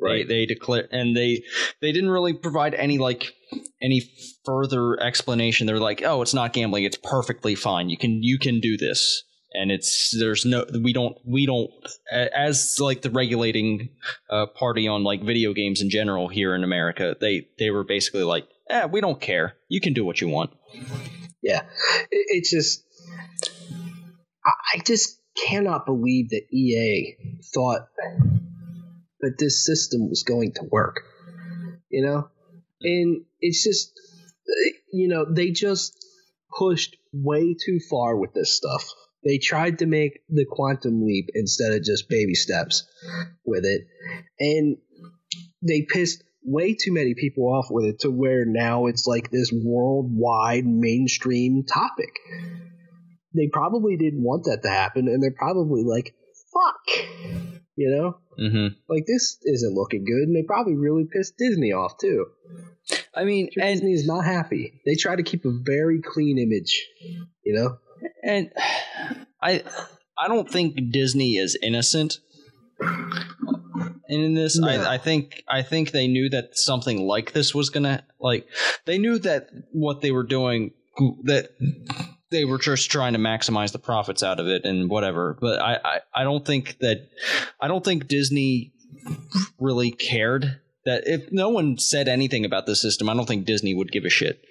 Right. 0.00 0.26
They, 0.26 0.40
they 0.40 0.46
declare 0.46 0.88
and 0.90 1.16
they 1.16 1.42
they 1.80 1.92
didn't 1.92 2.10
really 2.10 2.32
provide 2.32 2.74
any 2.74 2.98
like 2.98 3.32
any 3.80 4.02
further 4.44 5.00
explanation. 5.00 5.66
They're 5.66 5.78
like, 5.78 6.02
"Oh, 6.02 6.22
it's 6.22 6.34
not 6.34 6.52
gambling. 6.52 6.84
It's 6.84 6.98
perfectly 7.02 7.54
fine. 7.54 7.88
You 7.88 7.96
can 7.96 8.22
you 8.22 8.38
can 8.38 8.60
do 8.60 8.76
this." 8.76 9.22
And 9.52 9.70
it's 9.70 10.14
there's 10.18 10.44
no 10.44 10.66
we 10.82 10.92
don't 10.92 11.16
we 11.24 11.46
don't 11.46 11.70
as 12.12 12.76
like 12.78 13.02
the 13.02 13.10
regulating 13.10 13.90
uh, 14.30 14.46
party 14.46 14.88
on 14.88 15.04
like 15.04 15.22
video 15.22 15.54
games 15.54 15.80
in 15.80 15.90
general 15.90 16.28
here 16.28 16.54
in 16.54 16.64
America. 16.64 17.16
They 17.18 17.48
they 17.58 17.70
were 17.70 17.84
basically 17.84 18.24
like, 18.24 18.46
"Eh, 18.68 18.86
we 18.86 19.00
don't 19.00 19.20
care. 19.20 19.54
You 19.68 19.80
can 19.80 19.94
do 19.94 20.04
what 20.04 20.20
you 20.20 20.28
want." 20.28 20.50
Yeah, 21.42 21.62
it's 22.10 22.50
just 22.50 22.84
I 24.44 24.80
just 24.84 25.18
cannot 25.46 25.86
believe 25.86 26.30
that 26.30 26.46
EA 26.52 27.16
thought 27.54 27.88
that 29.20 29.36
this 29.38 29.64
system 29.64 30.08
was 30.08 30.22
going 30.22 30.52
to 30.54 30.64
work. 30.70 31.02
You 31.90 32.04
know? 32.04 32.28
And 32.82 33.24
it's 33.40 33.64
just, 33.64 33.92
you 34.92 35.08
know, 35.08 35.26
they 35.28 35.50
just 35.50 35.96
pushed 36.56 36.96
way 37.12 37.54
too 37.54 37.80
far 37.90 38.16
with 38.16 38.32
this 38.34 38.56
stuff. 38.56 38.92
They 39.24 39.38
tried 39.38 39.80
to 39.80 39.86
make 39.86 40.20
the 40.28 40.46
quantum 40.48 41.04
leap 41.04 41.28
instead 41.34 41.72
of 41.72 41.82
just 41.82 42.08
baby 42.08 42.34
steps 42.34 42.86
with 43.44 43.64
it. 43.64 43.82
And 44.38 44.78
they 45.62 45.82
pissed 45.82 46.22
way 46.44 46.74
too 46.74 46.92
many 46.92 47.14
people 47.14 47.44
off 47.44 47.66
with 47.70 47.84
it 47.86 48.00
to 48.00 48.10
where 48.10 48.44
now 48.46 48.86
it's 48.86 49.06
like 49.06 49.30
this 49.30 49.52
worldwide 49.52 50.66
mainstream 50.66 51.64
topic 51.64 52.14
they 53.34 53.48
probably 53.52 53.96
didn't 53.96 54.22
want 54.22 54.44
that 54.44 54.62
to 54.62 54.68
happen, 54.68 55.08
and 55.08 55.22
they're 55.22 55.30
probably 55.30 55.82
like, 55.84 56.14
"Fuck," 56.52 57.06
you 57.76 57.90
know, 57.90 58.18
mm-hmm. 58.38 58.74
like 58.88 59.06
this 59.06 59.38
isn't 59.42 59.74
looking 59.74 60.04
good, 60.04 60.28
and 60.28 60.36
they 60.36 60.42
probably 60.42 60.74
really 60.74 61.04
pissed 61.04 61.36
Disney 61.38 61.72
off 61.72 61.98
too. 61.98 62.26
I 63.14 63.24
mean, 63.24 63.50
Disney 63.54 63.92
is 63.92 64.06
not 64.06 64.24
happy. 64.24 64.80
They 64.86 64.94
try 64.94 65.16
to 65.16 65.22
keep 65.22 65.44
a 65.44 65.58
very 65.62 66.00
clean 66.00 66.38
image, 66.38 66.86
you 67.44 67.54
know. 67.54 67.78
And 68.22 68.52
I, 69.42 69.62
I 70.18 70.28
don't 70.28 70.50
think 70.50 70.90
Disney 70.90 71.36
is 71.36 71.56
innocent. 71.62 72.18
And 72.80 74.24
in 74.24 74.34
this, 74.34 74.58
no. 74.58 74.68
I, 74.68 74.94
I, 74.94 74.98
think 74.98 75.44
I 75.48 75.62
think 75.62 75.90
they 75.90 76.08
knew 76.08 76.28
that 76.30 76.56
something 76.56 77.06
like 77.06 77.32
this 77.32 77.54
was 77.54 77.70
gonna 77.70 78.04
like. 78.20 78.46
They 78.86 78.98
knew 78.98 79.18
that 79.18 79.48
what 79.72 80.00
they 80.00 80.10
were 80.12 80.22
doing 80.22 80.72
that 81.24 81.50
they 82.30 82.44
were 82.44 82.58
just 82.58 82.90
trying 82.90 83.12
to 83.14 83.18
maximize 83.18 83.72
the 83.72 83.78
profits 83.78 84.22
out 84.22 84.40
of 84.40 84.46
it 84.46 84.64
and 84.64 84.90
whatever. 84.90 85.36
But 85.40 85.60
I, 85.60 85.78
I, 85.84 86.00
I 86.14 86.24
don't 86.24 86.44
think 86.44 86.78
that 86.80 87.08
I 87.60 87.68
don't 87.68 87.84
think 87.84 88.08
Disney 88.08 88.72
really 89.58 89.90
cared 89.90 90.60
that 90.84 91.06
if 91.06 91.30
no 91.32 91.50
one 91.50 91.78
said 91.78 92.08
anything 92.08 92.44
about 92.44 92.66
the 92.66 92.76
system, 92.76 93.08
I 93.08 93.14
don't 93.14 93.26
think 93.26 93.44
Disney 93.44 93.74
would 93.74 93.92
give 93.92 94.04
a 94.04 94.10
shit. 94.10 94.42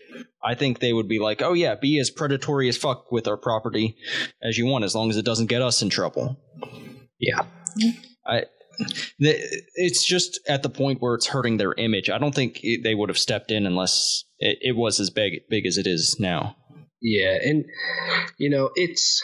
I 0.43 0.55
think 0.55 0.79
they 0.79 0.93
would 0.93 1.07
be 1.07 1.19
like, 1.19 1.41
"Oh 1.41 1.53
yeah, 1.53 1.75
be 1.75 1.99
as 1.99 2.09
predatory 2.09 2.69
as 2.69 2.77
fuck 2.77 3.11
with 3.11 3.27
our 3.27 3.37
property 3.37 3.97
as 4.41 4.57
you 4.57 4.65
want, 4.65 4.85
as 4.85 4.95
long 4.95 5.09
as 5.09 5.17
it 5.17 5.25
doesn't 5.25 5.47
get 5.47 5.61
us 5.61 5.81
in 5.81 5.89
trouble." 5.89 6.37
Yeah, 7.19 7.45
I. 8.25 8.43
It's 9.17 10.05
just 10.05 10.39
at 10.47 10.61
the 10.61 10.69
point 10.69 11.01
where 11.01 11.15
it's 11.15 11.25
hurting 11.25 11.57
their 11.57 11.73
image. 11.73 12.11
I 12.11 12.19
don't 12.19 12.35
think 12.35 12.61
they 12.83 12.93
would 12.93 13.09
have 13.09 13.17
stepped 13.17 13.49
in 13.49 13.65
unless 13.65 14.23
it, 14.37 14.59
it 14.61 14.75
was 14.75 14.99
as 14.99 15.09
big 15.09 15.41
big 15.49 15.65
as 15.65 15.79
it 15.79 15.87
is 15.87 16.17
now. 16.19 16.55
Yeah, 17.01 17.37
and 17.41 17.65
you 18.37 18.51
know, 18.51 18.69
it's 18.75 19.23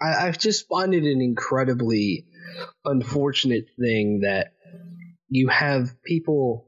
I, 0.00 0.26
I 0.26 0.30
just 0.32 0.66
found 0.68 0.94
it 0.94 1.04
an 1.04 1.20
incredibly 1.20 2.26
unfortunate 2.84 3.66
thing 3.78 4.20
that 4.22 4.54
you 5.28 5.48
have 5.48 5.90
people 6.04 6.66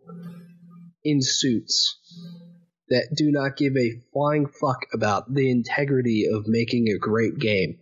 in 1.03 1.23
suits 1.23 1.99
that 2.91 3.09
do 3.15 3.31
not 3.31 3.57
give 3.57 3.77
a 3.77 4.01
flying 4.13 4.47
fuck 4.47 4.87
about 4.93 5.33
the 5.33 5.51
integrity 5.51 6.27
of 6.33 6.45
making 6.47 6.89
a 6.89 6.99
great 6.99 7.39
game 7.39 7.79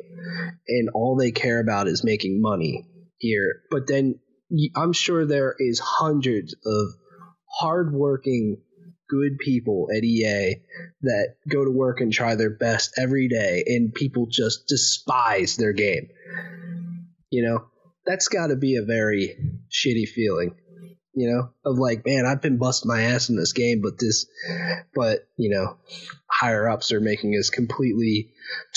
and 0.69 0.91
all 0.95 1.17
they 1.17 1.31
care 1.31 1.61
about 1.61 1.89
is 1.89 2.05
making 2.05 2.41
money 2.41 2.87
here 3.19 3.63
but 3.71 3.87
then 3.87 4.19
i'm 4.77 4.93
sure 4.93 5.27
there 5.27 5.55
is 5.59 5.81
hundreds 5.81 6.55
of 6.65 6.89
hardworking 7.61 8.59
good 9.09 9.39
people 9.39 9.89
at 9.95 10.05
EA 10.05 10.57
that 11.03 11.35
go 11.49 11.65
to 11.65 11.71
work 11.71 12.01
and 12.01 12.13
try 12.13 12.35
their 12.35 12.51
best 12.51 12.93
every 12.99 13.29
day, 13.29 13.65
and 13.67 13.95
people 13.95 14.27
just 14.31 14.67
despise 14.69 15.57
their 15.57 15.73
game. 15.73 16.09
You 17.31 17.43
know, 17.43 17.67
that's 18.07 18.29
got 18.29 18.49
to 18.49 18.57
be 18.57 18.77
a 18.77 18.85
very 18.85 19.37
shitty 19.71 20.09
feeling. 20.09 20.57
You 21.19 21.33
know, 21.33 21.51
of 21.65 21.79
like, 21.79 22.07
man, 22.07 22.27
I've 22.27 22.41
been 22.41 22.59
busting 22.59 22.89
my 22.89 23.03
ass 23.03 23.29
in 23.29 23.35
this 23.35 23.53
game, 23.53 23.81
but 23.83 23.99
this, 23.99 24.27
but 24.95 25.27
you 25.37 25.51
know, 25.51 25.77
higher 26.31 26.69
ups 26.69 26.93
are 26.93 27.01
making 27.01 27.33
us 27.33 27.51
completely 27.51 28.31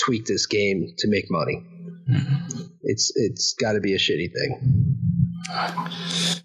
tweak 0.04 0.26
this 0.26 0.46
game 0.46 0.94
to 0.98 1.08
make 1.08 1.30
money. 1.30 1.64
Mm-hmm. 2.10 2.62
It's 2.82 3.12
it's 3.14 3.54
got 3.54 3.74
to 3.74 3.80
be 3.80 3.94
a 3.94 3.98
shitty 3.98 4.32
thing. 4.32 4.98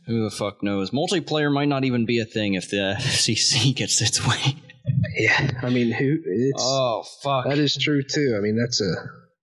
Who 0.05 0.23
the 0.23 0.29
fuck 0.29 0.61
knows? 0.61 0.91
Multiplayer 0.91 1.51
might 1.51 1.67
not 1.67 1.83
even 1.83 2.05
be 2.05 2.19
a 2.19 2.25
thing 2.25 2.53
if 2.53 2.69
the 2.69 2.95
FCC 2.99 3.75
gets 3.75 3.99
its 3.99 4.23
way. 4.23 4.55
Yeah, 5.15 5.49
I 5.63 5.71
mean, 5.71 5.91
who? 5.91 6.19
It's 6.23 6.63
Oh 6.63 7.03
fuck, 7.23 7.47
that 7.47 7.57
is 7.57 7.75
true 7.75 8.03
too. 8.03 8.35
I 8.37 8.41
mean, 8.41 8.55
that's 8.55 8.81
a 8.81 8.93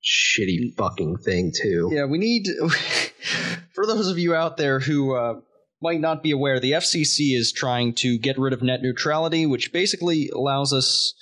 shitty 0.05 0.77
fucking 0.77 1.17
thing 1.17 1.53
too. 1.53 1.91
Yeah, 1.93 2.05
we 2.05 2.19
need. 2.19 2.47
For 3.75 3.87
those 3.87 4.09
of 4.09 4.21
you 4.21 4.37
out 4.37 4.57
there 4.57 4.79
who 4.79 5.17
uh, 5.17 5.41
might 5.85 6.01
not 6.01 6.23
be 6.23 6.31
aware, 6.31 6.59
the 6.59 6.73
FCC 6.73 7.37
is 7.37 7.53
trying 7.53 7.93
to 7.93 8.19
get 8.19 8.39
rid 8.39 8.55
of 8.55 8.63
net 8.63 8.81
neutrality, 8.83 9.45
which 9.45 9.71
basically 9.71 10.31
allows 10.31 10.73
us 10.73 11.13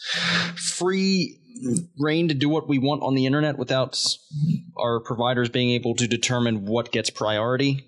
free 0.54 1.36
reign 1.98 2.28
to 2.28 2.34
do 2.34 2.48
what 2.48 2.68
we 2.68 2.78
want 2.78 3.02
on 3.02 3.14
the 3.14 3.26
internet 3.26 3.58
without 3.58 4.00
our 4.78 5.00
providers 5.00 5.48
being 5.48 5.70
able 5.70 5.96
to 5.96 6.06
determine 6.06 6.64
what 6.64 6.92
gets 6.92 7.10
priority. 7.10 7.84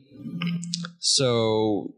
So 0.99 1.95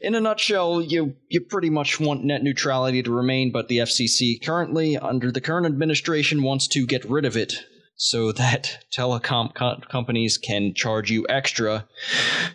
in 0.00 0.14
a 0.14 0.20
nutshell, 0.20 0.80
you 0.80 1.16
you 1.28 1.40
pretty 1.40 1.70
much 1.70 1.98
want 1.98 2.24
net 2.24 2.44
neutrality 2.44 3.02
to 3.02 3.10
remain, 3.10 3.50
but 3.50 3.66
the 3.66 3.78
FCC 3.78 4.44
currently, 4.44 4.96
under 4.96 5.32
the 5.32 5.40
current 5.40 5.66
administration, 5.66 6.44
wants 6.44 6.68
to 6.68 6.86
get 6.86 7.04
rid 7.04 7.24
of 7.24 7.36
it 7.36 7.54
so 7.96 8.32
that 8.32 8.84
telecom 8.96 9.54
co- 9.54 9.80
companies 9.88 10.38
can 10.38 10.74
charge 10.74 11.10
you 11.10 11.26
extra 11.28 11.86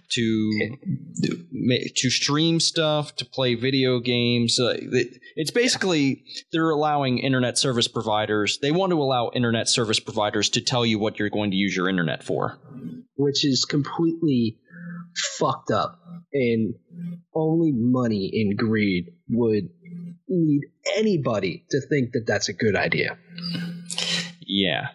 to 0.09 0.77
to 1.95 2.09
stream 2.09 2.59
stuff, 2.59 3.15
to 3.17 3.25
play 3.25 3.55
video 3.55 3.99
games. 3.99 4.59
Uh, 4.59 4.77
it's 5.35 5.51
basically 5.51 6.23
they're 6.51 6.69
allowing 6.69 7.19
internet 7.19 7.57
service 7.57 7.87
providers. 7.87 8.59
They 8.61 8.71
want 8.71 8.91
to 8.91 9.01
allow 9.01 9.31
internet 9.33 9.67
service 9.67 9.99
providers 9.99 10.49
to 10.49 10.61
tell 10.61 10.85
you 10.85 10.99
what 10.99 11.19
you're 11.19 11.29
going 11.29 11.51
to 11.51 11.57
use 11.57 11.75
your 11.75 11.89
internet 11.89 12.23
for, 12.23 12.57
which 13.15 13.45
is 13.45 13.65
completely 13.65 14.57
fucked 15.37 15.71
up. 15.71 15.99
And 16.31 16.75
only 17.33 17.71
money 17.73 18.29
and 18.33 18.55
greed 18.55 19.13
would 19.29 19.69
lead 20.27 20.61
anybody 20.95 21.65
to 21.71 21.81
think 21.81 22.11
that 22.11 22.25
that's 22.27 22.49
a 22.49 22.53
good 22.53 22.75
idea. 22.75 23.17
Yeah 24.45 24.89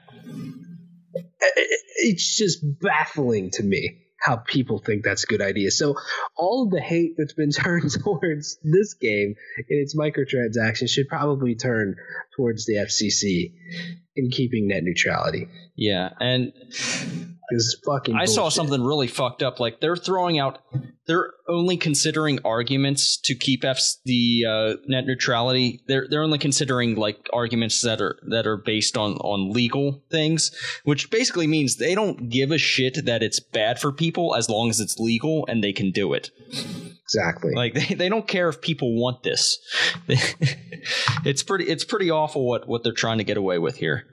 it's 1.97 2.37
just 2.37 2.61
baffling 2.81 3.51
to 3.53 3.63
me 3.63 4.01
how 4.25 4.37
people 4.37 4.79
think 4.79 5.05
that's 5.05 5.25
a 5.25 5.27
good 5.27 5.43
idea. 5.43 5.71
So 5.71 5.97
all 6.37 6.65
of 6.65 6.71
the 6.71 6.81
hate 6.81 7.15
that's 7.19 7.35
been 7.35 7.51
turned 7.53 7.91
towards 7.91 8.59
this 8.63 8.95
game 8.95 9.35
and 9.57 9.67
its 9.69 9.95
microtransactions 9.95 10.91
should 10.91 11.09
probably 11.09 11.55
turn 11.55 11.97
towards 12.37 12.65
the 12.65 12.75
FCC 12.75 13.53
in 14.17 14.31
keeping 14.31 14.69
net 14.69 14.83
neutrality. 14.83 15.49
Yeah, 15.77 16.11
and 16.21 16.53
is 17.51 17.81
fucking. 17.85 18.15
I 18.15 18.25
saw 18.25 18.49
something 18.49 18.83
really 18.83 19.07
fucked 19.07 19.43
up. 19.43 19.61
Like 19.61 19.81
they're 19.81 19.97
throwing 19.97 20.39
out, 20.39 20.59
they're 21.07 21.33
only 21.49 21.77
considering 21.77 22.39
arguments 22.45 23.17
to 23.19 23.35
keep 23.35 23.65
F's 23.65 24.01
the 24.05 24.45
uh, 24.49 24.75
net 24.87 25.07
neutrality. 25.07 25.83
They're 25.87 26.07
they're 26.09 26.23
only 26.23 26.39
considering 26.39 26.95
like 26.95 27.29
arguments 27.33 27.81
that 27.83 28.01
are 28.01 28.19
that 28.29 28.47
are 28.47 28.57
based 28.57 28.97
on 28.97 29.15
on 29.17 29.51
legal 29.53 30.03
things, 30.11 30.51
which 30.85 31.11
basically 31.11 31.47
means 31.47 31.77
they 31.77 31.95
don't 31.95 32.29
give 32.29 32.51
a 32.51 32.59
shit 32.59 33.05
that 33.05 33.23
it's 33.23 33.41
bad 33.41 33.79
for 33.79 33.93
people 33.93 34.35
as 34.35 34.49
long 34.49 34.71
as 34.71 34.81
it's 34.81 34.99
legal 34.99 35.47
and 35.47 35.63
they 35.63 35.73
can 35.73 35.91
do 35.91 36.13
it. 36.13 36.31
Exactly. 37.05 37.55
Like 37.55 37.75
they, 37.89 37.95
they 37.95 38.09
don't 38.09 38.27
care 38.27 38.49
if 38.49 38.61
people 38.61 39.01
want 39.01 39.23
this. 39.23 39.59
it's 41.25 41.43
pretty 41.43 41.65
it's 41.65 41.85
pretty 41.85 42.11
awful 42.11 42.47
what 42.47 42.67
what 42.67 42.83
they're 42.83 42.93
trying 42.93 43.19
to 43.19 43.25
get 43.25 43.37
away 43.37 43.59
with 43.59 43.77
here. 43.77 44.07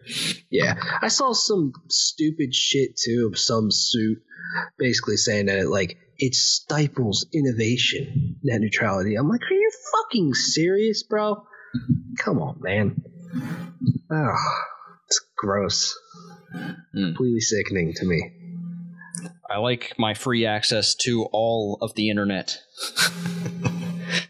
Yeah, 0.49 0.75
I 1.01 1.07
saw 1.07 1.33
some 1.33 1.73
stupid 1.87 2.53
shit 2.53 2.97
too 2.97 3.29
of 3.31 3.39
some 3.39 3.71
suit 3.71 4.21
basically 4.77 5.17
saying 5.17 5.45
that 5.47 5.59
it 5.59 5.67
like 5.67 5.97
it 6.17 6.35
stifles 6.35 7.25
innovation, 7.33 8.37
net 8.43 8.61
neutrality. 8.61 9.15
I'm 9.15 9.27
like, 9.27 9.41
are 9.41 9.53
you 9.53 9.71
fucking 9.91 10.33
serious, 10.33 11.03
bro? 11.03 11.43
Come 12.19 12.39
on, 12.39 12.59
man. 12.61 13.01
Oh, 14.11 14.35
it's 15.07 15.21
gross. 15.37 15.97
Mm. 16.53 16.75
Completely 16.93 17.39
sickening 17.39 17.93
to 17.95 18.05
me. 18.05 18.40
I 19.49 19.57
like 19.57 19.93
my 19.97 20.13
free 20.13 20.45
access 20.45 20.95
to 20.95 21.25
all 21.31 21.77
of 21.81 21.93
the 21.95 22.09
internet. 22.09 22.57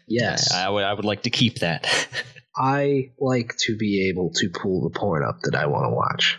yes. 0.06 0.52
I, 0.52 0.66
I, 0.66 0.68
would 0.68 0.84
I 0.84 0.92
would 0.92 1.04
like 1.04 1.22
to 1.22 1.30
keep 1.30 1.60
that. 1.60 1.86
I 2.56 3.12
like 3.18 3.56
to 3.60 3.76
be 3.76 4.08
able 4.10 4.30
to 4.34 4.50
pull 4.50 4.82
the 4.82 4.98
porn 4.98 5.24
up 5.24 5.40
that 5.42 5.54
I 5.54 5.66
want 5.66 5.86
to 5.86 5.94
watch 5.94 6.38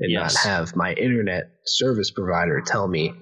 and 0.00 0.10
yes. 0.10 0.34
not 0.34 0.50
have 0.50 0.76
my 0.76 0.92
internet 0.94 1.52
service 1.64 2.10
provider 2.10 2.60
tell 2.60 2.88
me 2.88 3.14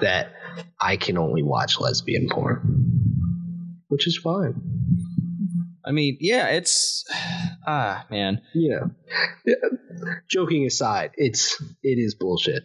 that 0.00 0.32
I 0.80 0.96
can 0.96 1.16
only 1.16 1.42
watch 1.42 1.78
lesbian 1.78 2.28
porn, 2.28 3.82
which 3.88 4.08
is 4.08 4.16
fine. 4.16 4.60
I 5.84 5.92
mean, 5.92 6.16
yeah, 6.20 6.48
it's 6.48 7.04
ah 7.66 8.04
man. 8.10 8.42
Yeah. 8.54 8.86
yeah. 9.44 9.54
Joking 10.28 10.66
aside, 10.66 11.12
it's 11.16 11.62
it 11.82 11.98
is 11.98 12.16
bullshit. 12.16 12.64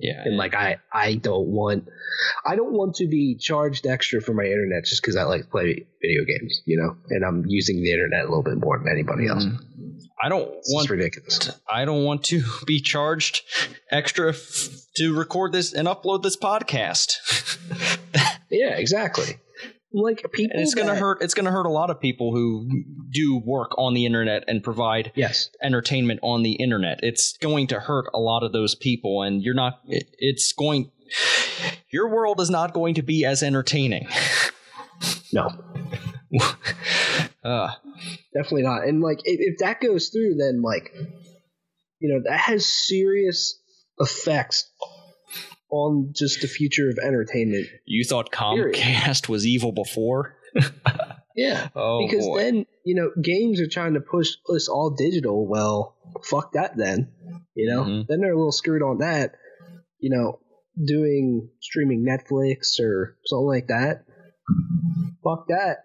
Yeah. 0.00 0.22
And 0.24 0.36
like 0.36 0.54
I 0.54 0.78
I 0.92 1.14
don't 1.14 1.48
want 1.48 1.88
I 2.46 2.56
don't 2.56 2.72
want 2.72 2.96
to 2.96 3.06
be 3.06 3.36
charged 3.36 3.86
extra 3.86 4.20
for 4.20 4.32
my 4.32 4.44
internet 4.44 4.84
just 4.84 5.02
because 5.02 5.16
I 5.16 5.24
like 5.24 5.42
to 5.42 5.46
play 5.48 5.86
video 6.00 6.24
games, 6.24 6.62
you 6.64 6.78
know, 6.78 6.96
and 7.10 7.24
I'm 7.24 7.44
using 7.46 7.82
the 7.82 7.92
internet 7.92 8.24
a 8.24 8.28
little 8.28 8.42
bit 8.42 8.58
more 8.58 8.78
than 8.78 8.88
anybody 8.90 9.28
else. 9.28 9.44
Mm. 9.44 9.58
I 10.22 10.28
don't 10.28 10.50
it's 10.54 10.72
want 10.72 10.90
ridiculous. 10.90 11.50
I 11.70 11.84
don't 11.84 12.04
want 12.04 12.24
to 12.24 12.42
be 12.66 12.80
charged 12.80 13.42
extra 13.90 14.30
f- 14.30 14.68
to 14.96 15.16
record 15.16 15.52
this 15.52 15.72
and 15.72 15.86
upload 15.86 16.22
this 16.22 16.36
podcast. 16.36 17.12
yeah, 18.50 18.74
exactly 18.76 19.38
like 19.92 20.24
people 20.32 20.54
and 20.54 20.62
it's 20.62 20.74
going 20.74 20.86
to 20.86 20.94
hurt 20.94 21.20
it's 21.20 21.34
going 21.34 21.46
to 21.46 21.50
hurt 21.50 21.66
a 21.66 21.70
lot 21.70 21.90
of 21.90 22.00
people 22.00 22.32
who 22.32 22.84
do 23.10 23.40
work 23.44 23.72
on 23.76 23.94
the 23.94 24.06
internet 24.06 24.44
and 24.46 24.62
provide 24.62 25.10
yes. 25.16 25.50
entertainment 25.62 26.20
on 26.22 26.42
the 26.42 26.52
internet. 26.52 27.00
It's 27.02 27.36
going 27.38 27.66
to 27.68 27.80
hurt 27.80 28.06
a 28.14 28.18
lot 28.20 28.42
of 28.42 28.52
those 28.52 28.74
people 28.74 29.22
and 29.22 29.42
you're 29.42 29.54
not 29.54 29.80
it, 29.88 30.04
it's 30.18 30.52
going 30.52 30.92
your 31.90 32.08
world 32.08 32.40
is 32.40 32.50
not 32.50 32.72
going 32.72 32.94
to 32.94 33.02
be 33.02 33.24
as 33.24 33.42
entertaining. 33.42 34.08
No. 35.32 35.48
Uh, 37.42 37.70
definitely 38.34 38.64
not. 38.64 38.86
And 38.86 39.00
like 39.00 39.20
if, 39.24 39.38
if 39.40 39.58
that 39.60 39.80
goes 39.80 40.10
through 40.10 40.34
then 40.34 40.60
like 40.60 40.92
you 41.98 42.12
know 42.12 42.20
that 42.28 42.38
has 42.38 42.66
serious 42.66 43.58
effects 43.98 44.70
on 45.70 46.12
just 46.14 46.40
the 46.40 46.48
future 46.48 46.88
of 46.88 46.98
entertainment. 46.98 47.66
You 47.84 48.04
thought 48.04 48.30
Comcast 48.30 48.72
period. 48.74 49.28
was 49.28 49.46
evil 49.46 49.72
before? 49.72 50.36
yeah. 51.36 51.68
Oh, 51.74 52.06
because 52.06 52.26
boy. 52.26 52.38
then, 52.38 52.66
you 52.84 52.94
know, 52.94 53.10
games 53.20 53.60
are 53.60 53.68
trying 53.68 53.94
to 53.94 54.00
push 54.00 54.32
us 54.54 54.68
all 54.68 54.90
digital. 54.90 55.46
Well, 55.46 55.96
fuck 56.24 56.52
that 56.52 56.76
then. 56.76 57.12
You 57.54 57.70
know? 57.70 57.82
Mm-hmm. 57.82 58.02
Then 58.08 58.20
they're 58.20 58.32
a 58.32 58.36
little 58.36 58.52
screwed 58.52 58.82
on 58.82 58.98
that. 58.98 59.34
You 59.98 60.10
know, 60.10 60.40
doing 60.84 61.50
streaming 61.60 62.06
Netflix 62.06 62.80
or 62.80 63.16
something 63.24 63.46
like 63.46 63.68
that. 63.68 64.04
Fuck 65.22 65.48
that. 65.48 65.78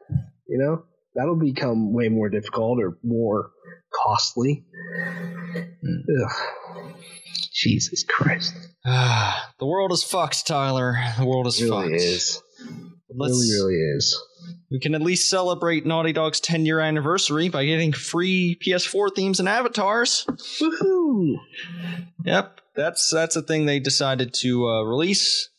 You 0.47 0.57
know? 0.59 0.83
That'll 1.15 1.39
become 1.39 1.93
way 1.93 2.09
more 2.09 2.29
difficult 2.29 2.79
or 2.81 2.97
more 3.01 3.51
costly. 4.03 4.65
Mm. 5.55 6.27
Jesus 7.65 8.03
Christ. 8.07 8.53
Ah, 8.85 9.51
the 9.59 9.65
world 9.65 9.91
is 9.91 10.03
fucked, 10.03 10.45
Tyler. 10.45 10.97
The 11.17 11.25
world 11.25 11.47
is 11.47 11.59
it 11.59 11.65
really 11.65 11.89
fucked. 11.89 12.01
Is. 12.01 12.43
Let's, 13.09 13.31
really, 13.31 13.53
really 13.53 13.97
is. 13.97 14.21
We 14.69 14.79
can 14.79 14.93
at 14.93 15.01
least 15.01 15.29
celebrate 15.29 15.83
Naughty 15.83 16.13
Dog's 16.13 16.39
10 16.39 16.67
year 16.67 16.79
anniversary 16.79 17.49
by 17.49 17.65
getting 17.65 17.91
free 17.91 18.59
PS4 18.63 19.15
themes 19.15 19.39
and 19.39 19.49
avatars. 19.49 20.27
Woohoo! 20.61 21.37
Yep, 22.23 22.61
that's 22.75 23.09
that's 23.11 23.35
a 23.35 23.41
thing 23.41 23.65
they 23.65 23.79
decided 23.79 24.33
to 24.41 24.67
uh, 24.67 24.83
release 24.83 25.49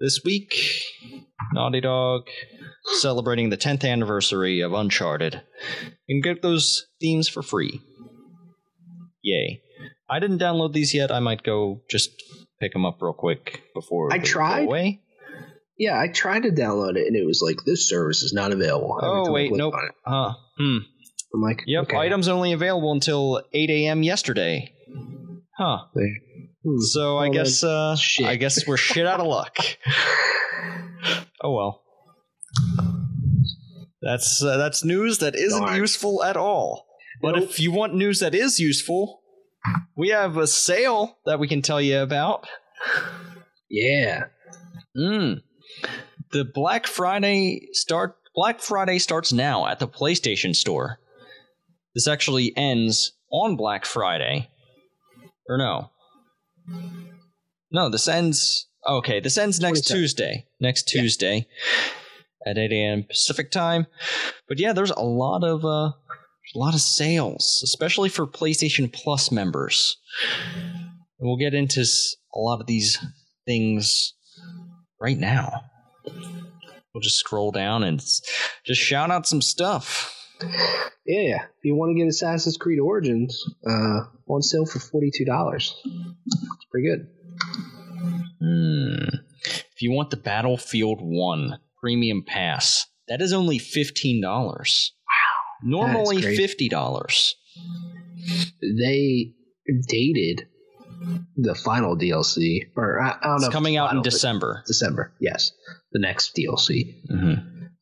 this 0.00 0.20
week. 0.24 0.82
Naughty 1.52 1.80
Dog 1.80 2.22
celebrating 2.98 3.50
the 3.50 3.56
10th 3.56 3.88
anniversary 3.88 4.60
of 4.62 4.72
Uncharted. 4.72 5.42
You 6.06 6.20
can 6.20 6.32
get 6.32 6.42
those 6.42 6.86
themes 7.00 7.28
for 7.28 7.42
free. 7.42 7.80
Yay. 9.22 9.60
I 10.08 10.20
didn't 10.20 10.38
download 10.38 10.72
these 10.72 10.94
yet. 10.94 11.10
I 11.10 11.20
might 11.20 11.42
go 11.42 11.82
just 11.90 12.10
pick 12.60 12.72
them 12.72 12.84
up 12.84 12.98
real 13.00 13.12
quick 13.12 13.62
before 13.74 14.12
I 14.12 14.18
tried. 14.18 14.64
away. 14.64 15.02
Yeah, 15.78 16.00
I 16.00 16.08
tried 16.08 16.44
to 16.44 16.50
download 16.50 16.96
it 16.96 17.06
and 17.06 17.16
it 17.16 17.26
was 17.26 17.42
like 17.42 17.56
this 17.66 17.88
service 17.88 18.22
is 18.22 18.32
not 18.32 18.52
available. 18.52 18.98
Oh 19.02 19.30
wait, 19.32 19.52
nope. 19.52 19.74
Huh. 20.04 20.34
Hmm. 20.58 20.78
I'm 21.34 21.42
like, 21.42 21.62
yep. 21.66 21.84
Okay. 21.84 21.96
Items 21.96 22.28
only 22.28 22.52
available 22.52 22.92
until 22.92 23.42
8 23.52 23.68
a.m. 23.68 24.02
yesterday. 24.02 24.72
Huh. 25.58 25.78
Hmm. 25.92 26.78
So 26.80 27.18
I 27.18 27.28
guess 27.28 27.62
uh, 27.62 27.96
I 28.24 28.36
guess 28.36 28.66
we're 28.66 28.76
shit 28.76 29.06
out 29.06 29.20
of 29.20 29.26
luck. 29.26 29.56
oh 31.42 31.52
well. 31.52 31.82
That's 34.00 34.42
uh, 34.42 34.56
that's 34.56 34.84
news 34.84 35.18
that 35.18 35.34
isn't 35.34 35.62
Darn. 35.64 35.76
useful 35.76 36.22
at 36.22 36.36
all. 36.36 36.86
But 37.20 37.34
nope. 37.34 37.44
if 37.44 37.60
you 37.60 37.72
want 37.72 37.94
news 37.94 38.20
that 38.20 38.34
is 38.34 38.60
useful, 38.60 39.20
we 39.96 40.08
have 40.10 40.36
a 40.36 40.46
sale 40.46 41.18
that 41.26 41.38
we 41.38 41.48
can 41.48 41.62
tell 41.62 41.80
you 41.80 41.98
about. 41.98 42.46
Yeah. 43.70 44.24
Mm. 44.96 45.42
The 46.32 46.44
Black 46.44 46.86
Friday 46.86 47.68
start 47.72 48.16
Black 48.34 48.60
Friday 48.60 48.98
starts 48.98 49.32
now 49.32 49.66
at 49.66 49.78
the 49.78 49.88
PlayStation 49.88 50.54
Store. 50.54 50.98
This 51.94 52.06
actually 52.06 52.52
ends 52.56 53.12
on 53.32 53.56
Black 53.56 53.86
Friday. 53.86 54.50
Or 55.48 55.56
no? 55.56 55.90
No, 57.70 57.88
this 57.88 58.08
ends. 58.08 58.68
Okay, 58.86 59.20
this 59.20 59.38
ends 59.38 59.58
next 59.60 59.88
27. 59.88 60.00
Tuesday. 60.00 60.46
Next 60.60 60.94
Yeah. 60.94 61.00
Tuesday 61.00 61.46
at 62.46 62.58
8 62.58 62.72
a.m. 62.72 63.04
Pacific 63.04 63.50
time. 63.50 63.86
But 64.48 64.58
yeah, 64.58 64.72
there's 64.72 64.90
a 64.90 65.00
lot 65.02 65.42
of 65.42 65.64
uh, 65.64 65.92
a 66.54 66.58
lot 66.58 66.74
of 66.74 66.80
sales, 66.80 67.60
especially 67.64 68.08
for 68.08 68.26
PlayStation 68.26 68.92
Plus 68.92 69.30
members. 69.30 69.96
And 71.18 71.28
we'll 71.28 71.36
get 71.36 71.54
into 71.54 71.84
a 72.34 72.38
lot 72.38 72.60
of 72.60 72.66
these 72.66 72.98
things 73.46 74.14
right 75.00 75.18
now. 75.18 75.62
We'll 76.04 77.02
just 77.02 77.18
scroll 77.18 77.50
down 77.50 77.82
and 77.82 78.00
just 78.64 78.80
shout 78.80 79.10
out 79.10 79.26
some 79.26 79.42
stuff. 79.42 80.12
Yeah, 81.06 81.20
yeah. 81.20 81.42
If 81.44 81.64
you 81.64 81.74
want 81.74 81.90
to 81.90 81.94
get 81.94 82.08
Assassin's 82.08 82.56
Creed 82.56 82.78
Origins, 82.80 83.42
uh, 83.66 84.00
on 84.28 84.42
sale 84.42 84.66
for 84.66 84.78
forty 84.78 85.10
two 85.14 85.24
dollars. 85.24 85.74
It's 85.84 86.66
pretty 86.70 86.88
good. 86.88 87.08
Hmm. 88.40 89.16
If 89.44 89.82
you 89.82 89.92
want 89.92 90.10
the 90.10 90.16
Battlefield 90.16 91.00
1 91.02 91.58
Premium 91.80 92.24
Pass, 92.26 92.86
that 93.08 93.20
is 93.20 93.32
only 93.32 93.58
$15. 93.58 94.22
Wow. 94.22 94.95
Normally 95.62 96.18
$50. 96.22 97.32
They 98.60 99.32
dated 99.88 100.46
the 101.36 101.54
final 101.54 101.96
DLC, 101.96 102.60
or 102.76 103.00
I, 103.00 103.10
I 103.10 103.12
don't 103.22 103.22
know. 103.30 103.34
It's 103.36 103.46
if 103.46 103.52
coming 103.52 103.76
out 103.76 103.84
in 103.86 103.88
final, 103.88 104.02
but 104.02 104.10
December. 104.10 104.62
December, 104.66 105.12
yes, 105.20 105.52
the 105.92 105.98
next 106.00 106.34
DLC. 106.36 107.02
hmm 107.08 107.34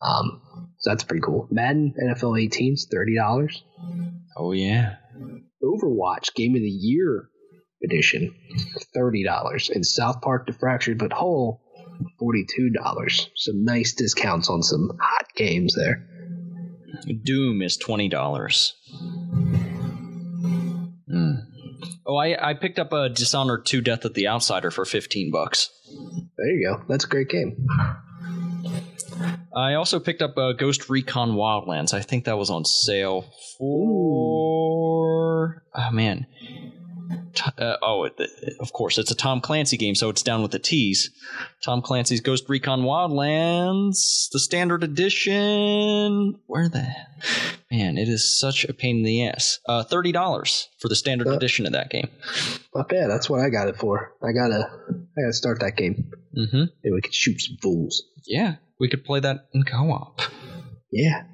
Um, 0.03 0.41
so 0.79 0.91
that's 0.91 1.05
pretty 1.05 1.23
cool. 1.23 1.49
Madden 1.51 1.95
NFL 1.99 2.41
18 2.43 2.75
is 2.75 2.89
thirty 2.91 3.17
dollars. 3.17 3.63
Oh, 4.37 4.53
yeah. 4.53 4.97
Overwatch 5.63 6.35
Game 6.35 6.55
of 6.55 6.61
the 6.61 6.69
Year 6.69 7.29
edition, 7.83 8.35
thirty 8.95 9.25
dollars, 9.25 9.71
and 9.71 9.87
South 9.87 10.21
Park: 10.21 10.47
The 10.47 10.53
Fractured 10.53 10.99
But 10.99 11.13
Whole, 11.13 11.63
forty-two 12.19 12.71
dollars. 12.71 13.31
Some 13.37 13.65
nice 13.65 13.95
discounts 13.95 14.51
on 14.51 14.63
some 14.63 14.91
hot 15.01 15.27
games 15.37 15.75
there. 15.75 16.07
Doom 17.05 17.63
is 17.63 17.79
$20. 17.79 18.73
Hmm. 21.09 21.33
Oh, 22.07 22.17
I, 22.17 22.51
I 22.51 22.55
picked 22.55 22.79
up 22.79 22.93
a 22.93 23.09
Dishonored 23.09 23.67
2 23.67 23.81
Death 23.81 24.05
of 24.05 24.15
the 24.15 24.29
Outsider 24.29 24.71
for 24.71 24.85
15 24.85 25.31
bucks. 25.31 25.71
There 26.37 26.47
you 26.47 26.69
go. 26.69 26.85
That's 26.89 27.05
a 27.05 27.09
great 27.09 27.29
game. 27.29 27.67
I 29.57 29.75
also 29.75 30.01
picked 30.01 30.23
up 30.23 30.37
uh, 30.37 30.53
Ghost 30.53 30.91
Recon 30.91 31.33
Wildlands. 31.33 31.95
I 31.95 32.03
think 32.03 32.25
that 32.25 32.37
was 32.37 32.51
on 32.51 32.65
sale 32.65 33.25
for. 33.59 35.63
Oh 35.75 35.91
man. 35.93 36.27
Uh, 37.59 37.77
oh, 37.83 38.05
it, 38.05 38.15
it- 38.19 38.55
of 38.61 38.73
course, 38.73 38.99
it's 38.99 39.11
a 39.11 39.15
Tom 39.15 39.41
Clancy 39.41 39.77
game, 39.77 39.95
so 39.95 40.09
it's 40.09 40.23
down 40.23 40.43
with 40.43 40.51
the 40.53 40.59
T's. 40.59 41.11
Tom 41.63 41.83
Clancy's 41.83 42.21
Ghost 42.21 42.45
Recon 42.49 42.83
Wildlands, 42.83 44.29
the 44.33 44.39
standard 44.41 44.83
edition. 44.85 46.39
Where 46.47 46.69
the 46.69 46.87
man? 47.71 47.99
It 47.99 48.09
is 48.09 48.39
such 48.39 48.65
a 48.65 48.73
pain 48.75 48.99
in 48.99 49.03
the 49.05 49.27
ass. 49.27 49.59
Uh, 49.67 49.85
Thirty 49.85 50.13
dollars 50.13 50.69
for 50.81 50.89
the 50.89 50.97
standard 50.97 51.29
Uh. 51.29 51.33
edition 51.33 51.67
of 51.67 51.73
that 51.73 51.91
game. 51.91 52.09
Not 52.75 52.89
bad. 52.89 53.09
That's 53.11 53.29
what 53.31 53.41
I 53.41 53.51
got 53.51 53.69
it 53.69 53.77
for. 53.77 54.13
I 54.23 54.33
gotta, 54.33 54.65
I 54.69 55.21
gotta 55.23 55.33
start 55.33 55.61
that 55.61 55.77
game. 55.77 56.11
Mm-hmm. 56.37 56.65
Maybe 56.83 56.93
we 56.95 57.01
could 57.01 57.15
shoot 57.15 57.41
some 57.41 57.57
fools. 57.63 58.03
Yeah, 58.27 58.57
we 58.81 58.89
could 58.89 59.05
play 59.05 59.21
that 59.21 59.47
in 59.53 59.63
co-op. 59.65 60.21
Yeah. 60.91 61.25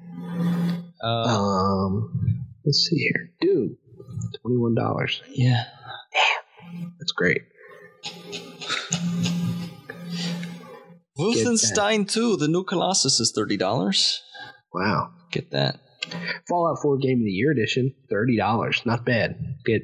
Uh, 1.03 1.07
Um, 1.07 2.43
let's 2.65 2.87
see 2.89 2.97
here. 2.97 3.31
Dude, 3.41 3.77
twenty-one 4.41 4.75
dollars. 4.75 5.21
yeah. 5.29 5.63
That's 6.99 7.11
great. 7.11 7.41
Wolfenstein 11.17 12.09
2, 12.09 12.37
the 12.37 12.47
new 12.47 12.63
Colossus 12.63 13.19
is 13.19 13.33
$30. 13.37 14.17
Wow. 14.73 15.11
Get 15.31 15.51
that. 15.51 15.79
Fallout 16.47 16.81
4 16.81 16.97
Game 16.97 17.19
of 17.19 17.25
the 17.25 17.31
Year 17.31 17.51
edition, 17.51 17.93
thirty 18.09 18.35
dollars. 18.37 18.81
Not 18.85 19.05
bad. 19.05 19.35
Get 19.65 19.83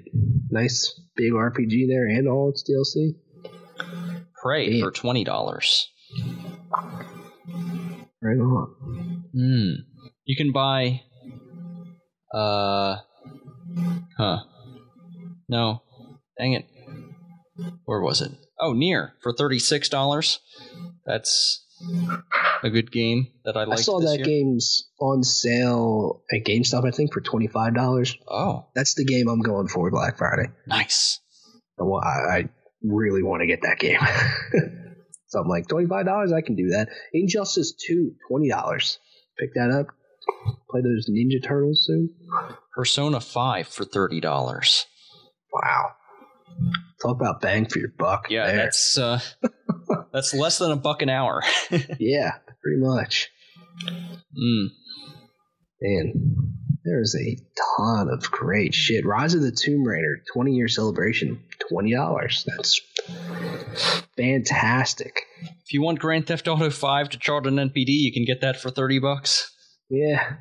nice 0.49 0.99
big 1.15 1.31
RPG 1.33 1.87
there 1.87 2.05
and 2.07 2.27
all 2.27 2.49
its 2.49 2.63
DLC. 2.69 3.15
Prey 4.41 4.79
Damn. 4.79 4.81
for 4.81 4.91
$20. 4.91 5.25
Right 8.21 8.37
on. 8.39 9.23
Hmm. 9.33 9.71
You 10.25 10.35
can 10.35 10.51
buy. 10.51 11.01
Uh. 12.33 12.97
Huh. 14.17 14.39
No. 15.49 15.81
Dang 16.37 16.53
it. 16.53 16.65
Where 17.85 18.01
was 18.01 18.21
it? 18.21 18.31
Oh, 18.59 18.73
NieR 18.73 19.11
for 19.21 19.33
$36. 19.33 20.39
That's 21.05 21.63
a 22.63 22.69
good 22.69 22.91
game 22.91 23.27
that 23.45 23.55
I 23.55 23.63
like. 23.65 23.79
I 23.79 23.81
saw 23.81 23.99
that 23.99 24.17
year. 24.17 24.25
game's 24.25 24.89
on 24.99 25.23
sale 25.23 26.23
at 26.31 26.43
GameStop. 26.43 26.87
I 26.87 26.91
think 26.91 27.13
for 27.13 27.21
twenty 27.21 27.47
five 27.47 27.75
dollars. 27.75 28.17
Oh, 28.27 28.65
That's 28.73 28.95
the 28.95 29.05
game 29.05 29.27
I'm 29.27 29.41
going 29.41 29.67
for 29.67 29.89
Black 29.91 30.17
Friday. 30.17 30.49
nice. 30.65 31.19
I, 31.79 31.83
I 31.83 32.37
I 32.37 32.43
really 32.83 33.21
want 33.21 33.41
to 33.41 33.47
get 33.47 33.61
that 33.61 33.77
game. 33.79 33.99
so 35.27 35.39
I'm 35.39 35.47
like 35.47 35.67
twenty 35.67 35.87
five 35.87 36.05
dollars. 36.05 36.33
I 36.33 36.41
can 36.41 36.55
do 36.55 36.69
that. 36.69 36.89
Injustice 37.13 37.73
2, 37.87 38.13
20 38.27 38.49
dollars. 38.49 38.97
Pick 39.37 39.53
that 39.53 39.69
up. 39.69 39.87
Play 40.69 40.81
those 40.81 41.09
Ninja 41.09 41.43
Turtles 41.43 41.85
soon. 41.85 42.09
Persona 42.75 43.19
5 43.19 43.67
for 43.67 43.85
$30. 43.85 44.85
Wow. 45.53 45.91
Talk 47.01 47.15
about 47.15 47.41
bang 47.41 47.65
for 47.65 47.79
your 47.79 47.91
buck. 47.97 48.27
Yeah, 48.29 48.47
there. 48.47 48.55
that's 48.57 48.97
uh 48.97 49.19
that's 50.13 50.33
less 50.33 50.57
than 50.57 50.71
a 50.71 50.75
buck 50.75 51.01
an 51.01 51.09
hour. 51.09 51.43
yeah, 51.99 52.31
pretty 52.61 52.79
much. 52.79 53.29
Mm. 53.85 54.67
Man, 55.81 56.13
there's 56.83 57.15
a 57.15 57.37
ton 57.77 58.09
of 58.09 58.31
great 58.31 58.73
shit. 58.73 59.05
Rise 59.05 59.35
of 59.35 59.41
the 59.41 59.51
Tomb 59.51 59.83
Raider, 59.83 60.23
20 60.33 60.53
year 60.53 60.67
celebration, 60.67 61.43
$20. 61.71 62.45
That's 62.45 62.81
fantastic. 64.15 65.21
If 65.41 65.73
you 65.73 65.81
want 65.81 65.99
Grand 65.99 66.25
Theft 66.25 66.47
Auto 66.47 66.69
5 66.69 67.09
to 67.09 67.19
chart 67.19 67.45
an 67.45 67.57
NPD, 67.57 67.89
you 67.89 68.11
can 68.11 68.25
get 68.25 68.41
that 68.41 68.59
for 68.59 68.71
30 68.71 68.99
bucks. 68.99 69.53
Yeah. 69.89 70.33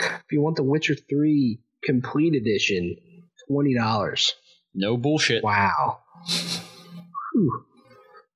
If 0.00 0.32
you 0.32 0.42
want 0.42 0.56
The 0.56 0.62
Witcher 0.64 0.94
3 0.94 1.60
Complete 1.84 2.34
Edition, 2.34 2.96
$20. 3.50 4.32
No 4.74 4.96
bullshit. 4.96 5.42
Wow. 5.42 6.00
Whew. 7.32 7.64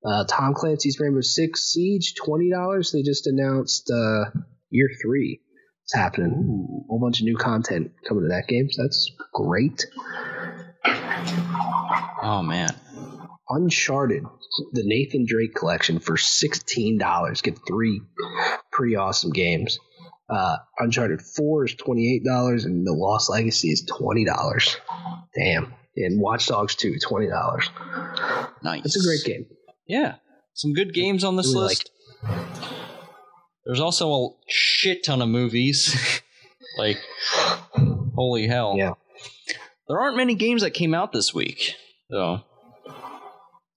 Uh, 0.05 0.25
Tom 0.29 0.55
Clancy's 0.55 0.99
Rainbow 0.99 1.21
Six 1.21 1.73
Siege, 1.73 2.15
$20. 2.15 2.93
They 2.93 3.03
just 3.03 3.27
announced 3.27 3.91
uh, 3.91 4.31
year 4.71 4.89
three. 5.01 5.41
It's 5.85 5.95
happening. 5.95 6.31
Ooh, 6.31 6.85
A 6.85 6.89
whole 6.89 7.01
bunch 7.01 7.21
of 7.21 7.25
new 7.25 7.37
content 7.37 7.93
coming 8.09 8.25
to 8.25 8.29
that 8.29 8.49
game, 8.49 8.69
so 8.71 8.83
that's 8.83 9.11
great. 9.35 9.85
Oh 12.23 12.43
man. 12.43 12.69
Uncharted, 13.49 14.23
the 14.73 14.83
Nathan 14.85 15.27
Drake 15.27 15.55
collection 15.55 15.99
for 15.99 16.17
sixteen 16.17 16.99
dollars. 16.99 17.43
Get 17.43 17.59
three 17.67 18.01
pretty 18.71 18.97
awesome 18.97 19.31
games. 19.33 19.79
Uh, 20.33 20.57
Uncharted 20.79 21.21
Four 21.21 21.67
is 21.67 21.75
twenty 21.75 22.15
eight 22.15 22.25
dollars, 22.25 22.65
and 22.65 22.87
The 22.87 22.93
Lost 22.93 23.29
Legacy 23.31 23.69
is 23.69 23.85
twenty 23.85 24.25
dollars. 24.25 24.77
Damn. 25.35 25.75
And 25.97 26.21
Watch 26.21 26.47
Dogs 26.47 26.75
Two, 26.75 26.97
twenty 26.99 27.29
dollars. 27.29 27.69
Nice. 28.63 28.85
It's 28.85 28.97
a 28.97 29.07
great 29.07 29.25
game. 29.25 29.47
Yeah. 29.87 30.17
Some 30.55 30.73
good 30.73 30.95
games 30.95 31.23
on 31.25 31.37
this 31.37 31.49
Really 31.49 31.69
list. 31.69 31.91
There's 33.67 33.81
also 33.81 34.13
a 34.13 34.29
shit 34.49 35.05
ton 35.05 35.21
of 35.21 35.29
movies. 35.29 36.23
like 36.79 36.99
holy 38.15 38.47
hell. 38.47 38.75
Yeah. 38.77 38.95
There 39.89 40.01
aren't 40.01 40.17
many 40.17 40.35
games 40.35 40.63
that 40.63 40.71
came 40.71 40.95
out 40.95 41.13
this 41.13 41.35
week. 41.35 41.75
So 42.11 42.41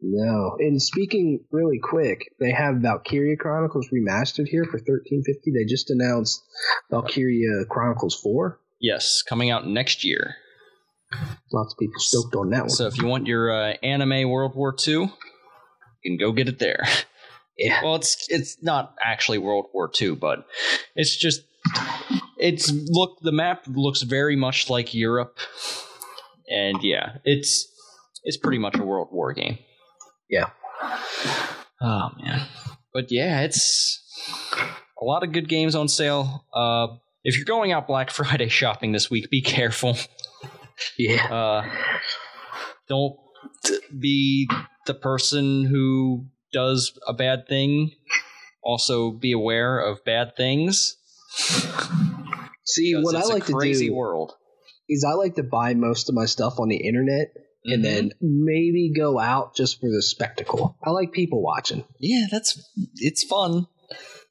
No. 0.08 0.56
And 0.60 0.80
speaking 0.82 1.44
really 1.52 1.80
quick, 1.82 2.32
they 2.40 2.52
have 2.52 2.76
Valkyria 2.76 3.38
Chronicles 3.38 3.90
remastered 3.92 4.48
here 4.48 4.64
for 4.66 4.78
thirteen 4.80 5.24
fifty. 5.26 5.52
They 5.52 5.66
just 5.68 5.90
announced 5.90 6.44
Valkyria 6.92 7.66
Chronicles 7.70 8.20
Four. 8.22 8.60
yes, 8.80 9.24
coming 9.24 9.50
out 9.50 9.68
next 9.68 10.04
year. 10.04 10.36
Lots 11.52 11.74
of 11.74 11.80
people 11.80 12.00
stoked 12.00 12.36
on 12.36 12.50
that 12.52 12.62
one. 12.62 12.70
So 12.70 12.88
if 12.88 12.98
you 12.98 13.08
want 13.08 13.26
your 13.28 13.52
uh, 13.52 13.74
anime 13.82 14.30
World 14.30 14.54
War 14.56 14.76
II, 14.88 14.94
you 14.94 15.10
can 16.04 16.18
go 16.18 16.32
get 16.34 16.50
it 16.50 16.60
there. 16.60 16.84
yeah. 17.58 17.82
Well, 17.84 17.96
it's 17.96 18.28
it's 18.30 18.62
not 18.62 18.94
actually 19.04 19.38
World 19.40 19.68
War 19.74 19.90
II, 20.00 20.16
but 20.16 20.46
it's 20.96 21.16
just 21.16 21.42
it's 22.38 22.72
look 22.72 23.18
the 23.22 23.32
map 23.32 23.64
looks 23.68 24.02
very 24.04 24.36
much 24.36 24.70
like 24.70 24.94
Europe, 24.94 25.38
and 26.50 26.84
yeah, 26.84 27.18
it's 27.24 27.68
it's 28.24 28.38
pretty 28.38 28.60
much 28.60 28.76
a 28.78 28.84
World 28.84 29.08
War 29.12 29.34
game. 29.34 29.58
Yeah. 30.30 30.50
Oh 31.82 32.10
man, 32.22 32.48
but 32.94 33.12
yeah, 33.12 33.42
it's 33.42 34.02
a 35.00 35.06
lot 35.06 35.24
of 35.24 35.32
good 35.32 35.48
games 35.48 35.76
on 35.76 35.88
sale. 35.88 36.46
Uh, 36.54 36.88
if 37.24 37.38
you're 37.38 37.46
going 37.46 37.72
out 37.72 37.88
Black 37.88 38.10
Friday 38.12 38.50
shopping 38.50 38.92
this 38.92 39.10
week, 39.10 39.30
be 39.30 39.42
careful. 39.42 39.98
Yeah. 40.98 41.26
Uh, 41.34 41.70
don't 42.88 43.16
be 43.98 44.50
the 44.86 44.94
person 44.94 45.66
who 45.66 46.28
does 46.54 46.98
a 47.08 47.14
bad 47.14 47.48
thing, 47.48 47.92
also 48.64 49.12
be 49.12 49.32
aware 49.32 49.80
of 49.80 50.04
bad 50.06 50.36
things. 50.36 50.98
See, 52.66 52.94
what 52.94 53.16
I 53.16 53.24
like 53.24 53.46
to 53.46 53.54
do 53.60 53.94
world. 53.94 54.34
is 54.90 55.06
I 55.08 55.14
like 55.14 55.36
to 55.36 55.44
buy 55.44 55.74
most 55.74 56.10
of 56.10 56.16
my 56.16 56.26
stuff 56.26 56.60
on 56.60 56.70
the 56.70 56.78
internet 56.78 57.28
and 57.66 57.84
then 57.84 58.12
maybe 58.22 58.94
go 58.96 59.20
out 59.20 59.56
just 59.56 59.80
for 59.80 59.90
the 59.90 60.02
spectacle. 60.02 60.78
I 60.84 60.92
like 60.92 61.12
people 61.12 61.42
watching. 61.42 61.84
yeah, 62.00 62.26
that's 62.32 62.70
it's 62.96 63.24
fun, 63.24 63.68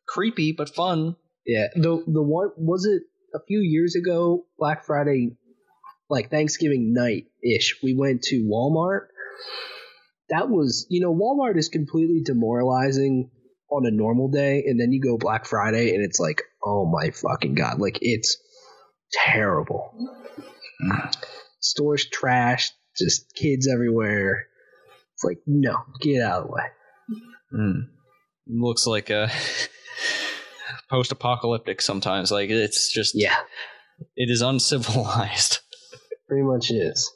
creepy 0.09 0.53
but 0.53 0.74
fun. 0.74 1.16
Yeah, 1.47 1.68
the 1.74 2.03
the 2.07 2.22
one 2.22 2.51
was 2.57 2.87
it 2.87 3.03
a 3.35 3.45
few 3.47 3.61
years 3.61 3.97
ago, 3.97 4.47
Black 4.59 4.85
Friday, 4.85 5.37
like 6.09 6.30
Thanksgiving 6.30 6.93
night 6.95 7.24
ish. 7.43 7.76
We 7.82 7.95
went 7.95 8.22
to 8.24 8.49
Walmart. 8.51 9.09
That 10.30 10.49
was, 10.49 10.87
you 10.89 11.01
know, 11.01 11.14
Walmart 11.14 11.59
is 11.59 11.68
completely 11.68 12.22
demoralizing 12.24 13.30
on 13.70 13.87
a 13.87 13.91
normal 13.91 14.28
day, 14.28 14.64
and 14.66 14.80
then 14.80 14.93
you 14.93 15.01
go 15.01 15.18
Black 15.18 15.47
Friday, 15.47 15.95
and 15.95 16.05
it's 16.05 16.20
like, 16.20 16.43
oh 16.62 16.87
my 16.87 17.11
fucking 17.11 17.55
god, 17.55 17.78
like 17.78 17.99
it's 18.01 18.39
terrible. 19.12 19.93
Mm. 20.82 21.14
Stores 21.61 22.07
trashed, 22.09 22.70
just 22.97 23.34
kids 23.34 23.68
everywhere. 23.68 24.47
It's 25.14 25.24
like, 25.24 25.38
no, 25.47 25.76
get 26.01 26.22
out 26.22 26.42
of 26.42 26.47
the 26.49 26.53
way. 26.53 26.62
Mm. 27.55 27.88
Looks 28.49 28.86
like 28.86 29.11
a 29.11 29.30
post-apocalyptic 30.90 31.80
sometimes. 31.80 32.30
Like 32.30 32.51
it's 32.51 32.92
just 32.92 33.14
Yeah, 33.14 33.36
it 34.16 34.30
is 34.30 34.42
uncivilized. 34.42 35.61
pretty 36.28 36.42
much 36.42 36.70
is. 36.70 37.12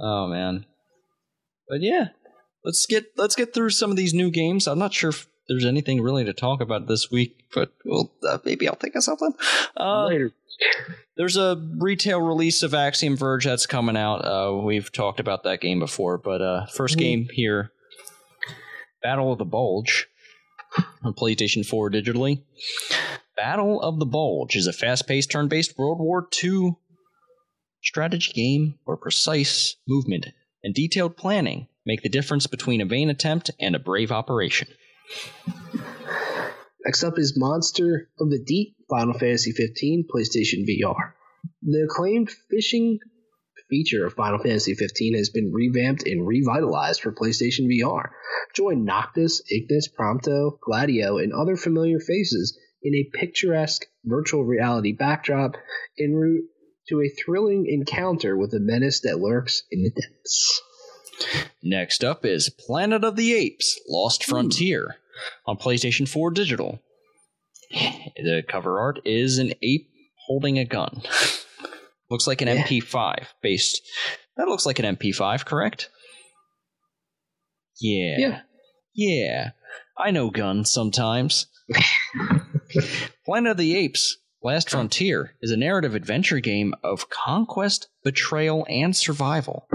Oh 0.00 0.28
man. 0.28 0.66
But 1.68 1.82
yeah, 1.82 2.08
let's 2.64 2.86
get 2.86 3.06
let's 3.16 3.34
get 3.34 3.52
through 3.52 3.70
some 3.70 3.90
of 3.90 3.96
these 3.96 4.14
new 4.14 4.30
games. 4.30 4.66
I'm 4.66 4.78
not 4.78 4.94
sure 4.94 5.10
if 5.10 5.26
there's 5.48 5.64
anything 5.64 6.00
really 6.00 6.24
to 6.24 6.32
talk 6.32 6.60
about 6.60 6.86
this 6.88 7.10
week, 7.10 7.44
but 7.54 7.72
well, 7.84 8.12
uh, 8.28 8.38
maybe 8.44 8.68
I'll 8.68 8.74
think 8.74 8.94
of 8.94 9.04
something. 9.04 9.32
Uh, 9.76 10.06
Later. 10.06 10.32
There's 11.16 11.36
a 11.36 11.56
retail 11.78 12.20
release 12.20 12.62
of 12.62 12.74
Axiom 12.74 13.16
Verge 13.16 13.44
that's 13.44 13.66
coming 13.66 13.96
out. 13.96 14.18
Uh, 14.24 14.60
we've 14.62 14.92
talked 14.92 15.20
about 15.20 15.44
that 15.44 15.60
game 15.60 15.78
before, 15.78 16.18
but 16.18 16.40
uh, 16.42 16.66
1st 16.74 16.96
Mhm. 16.96 16.98
game 16.98 17.28
here, 17.32 17.72
Battle 19.02 19.32
of 19.32 19.38
the 19.38 19.44
Bulge 19.44 20.06
on 21.02 21.14
PlayStation 21.14 21.64
4 21.64 21.90
digitally. 21.90 22.42
Battle 23.36 23.80
of 23.82 23.98
the 23.98 24.06
Bulge 24.06 24.56
is 24.56 24.66
a 24.66 24.72
fast-paced, 24.72 25.30
turn-based 25.30 25.76
World 25.78 25.98
War 26.00 26.26
II 26.42 26.72
strategy 27.82 28.32
game 28.32 28.78
where 28.84 28.96
precise 28.96 29.76
movement 29.86 30.26
and 30.64 30.74
detailed 30.74 31.16
planning 31.16 31.68
make 31.84 32.02
the 32.02 32.08
difference 32.08 32.46
between 32.46 32.80
a 32.80 32.84
vain 32.86 33.10
attempt 33.10 33.50
and 33.60 33.76
a 33.76 33.78
brave 33.78 34.10
operation. 34.10 34.66
Next 36.86 37.02
up 37.02 37.18
is 37.18 37.36
Monster 37.36 38.08
of 38.20 38.30
the 38.30 38.38
Deep, 38.38 38.76
Final 38.88 39.12
Fantasy 39.12 39.50
15, 39.50 40.06
PlayStation 40.08 40.64
VR. 40.68 41.14
The 41.62 41.82
acclaimed 41.82 42.30
fishing 42.48 43.00
feature 43.68 44.06
of 44.06 44.14
Final 44.14 44.38
Fantasy 44.38 44.74
15 44.74 45.16
has 45.16 45.28
been 45.30 45.52
revamped 45.52 46.06
and 46.06 46.24
revitalized 46.24 47.00
for 47.00 47.10
PlayStation 47.10 47.66
VR. 47.66 48.10
Join 48.54 48.84
Noctis, 48.84 49.42
Ignis, 49.50 49.88
Prompto, 49.88 50.60
Gladio, 50.60 51.18
and 51.18 51.32
other 51.32 51.56
familiar 51.56 51.98
faces 51.98 52.56
in 52.84 52.94
a 52.94 53.10
picturesque 53.18 53.84
virtual 54.04 54.44
reality 54.44 54.92
backdrop 54.92 55.56
en 55.98 56.14
route 56.14 56.44
to 56.88 57.02
a 57.02 57.08
thrilling 57.08 57.66
encounter 57.66 58.36
with 58.36 58.54
a 58.54 58.60
menace 58.60 59.00
that 59.00 59.18
lurks 59.18 59.64
in 59.72 59.82
the 59.82 59.90
depths. 59.90 60.62
Next 61.64 62.04
up 62.04 62.24
is 62.24 62.48
Planet 62.48 63.02
of 63.02 63.16
the 63.16 63.34
Apes 63.34 63.80
Lost 63.88 64.24
hmm. 64.24 64.30
Frontier 64.30 64.98
on 65.46 65.56
PlayStation 65.56 66.08
4 66.08 66.30
Digital. 66.30 66.80
The 67.70 68.42
cover 68.48 68.78
art 68.80 69.00
is 69.04 69.38
an 69.38 69.52
ape 69.62 69.88
holding 70.26 70.58
a 70.58 70.64
gun. 70.64 71.02
looks 72.10 72.26
like 72.26 72.40
an 72.42 72.48
Yeah. 72.48 72.62
MP5 72.64 73.26
based. 73.42 73.80
That 74.36 74.48
looks 74.48 74.66
like 74.66 74.78
an 74.78 74.96
MP5, 74.96 75.44
correct? 75.44 75.88
Yeah. 77.80 78.16
Yeah. 78.18 78.40
Yeah. 78.94 79.50
I 79.98 80.10
know 80.10 80.30
guns 80.30 80.70
sometimes. 80.70 81.46
Planet 83.24 83.52
of 83.52 83.56
the 83.56 83.76
Apes 83.76 84.18
Last 84.42 84.70
Frontier 84.70 85.34
is 85.42 85.50
a 85.50 85.56
narrative 85.56 85.94
adventure 85.94 86.38
game 86.40 86.74
of 86.84 87.10
conquest, 87.10 87.88
betrayal, 88.04 88.64
and 88.68 88.94
survival. 88.94 89.66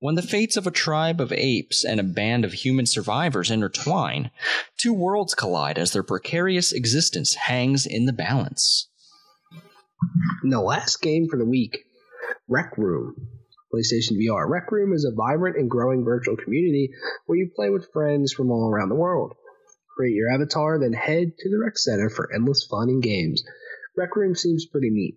When 0.00 0.14
the 0.14 0.22
fates 0.22 0.56
of 0.56 0.66
a 0.66 0.70
tribe 0.70 1.20
of 1.20 1.30
apes 1.30 1.84
and 1.84 2.00
a 2.00 2.02
band 2.02 2.46
of 2.46 2.54
human 2.54 2.86
survivors 2.86 3.50
intertwine, 3.50 4.30
two 4.78 4.94
worlds 4.94 5.34
collide 5.34 5.76
as 5.76 5.92
their 5.92 6.02
precarious 6.02 6.72
existence 6.72 7.34
hangs 7.34 7.84
in 7.84 8.06
the 8.06 8.12
balance. 8.14 8.88
And 10.42 10.50
the 10.50 10.62
last 10.62 11.02
game 11.02 11.28
for 11.28 11.38
the 11.38 11.44
week, 11.44 11.76
Rec 12.48 12.78
Room, 12.78 13.14
PlayStation 13.74 14.12
VR. 14.12 14.48
Rec 14.48 14.72
Room 14.72 14.94
is 14.94 15.04
a 15.04 15.14
vibrant 15.14 15.58
and 15.58 15.68
growing 15.68 16.02
virtual 16.02 16.36
community 16.36 16.88
where 17.26 17.36
you 17.36 17.50
play 17.54 17.68
with 17.68 17.92
friends 17.92 18.32
from 18.32 18.50
all 18.50 18.70
around 18.70 18.88
the 18.88 18.94
world. 18.94 19.34
Create 19.98 20.14
your 20.14 20.32
avatar, 20.32 20.78
then 20.78 20.94
head 20.94 21.32
to 21.38 21.50
the 21.50 21.58
rec 21.62 21.76
center 21.76 22.08
for 22.08 22.32
endless 22.34 22.66
fun 22.70 22.88
and 22.88 23.02
games. 23.02 23.44
Rec 23.98 24.16
Room 24.16 24.34
seems 24.34 24.64
pretty 24.64 24.88
neat. 24.88 25.16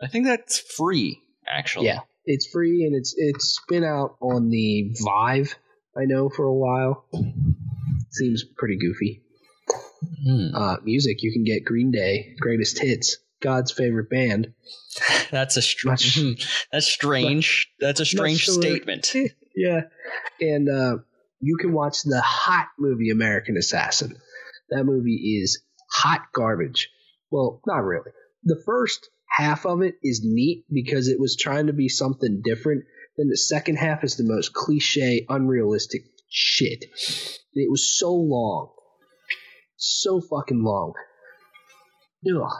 I 0.00 0.06
think 0.06 0.24
that's 0.24 0.58
free, 0.58 1.20
actually. 1.46 1.88
Yeah, 1.88 2.00
it's 2.24 2.46
free 2.46 2.84
and 2.84 2.94
it's 2.94 3.14
it's 3.16 3.60
been 3.68 3.84
out 3.84 4.16
on 4.20 4.48
the 4.50 4.94
Vive. 5.04 5.56
I 5.96 6.04
know 6.06 6.28
for 6.28 6.44
a 6.44 6.54
while. 6.54 7.06
Seems 8.10 8.44
pretty 8.56 8.76
goofy. 8.76 9.22
Hmm. 10.24 10.54
Uh, 10.54 10.76
music 10.82 11.22
you 11.22 11.32
can 11.32 11.44
get 11.44 11.64
Green 11.64 11.90
Day, 11.90 12.34
Greatest 12.40 12.78
Hits, 12.78 13.18
God's 13.40 13.72
favorite 13.72 14.10
band. 14.10 14.52
That's 15.30 15.56
a 15.56 15.62
str- 15.62 15.88
Much- 15.88 16.66
that's 16.72 16.86
strange. 16.86 17.68
That's 17.80 18.00
a 18.00 18.04
strange 18.06 18.40
sure. 18.40 18.54
statement. 18.54 19.12
yeah. 19.56 19.82
And 20.40 20.68
uh, 20.68 20.98
you 21.40 21.56
can 21.56 21.72
watch 21.72 22.02
the 22.02 22.20
hot 22.20 22.68
movie 22.78 23.10
American 23.10 23.56
Assassin. 23.56 24.16
That 24.70 24.84
movie 24.84 25.40
is 25.42 25.62
hot 25.90 26.22
garbage. 26.32 26.88
Well, 27.30 27.60
not 27.66 27.82
really. 27.82 28.12
The 28.44 28.62
first 28.64 29.08
half 29.36 29.66
of 29.66 29.82
it 29.82 29.96
is 30.02 30.22
neat 30.24 30.64
because 30.72 31.08
it 31.08 31.18
was 31.18 31.36
trying 31.36 31.66
to 31.66 31.72
be 31.72 31.88
something 31.88 32.42
different. 32.44 32.84
Then 33.16 33.28
the 33.28 33.36
second 33.36 33.76
half 33.76 34.04
is 34.04 34.16
the 34.16 34.24
most 34.24 34.52
cliche, 34.52 35.24
unrealistic 35.28 36.02
shit. 36.30 36.84
It 37.52 37.70
was 37.70 37.98
so 37.98 38.12
long. 38.12 38.70
So 39.76 40.20
fucking 40.20 40.62
long. 40.62 40.94
Ugh. 42.26 42.50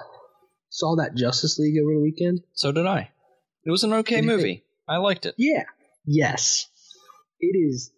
Saw 0.69 0.97
that 0.97 1.15
Justice 1.15 1.59
League 1.59 1.79
over 1.81 1.95
the 1.95 2.03
weekend? 2.03 2.41
So 2.55 2.73
did 2.73 2.87
I. 2.87 3.11
It 3.65 3.71
was 3.71 3.85
an 3.85 3.93
okay 3.95 4.17
you 4.17 4.23
movie. 4.25 4.65
I 4.89 4.97
liked 4.97 5.27
it. 5.27 5.35
Yeah. 5.39 5.65
Yes. 6.05 6.67
It 7.41 7.57
is 7.57 7.91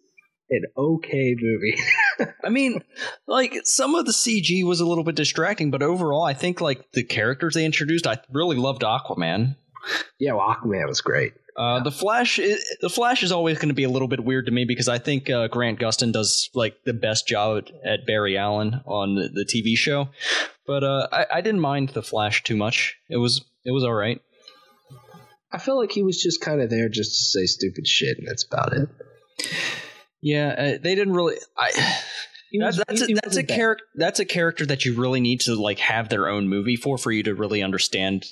an 0.49 0.63
okay 0.77 1.35
movie. 1.39 1.77
I 2.43 2.49
mean, 2.49 2.83
like 3.27 3.55
some 3.63 3.95
of 3.95 4.05
the 4.05 4.11
CG 4.11 4.63
was 4.65 4.79
a 4.79 4.85
little 4.85 5.03
bit 5.03 5.15
distracting, 5.15 5.71
but 5.71 5.83
overall, 5.83 6.23
I 6.23 6.33
think 6.33 6.61
like 6.61 6.91
the 6.91 7.03
characters 7.03 7.53
they 7.53 7.65
introduced, 7.65 8.07
I 8.07 8.19
really 8.31 8.57
loved 8.57 8.81
Aquaman. 8.81 9.55
yeah, 10.19 10.33
well, 10.33 10.47
Aquaman 10.47 10.87
was 10.87 11.01
great. 11.01 11.33
Uh, 11.57 11.79
the 11.79 11.91
Flash, 11.91 12.37
the 12.37 12.89
Flash 12.89 13.23
is 13.23 13.31
always 13.31 13.57
going 13.57 13.69
to 13.69 13.73
be 13.73 13.83
a 13.83 13.89
little 13.89 14.07
bit 14.07 14.23
weird 14.23 14.45
to 14.45 14.51
me 14.51 14.63
because 14.63 14.87
I 14.87 14.99
think 14.99 15.27
uh, 15.27 15.47
Grant 15.47 15.79
Gustin 15.79 16.13
does 16.13 16.51
like 16.53 16.75
the 16.85 16.93
best 16.93 17.27
job 17.27 17.57
at, 17.57 17.71
at 17.83 18.05
Barry 18.05 18.37
Allen 18.37 18.81
on 18.85 19.15
the, 19.15 19.29
the 19.29 19.43
TV 19.43 19.75
show, 19.75 20.09
but 20.67 20.83
uh, 20.83 21.07
I, 21.11 21.25
I 21.33 21.41
didn't 21.41 21.61
mind 21.61 21.89
the 21.89 22.03
Flash 22.03 22.43
too 22.43 22.55
much. 22.55 22.97
It 23.09 23.17
was 23.17 23.43
it 23.65 23.71
was 23.71 23.83
all 23.83 23.93
right. 23.93 24.21
I 25.51 25.57
felt 25.57 25.79
like 25.79 25.91
he 25.91 26.03
was 26.03 26.21
just 26.21 26.41
kind 26.41 26.61
of 26.61 26.69
there 26.69 26.89
just 26.89 27.17
to 27.17 27.23
say 27.39 27.45
stupid 27.47 27.87
shit, 27.87 28.19
and 28.19 28.27
that's 28.27 28.45
about 28.45 28.73
it. 28.73 28.89
Yeah, 30.21 30.55
uh, 30.57 30.77
they 30.81 30.95
didn't 30.95 31.13
really. 31.13 31.35
I 31.57 31.71
was- 32.53 32.77
that's 32.87 33.05
he- 33.05 33.13
a, 33.13 33.15
that's 33.15 33.37
a 33.37 33.43
character 33.43 33.83
that's 33.95 34.19
a 34.19 34.25
character 34.25 34.65
that 34.65 34.85
you 34.85 34.95
really 34.99 35.19
need 35.19 35.41
to 35.41 35.55
like 35.55 35.79
have 35.79 36.09
their 36.09 36.27
own 36.29 36.47
movie 36.49 36.75
for 36.75 36.97
for 36.97 37.11
you 37.11 37.23
to 37.23 37.35
really 37.35 37.61
understand 37.61 38.25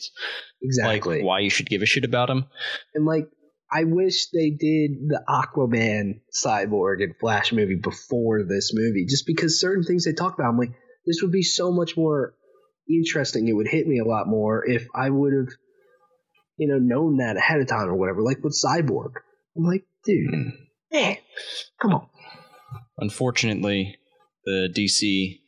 Exactly. 0.61 1.17
like 1.17 1.25
why 1.25 1.39
you 1.39 1.49
should 1.49 1.67
give 1.69 1.81
a 1.81 1.86
shit 1.86 2.03
about 2.05 2.29
him. 2.29 2.45
and 2.95 3.05
like, 3.05 3.27
I 3.71 3.83
wish 3.83 4.29
they 4.29 4.49
did 4.51 4.91
the 5.09 5.21
Aquaman, 5.27 6.21
Cyborg, 6.45 7.03
and 7.03 7.13
Flash 7.19 7.51
movie 7.51 7.75
before 7.81 8.43
this 8.47 8.71
movie, 8.73 9.05
just 9.07 9.25
because 9.27 9.59
certain 9.59 9.83
things 9.83 10.05
they 10.05 10.13
talk 10.13 10.33
about, 10.36 10.49
I'm 10.49 10.57
like, 10.57 10.71
this 11.05 11.19
would 11.21 11.31
be 11.31 11.43
so 11.43 11.71
much 11.71 11.97
more 11.97 12.33
interesting. 12.89 13.47
It 13.47 13.53
would 13.53 13.67
hit 13.67 13.86
me 13.86 13.99
a 13.99 14.05
lot 14.07 14.27
more 14.27 14.63
if 14.65 14.88
I 14.95 15.09
would 15.09 15.33
have, 15.33 15.53
you 16.57 16.67
know, 16.67 16.77
known 16.79 17.17
that 17.17 17.38
ahead 17.38 17.59
of 17.59 17.67
time 17.67 17.89
or 17.89 17.95
whatever. 17.95 18.21
Like 18.23 18.43
with 18.43 18.57
Cyborg, 18.63 19.11
I'm 19.57 19.63
like, 19.65 19.86
dude, 20.05 20.51
man, 20.95 21.17
come 21.81 21.93
on. 21.93 22.07
Unfortunately, 22.97 23.97
the 24.45 24.69
DC 24.75 25.39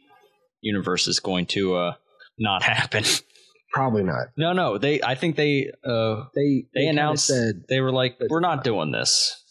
universe 0.61 1.07
is 1.07 1.19
going 1.19 1.45
to 1.47 1.75
uh 1.75 1.93
not 2.37 2.63
happen. 2.73 3.03
Probably 3.73 4.03
not. 4.03 4.27
no, 4.37 4.53
no, 4.53 4.77
they 4.77 5.01
I 5.01 5.15
think 5.15 5.35
they 5.35 5.71
uh 5.85 6.25
They 6.35 6.65
they 6.73 6.85
kinda 6.85 6.89
announced 7.01 7.27
said 7.27 7.63
they 7.69 7.79
were 7.81 7.91
like 7.91 8.17
we're 8.29 8.39
not 8.39 8.57
fine. 8.59 8.63
doing 8.63 8.91
this. 8.91 9.43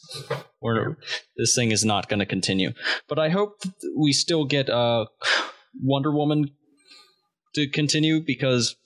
We're, 0.62 0.96
this 1.36 1.54
thing 1.56 1.72
is 1.72 1.84
not 1.84 2.08
going 2.08 2.20
to 2.20 2.26
continue. 2.26 2.70
But 3.08 3.18
I 3.18 3.28
hope 3.28 3.60
we 3.98 4.12
still 4.12 4.44
get 4.44 4.70
uh, 4.70 5.06
Wonder 5.82 6.12
Woman 6.12 6.52
to 7.56 7.68
continue 7.68 8.20
because 8.24 8.76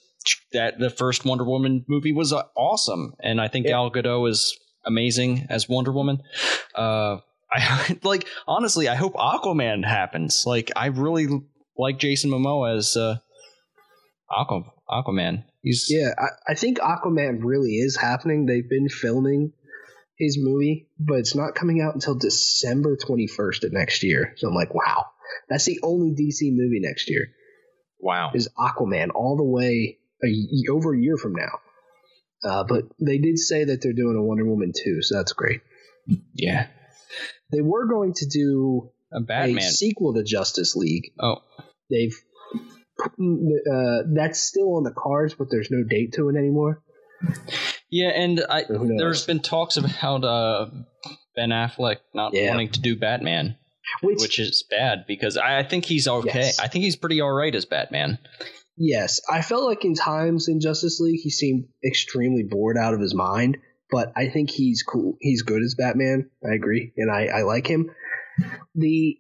that 0.54 0.78
the 0.78 0.88
first 0.90 1.26
Wonder 1.26 1.44
Woman 1.44 1.84
movie 1.88 2.12
was 2.12 2.32
uh, 2.32 2.42
awesome, 2.56 3.12
and 3.22 3.38
I 3.40 3.48
think 3.48 3.66
Yeah. 3.66 3.72
Gal 3.72 3.90
Gadot 3.90 4.30
is 4.30 4.58
amazing 4.84 5.46
as 5.50 5.68
Wonder 5.68 5.92
Woman. 5.92 6.22
Uh, 6.74 7.18
I 7.52 7.98
like 8.04 8.28
honestly, 8.46 8.88
I 8.88 8.94
hope 8.94 9.14
Aquaman 9.14 9.84
happens. 9.84 10.44
Like, 10.46 10.70
I 10.76 10.86
really 10.86 11.26
like 11.76 11.98
Jason 11.98 12.30
Momoa 12.30 12.76
as 12.76 12.96
uh, 12.96 13.18
Aqua, 14.30 14.62
Aquaman. 14.88 15.44
He's 15.62 15.86
Yeah, 15.90 16.14
I, 16.16 16.52
I 16.52 16.54
think 16.54 16.78
Aquaman 16.78 17.40
really 17.42 17.72
is 17.72 17.96
happening. 17.96 18.46
They've 18.46 18.68
been 18.68 18.88
filming 18.88 19.52
his 20.16 20.38
movie, 20.40 20.88
but 20.98 21.18
it's 21.18 21.34
not 21.34 21.54
coming 21.54 21.80
out 21.80 21.94
until 21.94 22.14
December 22.14 22.96
21st 22.96 23.64
of 23.64 23.72
next 23.72 24.02
year. 24.02 24.34
So 24.36 24.48
I'm 24.48 24.54
like, 24.54 24.74
wow, 24.74 25.06
that's 25.48 25.64
the 25.64 25.80
only 25.82 26.10
DC 26.10 26.52
movie 26.52 26.80
next 26.80 27.10
year 27.10 27.28
wow. 28.00 28.30
is 28.34 28.48
Aquaman 28.58 29.08
all 29.14 29.36
the 29.36 29.44
way 29.44 29.98
a, 30.24 30.70
over 30.70 30.94
a 30.94 30.98
year 30.98 31.16
from 31.16 31.34
now. 31.34 31.60
Uh, 32.42 32.64
but 32.64 32.84
they 33.00 33.18
did 33.18 33.38
say 33.38 33.64
that 33.64 33.82
they're 33.82 33.92
doing 33.92 34.16
a 34.16 34.22
Wonder 34.22 34.46
Woman 34.46 34.72
too, 34.76 35.02
so 35.02 35.16
that's 35.16 35.32
great. 35.34 35.60
Yeah, 36.34 36.66
They 37.52 37.60
were 37.60 37.86
going 37.86 38.14
to 38.14 38.26
do 38.26 38.90
a 39.12 39.20
a 39.32 39.60
sequel 39.60 40.14
to 40.14 40.22
Justice 40.22 40.74
League. 40.76 41.12
Oh, 41.20 41.36
They've 41.90 42.14
uh, 43.00 44.02
that's 44.14 44.40
still 44.40 44.76
on 44.76 44.82
the 44.84 44.92
cards, 44.96 45.34
but 45.34 45.48
there's 45.50 45.70
no 45.70 45.82
date 45.82 46.14
to 46.14 46.28
it 46.28 46.36
anymore. 46.36 46.82
yeah, 47.90 48.08
and 48.08 48.42
I 48.48 48.64
So 48.64 48.86
there's 48.96 49.26
been 49.26 49.40
talks 49.40 49.76
about 49.76 50.24
uh, 50.24 50.66
Ben 51.36 51.50
Affleck 51.50 51.96
not 52.14 52.34
Yeah. 52.34 52.50
wanting 52.50 52.70
to 52.70 52.80
do 52.80 52.96
Batman, 52.96 53.56
Which, 54.02 54.20
which 54.20 54.38
is 54.38 54.64
bad 54.70 55.04
because 55.06 55.36
I, 55.36 55.58
I 55.60 55.62
think 55.64 55.84
he's 55.84 56.08
okay. 56.08 56.40
Yes. 56.40 56.58
I 56.58 56.68
think 56.68 56.84
he's 56.84 56.96
pretty 56.96 57.20
all 57.20 57.32
right 57.32 57.54
as 57.54 57.64
Batman. 57.66 58.18
Yes, 58.80 59.20
I 59.30 59.42
felt 59.42 59.64
like 59.64 59.84
in 59.84 59.94
times 59.94 60.48
in 60.48 60.60
Justice 60.60 60.98
League 60.98 61.20
he 61.20 61.30
seemed 61.30 61.68
extremely 61.84 62.42
bored 62.42 62.76
out 62.76 62.94
of 62.94 63.00
his 63.00 63.14
mind, 63.14 63.58
but 63.90 64.12
I 64.16 64.28
think 64.28 64.50
he's 64.50 64.82
cool. 64.82 65.16
He's 65.20 65.42
good 65.42 65.62
as 65.62 65.76
Batman. 65.76 66.30
I 66.44 66.54
agree, 66.54 66.92
and 66.96 67.10
I, 67.10 67.26
I 67.26 67.42
like 67.42 67.66
him. 67.66 67.90
The 68.74 69.18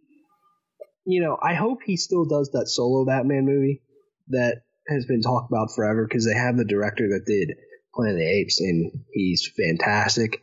you 1.06 1.22
know, 1.22 1.38
I 1.40 1.54
hope 1.54 1.80
he 1.84 1.96
still 1.96 2.24
does 2.24 2.50
that 2.52 2.68
solo 2.68 3.04
Batman 3.04 3.44
movie 3.44 3.82
that 4.28 4.62
has 4.88 5.06
been 5.06 5.22
talked 5.22 5.50
about 5.50 5.74
forever 5.74 6.06
because 6.06 6.26
they 6.26 6.34
have 6.34 6.56
the 6.56 6.64
director 6.64 7.08
that 7.10 7.26
did 7.26 7.56
Planet 7.94 8.14
of 8.14 8.18
the 8.18 8.26
Apes 8.26 8.60
and 8.60 9.04
he's 9.12 9.50
fantastic. 9.56 10.42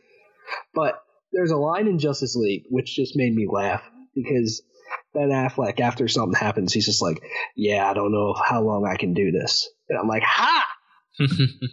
But 0.74 1.02
there's 1.32 1.52
a 1.52 1.58
line 1.58 1.88
in 1.88 2.00
Justice 2.00 2.36
League 2.36 2.64
which 2.70 2.96
just 2.96 3.16
made 3.16 3.34
me 3.34 3.48
laugh 3.50 3.84
because 4.16 4.62
Ben 5.14 5.30
Affleck, 5.30 5.80
after 5.80 6.08
something 6.08 6.38
happens, 6.40 6.74
he's 6.74 6.86
just 6.86 7.02
like, 7.02 7.22
"Yeah, 7.56 7.90
I 7.90 7.94
don't 7.94 8.12
know 8.12 8.34
how 8.34 8.62
long 8.62 8.86
I 8.86 8.98
can 8.98 9.14
do 9.14 9.32
this," 9.32 9.68
and 9.90 9.98
I'm 9.98 10.08
like, 10.08 10.24
"Ha!" 10.24 10.66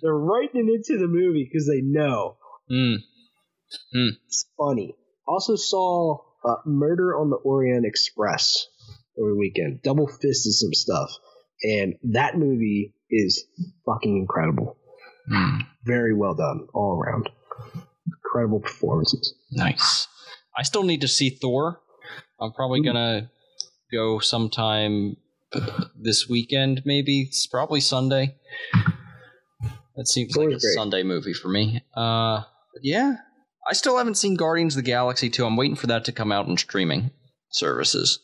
They're 0.02 0.14
writing 0.14 0.68
it 0.68 0.74
into 0.88 0.98
the 1.00 1.08
movie 1.08 1.48
because 1.50 1.66
they 1.66 1.80
know 1.82 2.36
Mm. 2.70 2.96
it's 3.92 4.46
funny. 4.56 4.94
Also 5.26 5.56
saw 5.56 6.18
uh, 6.44 6.56
Murder 6.64 7.14
on 7.18 7.28
the 7.30 7.36
Orient 7.36 7.84
Express 7.84 8.66
over 9.18 9.30
the 9.30 9.36
weekend. 9.36 9.82
Double 9.82 10.06
fisted 10.06 10.52
some 10.54 10.72
stuff, 10.72 11.10
and 11.62 11.94
that 12.12 12.38
movie 12.38 12.94
is 13.10 13.44
fucking 13.84 14.16
incredible. 14.16 14.78
Mm. 15.30 15.66
Very 15.84 16.14
well 16.14 16.34
done 16.34 16.68
all 16.72 16.98
around. 16.98 17.28
Incredible 18.06 18.60
performances. 18.60 19.34
Nice. 19.50 20.06
I 20.56 20.62
still 20.62 20.84
need 20.84 21.00
to 21.02 21.08
see 21.08 21.30
Thor. 21.30 21.80
I'm 22.40 22.52
probably 22.52 22.80
Ooh. 22.80 22.84
gonna 22.84 23.30
go 23.92 24.18
sometime 24.18 25.16
this 26.00 26.28
weekend. 26.28 26.82
Maybe 26.84 27.22
it's 27.22 27.46
probably 27.46 27.80
Sunday. 27.80 28.36
That 29.96 30.08
seems 30.08 30.36
like 30.36 30.46
a 30.46 30.50
great. 30.50 30.74
Sunday 30.74 31.02
movie 31.04 31.34
for 31.34 31.48
me. 31.48 31.82
Uh, 31.94 32.42
yeah. 32.82 33.16
I 33.68 33.72
still 33.72 33.96
haven't 33.96 34.16
seen 34.16 34.34
Guardians 34.34 34.76
of 34.76 34.84
the 34.84 34.90
Galaxy 34.90 35.30
2. 35.30 35.46
I'm 35.46 35.56
waiting 35.56 35.76
for 35.76 35.86
that 35.86 36.04
to 36.06 36.12
come 36.12 36.32
out 36.32 36.48
in 36.48 36.56
streaming 36.56 37.10
services. 37.50 38.18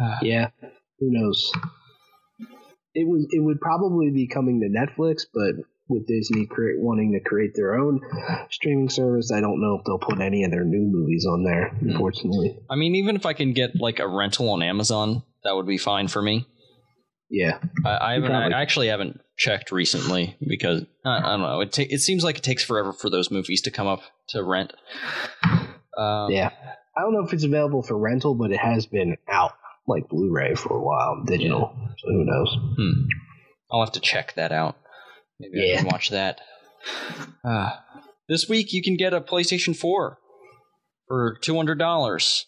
Uh, 0.00 0.16
Yeah, 0.22 0.48
who 0.98 1.10
knows? 1.12 1.52
It 2.94 3.06
would 3.06 3.26
it 3.30 3.40
would 3.40 3.60
probably 3.60 4.10
be 4.10 4.26
coming 4.26 4.60
to 4.60 4.68
Netflix, 4.68 5.26
but 5.32 5.64
with 5.88 6.06
Disney 6.06 6.46
create, 6.46 6.76
wanting 6.80 7.12
to 7.12 7.28
create 7.28 7.52
their 7.54 7.74
own 7.74 8.00
streaming 8.50 8.88
service, 8.88 9.30
I 9.32 9.40
don't 9.40 9.60
know 9.60 9.76
if 9.78 9.84
they'll 9.84 9.98
put 9.98 10.20
any 10.20 10.44
of 10.44 10.50
their 10.50 10.64
new 10.64 10.80
movies 10.90 11.26
on 11.28 11.44
there. 11.44 11.76
Unfortunately, 11.80 12.58
I 12.70 12.76
mean, 12.76 12.94
even 12.94 13.16
if 13.16 13.26
I 13.26 13.32
can 13.34 13.52
get 13.52 13.72
like 13.78 13.98
a 13.98 14.08
rental 14.08 14.48
on 14.50 14.62
Amazon, 14.62 15.22
that 15.44 15.54
would 15.54 15.66
be 15.66 15.78
fine 15.78 16.08
for 16.08 16.22
me. 16.22 16.46
yeah, 17.30 17.58
I, 17.84 17.98
I 17.98 18.12
haven't. 18.14 18.30
probably- 18.30 18.54
I 18.54 18.62
actually 18.62 18.88
haven't 18.88 19.20
checked 19.36 19.72
recently 19.72 20.36
because 20.46 20.82
I, 21.04 21.18
I 21.18 21.30
don't 21.32 21.40
know. 21.40 21.60
It 21.60 21.72
ta- 21.72 21.82
it 21.90 21.98
seems 22.00 22.22
like 22.24 22.38
it 22.38 22.42
takes 22.44 22.64
forever 22.64 22.92
for 22.92 23.10
those 23.10 23.30
movies 23.30 23.60
to 23.62 23.70
come 23.70 23.86
up 23.86 24.00
to 24.30 24.42
rent. 24.42 24.72
Um, 25.98 26.30
yeah. 26.30 26.50
I 26.96 27.00
don't 27.00 27.12
know 27.12 27.24
if 27.26 27.32
it's 27.32 27.44
available 27.44 27.82
for 27.82 27.98
rental, 27.98 28.34
but 28.36 28.52
it 28.52 28.58
has 28.60 28.86
been 28.86 29.16
out 29.28 29.52
like 29.86 30.08
Blu-ray 30.08 30.54
for 30.54 30.76
a 30.76 30.80
while, 30.82 31.24
digital. 31.26 31.74
So 31.98 32.08
who 32.08 32.24
knows? 32.24 32.56
hmm. 32.76 33.02
I'll 33.70 33.84
have 33.84 33.92
to 33.94 34.00
check 34.00 34.34
that 34.34 34.52
out. 34.52 34.76
Maybe 35.40 35.60
I 35.60 35.64
Yeah. 35.72 35.76
can 35.78 35.86
watch 35.86 36.10
that. 36.10 36.40
Uh, 37.44 37.70
this 38.28 38.48
week 38.48 38.72
you 38.72 38.82
can 38.82 38.96
get 38.96 39.12
a 39.14 39.20
PlayStation 39.20 39.76
Four 39.76 40.18
for 41.08 41.38
two 41.42 41.56
hundred 41.56 41.78
dollars. 41.78 42.46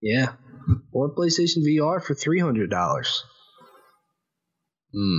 Yeah, 0.00 0.32
or 0.92 1.14
PlayStation 1.14 1.64
VR 1.66 2.02
for 2.02 2.14
three 2.14 2.40
hundred 2.40 2.70
dollars. 2.70 3.24
Hmm. 4.94 5.18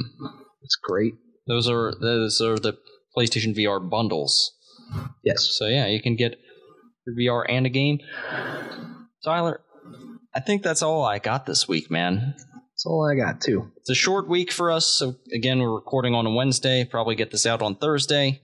It's 0.61 0.77
great. 0.81 1.13
Those 1.47 1.69
are 1.69 1.93
those 1.99 2.41
are 2.41 2.57
the 2.57 2.77
PlayStation 3.17 3.55
VR 3.55 3.79
bundles. 3.89 4.53
Yes. 5.23 5.49
So 5.57 5.67
yeah, 5.67 5.87
you 5.87 6.01
can 6.01 6.15
get 6.15 6.35
your 7.05 7.15
VR 7.15 7.45
and 7.49 7.65
a 7.65 7.69
game. 7.69 7.99
Tyler, 9.23 9.61
I 10.33 10.39
think 10.39 10.63
that's 10.63 10.81
all 10.81 11.03
I 11.03 11.19
got 11.19 11.45
this 11.45 11.67
week, 11.67 11.91
man. 11.91 12.35
That's 12.79 12.85
all 12.85 13.05
I 13.05 13.13
got 13.13 13.41
too. 13.41 13.69
It's 13.75 13.89
a 13.89 13.93
short 13.93 14.29
week 14.29 14.53
for 14.53 14.71
us, 14.71 14.87
so 14.87 15.17
again, 15.33 15.59
we're 15.59 15.75
recording 15.75 16.15
on 16.15 16.25
a 16.25 16.31
Wednesday. 16.31 16.85
Probably 16.85 17.13
get 17.13 17.29
this 17.29 17.45
out 17.45 17.61
on 17.61 17.75
Thursday. 17.75 18.41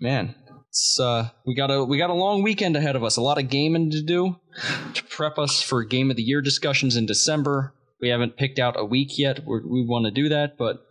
Man, 0.00 0.34
it's 0.68 0.98
uh, 0.98 1.28
we 1.46 1.54
got 1.54 1.70
a 1.70 1.84
we 1.84 1.98
got 1.98 2.10
a 2.10 2.14
long 2.14 2.42
weekend 2.42 2.74
ahead 2.74 2.96
of 2.96 3.04
us. 3.04 3.16
A 3.16 3.20
lot 3.20 3.38
of 3.38 3.48
gaming 3.48 3.92
to 3.92 4.02
do 4.02 4.40
to 4.94 5.04
prep 5.04 5.38
us 5.38 5.62
for 5.62 5.84
game 5.84 6.10
of 6.10 6.16
the 6.16 6.24
year 6.24 6.42
discussions 6.42 6.96
in 6.96 7.06
December. 7.06 7.74
We 8.00 8.08
haven't 8.08 8.36
picked 8.36 8.58
out 8.58 8.74
a 8.76 8.84
week 8.84 9.16
yet. 9.16 9.44
We're, 9.46 9.62
we 9.62 9.86
want 9.86 10.06
to 10.06 10.10
do 10.10 10.30
that, 10.30 10.58
but 10.58 10.84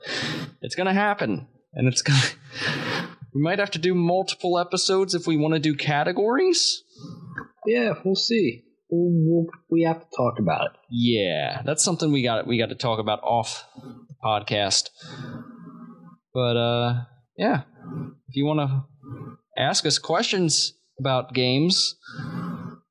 it's 0.62 0.76
gonna 0.76 0.94
happen, 0.94 1.50
and 1.74 1.90
it's 1.90 2.02
gonna. 2.02 2.22
We 3.32 3.44
might 3.44 3.60
have 3.60 3.70
to 3.72 3.80
do 3.80 3.94
multiple 3.94 4.58
episodes 4.58 5.14
if 5.14 5.28
we 5.28 5.38
want 5.38 5.54
to 5.54 5.60
do 5.60 5.76
categories. 5.76 6.84
Yeah, 7.68 7.94
we'll 8.04 8.16
see. 8.16 8.64
We'll, 8.92 9.46
we'll, 9.70 9.88
have 9.88 10.02
to 10.02 10.08
talk 10.16 10.40
about 10.40 10.66
it. 10.66 10.72
Yeah, 10.90 11.62
that's 11.64 11.84
something 11.84 12.12
we 12.12 12.24
got 12.24 12.48
we 12.48 12.58
got 12.58 12.70
to 12.70 12.76
talk 12.76 13.00
about 13.00 13.20
off 13.22 13.66
the 13.76 14.16
podcast. 14.24 14.90
But 16.34 16.58
uh 16.58 17.02
yeah, 17.38 17.62
if 18.28 18.36
you 18.36 18.46
want 18.46 18.60
to 18.60 18.84
ask 19.58 19.86
us 19.86 20.00
questions 20.00 20.74
about 21.00 21.34
games 21.34 21.96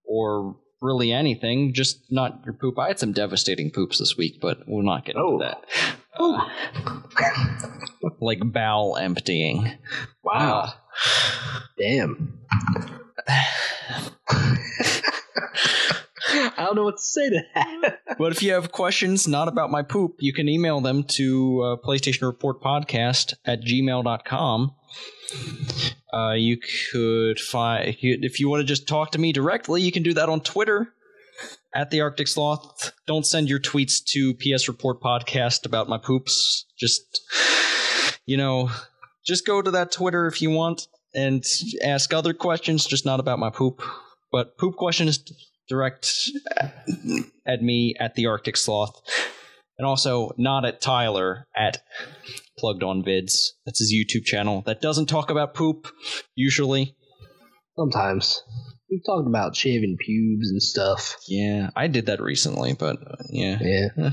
or 0.05 0.57
really 0.81 1.13
anything, 1.13 1.75
just 1.75 1.99
not 2.11 2.41
your 2.45 2.55
poop. 2.55 2.79
I 2.79 2.89
had 2.89 2.99
some 2.99 3.13
devastating 3.13 3.71
poops 3.71 3.99
this 3.99 4.17
week, 4.17 4.41
but 4.41 4.59
we'll 4.67 4.85
not 4.85 5.05
get 5.05 5.17
into 5.17 5.27
Oh. 5.27 5.39
that. 5.41 5.65
Uh, 6.19 6.49
like 8.21 8.41
bowel 8.45 8.97
emptying. 8.97 9.77
Wow. 10.23 10.61
Uh, 10.61 10.71
Damn. 11.79 12.39
I 16.31 16.65
don't 16.65 16.77
know 16.77 16.85
what 16.85 16.97
to 16.97 17.03
say 17.03 17.31
to 17.31 17.43
that. 17.55 18.01
But 18.19 18.33
if 18.33 18.43
you 18.43 18.53
have 18.53 18.73
questions 18.73 19.29
not 19.29 19.47
about 19.47 19.71
my 19.71 19.83
poop, 19.83 20.17
you 20.19 20.33
can 20.33 20.49
email 20.49 20.81
them 20.81 21.05
to 21.05 21.63
uh, 21.63 21.87
PlayStation 21.87 22.23
Report 22.23 22.61
Podcast 22.61 23.35
at 23.45 23.63
gmail.com. 23.63 24.75
Uh, 26.13 26.33
you 26.33 26.59
could 26.91 27.39
find, 27.39 27.95
if 28.01 28.41
you 28.41 28.49
want 28.49 28.61
to 28.61 28.65
just 28.65 28.89
talk 28.89 29.13
to 29.13 29.19
me 29.19 29.33
directly, 29.33 29.83
you 29.83 29.93
can 29.93 30.03
do 30.03 30.15
that 30.15 30.29
on 30.29 30.41
Twitter 30.41 30.93
at 31.75 31.91
the 31.91 32.01
Arctic 32.01 32.27
Sloth. 32.27 32.93
Don't 33.07 33.27
send 33.27 33.49
your 33.49 33.61
tweets 33.61 34.03
to 34.07 34.35
PS 34.35 34.67
Report 34.69 35.01
Podcast 35.01 35.65
about 35.65 35.89
my 35.89 35.99
poops. 35.99 36.65
Just, 36.77 37.21
you 38.27 38.37
know, 38.37 38.71
just 39.25 39.47
go 39.47 39.63
to 39.63 39.71
that 39.71 39.93
Twitter 39.93 40.27
if 40.27 40.43
you 40.43 40.51
want 40.51 40.89
and 41.15 41.45
ask 41.85 42.13
other 42.13 42.33
questions, 42.33 42.87
just 42.87 43.05
not 43.05 43.21
about 43.21 43.39
my 43.39 43.51
poop. 43.51 43.83
But 44.31 44.59
poop 44.59 44.77
questions 44.77 45.19
direct 45.69 46.31
at 47.47 47.63
me 47.63 47.95
at 47.99 48.15
the 48.15 48.27
Arctic 48.27 48.57
Sloth. 48.57 49.01
And 49.79 49.87
also 49.87 50.33
not 50.37 50.65
at 50.65 50.81
Tyler 50.81 51.47
at 51.57 51.79
Plugged 52.59 52.83
On 52.83 53.05
Vids. 53.05 53.51
That's 53.65 53.79
his 53.79 53.95
YouTube 53.95 54.25
channel 54.25 54.63
that 54.67 54.81
doesn't 54.81 55.07
talk 55.07 55.31
about 55.31 55.55
poop 55.55 55.87
usually. 56.35 56.97
Sometimes 57.77 58.43
we've 58.91 59.05
talked 59.07 59.29
about 59.29 59.55
shaving 59.55 59.97
pubes 60.05 60.51
and 60.51 60.61
stuff. 60.61 61.15
Yeah, 61.29 61.71
I 61.77 61.87
did 61.87 62.07
that 62.07 62.21
recently, 62.21 62.73
but 62.73 62.97
uh, 62.97 63.17
yeah, 63.31 63.59
Yeah. 63.61 64.11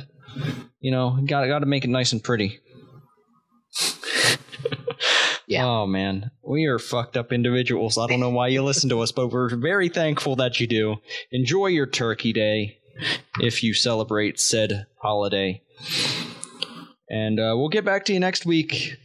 you 0.79 0.91
know, 0.91 1.17
got 1.27 1.47
got 1.47 1.59
to 1.59 1.65
make 1.65 1.83
it 1.83 1.89
nice 1.89 2.11
and 2.13 2.23
pretty. 2.23 2.59
Yeah. 5.47 5.65
Oh 5.65 5.85
man, 5.85 6.31
we 6.43 6.65
are 6.65 6.79
fucked 6.79 7.17
up 7.17 7.31
individuals. 7.31 7.97
I 7.97 8.07
don't 8.07 8.19
know 8.19 8.29
why 8.29 8.47
you 8.47 8.63
listen 8.63 8.89
to 8.89 9.01
us, 9.01 9.11
but 9.11 9.27
we're 9.27 9.55
very 9.55 9.89
thankful 9.89 10.35
that 10.37 10.59
you 10.59 10.67
do. 10.67 10.97
Enjoy 11.31 11.67
your 11.67 11.85
Turkey 11.85 12.33
Day 12.33 12.79
if 13.39 13.63
you 13.63 13.73
celebrate 13.73 14.39
said 14.39 14.87
holiday. 15.01 15.61
And 17.09 17.39
uh, 17.39 17.53
we'll 17.55 17.69
get 17.69 17.85
back 17.85 18.05
to 18.05 18.13
you 18.13 18.19
next 18.19 18.45
week. 18.45 18.97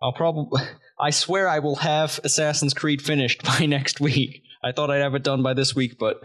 I'll 0.00 0.12
probably, 0.12 0.60
I 1.00 1.10
swear, 1.10 1.48
I 1.48 1.58
will 1.58 1.76
have 1.76 2.20
Assassin's 2.22 2.74
Creed 2.74 3.02
finished 3.02 3.42
by 3.58 3.66
next 3.66 4.00
week. 4.00 4.42
I 4.62 4.72
thought 4.72 4.90
I'd 4.90 5.02
have 5.02 5.14
it 5.14 5.24
done 5.24 5.42
by 5.42 5.54
this 5.54 5.74
week, 5.74 5.98
but 5.98 6.20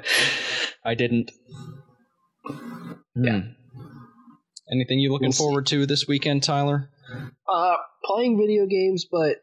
I 0.86 0.96
didn't. 0.96 1.32
Yeah. 3.16 3.40
Hmm. 3.42 3.50
Anything 4.72 5.00
you 5.00 5.12
looking 5.12 5.28
We'll 5.28 5.34
forward 5.34 5.68
to 5.68 5.86
this 5.86 6.08
weekend, 6.08 6.44
Tyler? 6.44 6.90
Uh, 7.52 7.76
playing 8.04 8.38
video 8.38 8.66
games, 8.66 9.06
but 9.10 9.38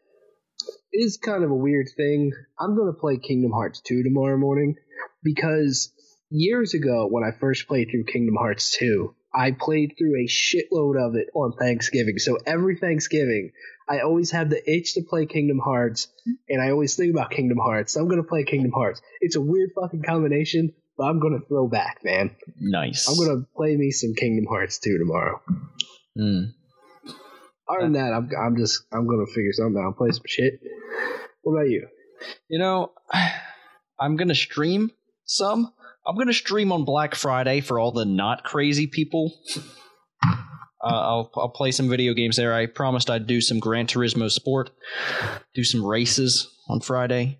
it 0.91 0.99
is 0.99 1.17
kind 1.17 1.43
of 1.43 1.51
a 1.51 1.55
weird 1.55 1.87
thing. 1.95 2.31
I'm 2.59 2.75
going 2.75 2.93
to 2.93 2.99
play 2.99 3.17
Kingdom 3.17 3.51
Hearts 3.51 3.81
2 3.81 4.03
tomorrow 4.03 4.37
morning 4.37 4.75
because 5.23 5.91
years 6.29 6.73
ago, 6.73 7.07
when 7.09 7.23
I 7.23 7.31
first 7.31 7.67
played 7.67 7.89
through 7.91 8.05
Kingdom 8.05 8.35
Hearts 8.35 8.77
2, 8.77 9.13
I 9.33 9.51
played 9.51 9.93
through 9.97 10.15
a 10.15 10.27
shitload 10.27 10.99
of 10.99 11.15
it 11.15 11.27
on 11.33 11.53
Thanksgiving. 11.53 12.17
So 12.17 12.37
every 12.45 12.77
Thanksgiving, 12.77 13.51
I 13.89 13.99
always 14.01 14.31
have 14.31 14.49
the 14.49 14.61
itch 14.69 14.95
to 14.95 15.03
play 15.09 15.25
Kingdom 15.25 15.59
Hearts, 15.63 16.07
and 16.49 16.61
I 16.61 16.71
always 16.71 16.95
think 16.95 17.13
about 17.13 17.31
Kingdom 17.31 17.57
Hearts. 17.57 17.93
So 17.93 18.01
I'm 18.01 18.07
going 18.07 18.21
to 18.21 18.27
play 18.27 18.43
Kingdom 18.43 18.71
Hearts. 18.71 19.01
It's 19.21 19.37
a 19.37 19.41
weird 19.41 19.71
fucking 19.79 20.03
combination, 20.03 20.73
but 20.97 21.05
I'm 21.05 21.19
going 21.19 21.39
to 21.39 21.45
throw 21.45 21.67
back, 21.67 21.99
man. 22.03 22.35
Nice. 22.59 23.07
I'm 23.07 23.15
going 23.15 23.39
to 23.39 23.47
play 23.55 23.75
me 23.75 23.91
some 23.91 24.13
Kingdom 24.15 24.45
Hearts 24.49 24.79
2 24.79 24.97
tomorrow. 24.97 25.41
Hmm. 26.17 26.43
Other 27.71 27.83
than 27.83 27.93
that, 27.93 28.13
I'm, 28.13 28.29
I'm 28.39 28.57
just 28.57 28.83
I'm 28.91 29.07
gonna 29.07 29.27
figure 29.27 29.53
something 29.53 29.81
out, 29.81 29.87
and 29.87 29.97
play 29.97 30.11
some 30.11 30.23
shit. 30.25 30.59
What 31.41 31.53
about 31.53 31.69
you? 31.69 31.87
You 32.49 32.59
know, 32.59 32.91
I'm 33.99 34.15
gonna 34.15 34.35
stream 34.35 34.91
some. 35.25 35.71
I'm 36.05 36.17
gonna 36.17 36.33
stream 36.33 36.71
on 36.71 36.85
Black 36.85 37.15
Friday 37.15 37.61
for 37.61 37.79
all 37.79 37.91
the 37.91 38.05
not 38.05 38.43
crazy 38.43 38.87
people. 38.87 39.33
Uh, 40.83 40.87
I'll 40.87 41.31
I'll 41.35 41.49
play 41.49 41.71
some 41.71 41.89
video 41.89 42.13
games 42.13 42.37
there. 42.37 42.53
I 42.53 42.65
promised 42.65 43.09
I'd 43.09 43.27
do 43.27 43.39
some 43.39 43.59
Gran 43.59 43.87
Turismo 43.87 44.29
Sport, 44.29 44.71
do 45.53 45.63
some 45.63 45.85
races 45.85 46.49
on 46.67 46.81
Friday. 46.81 47.39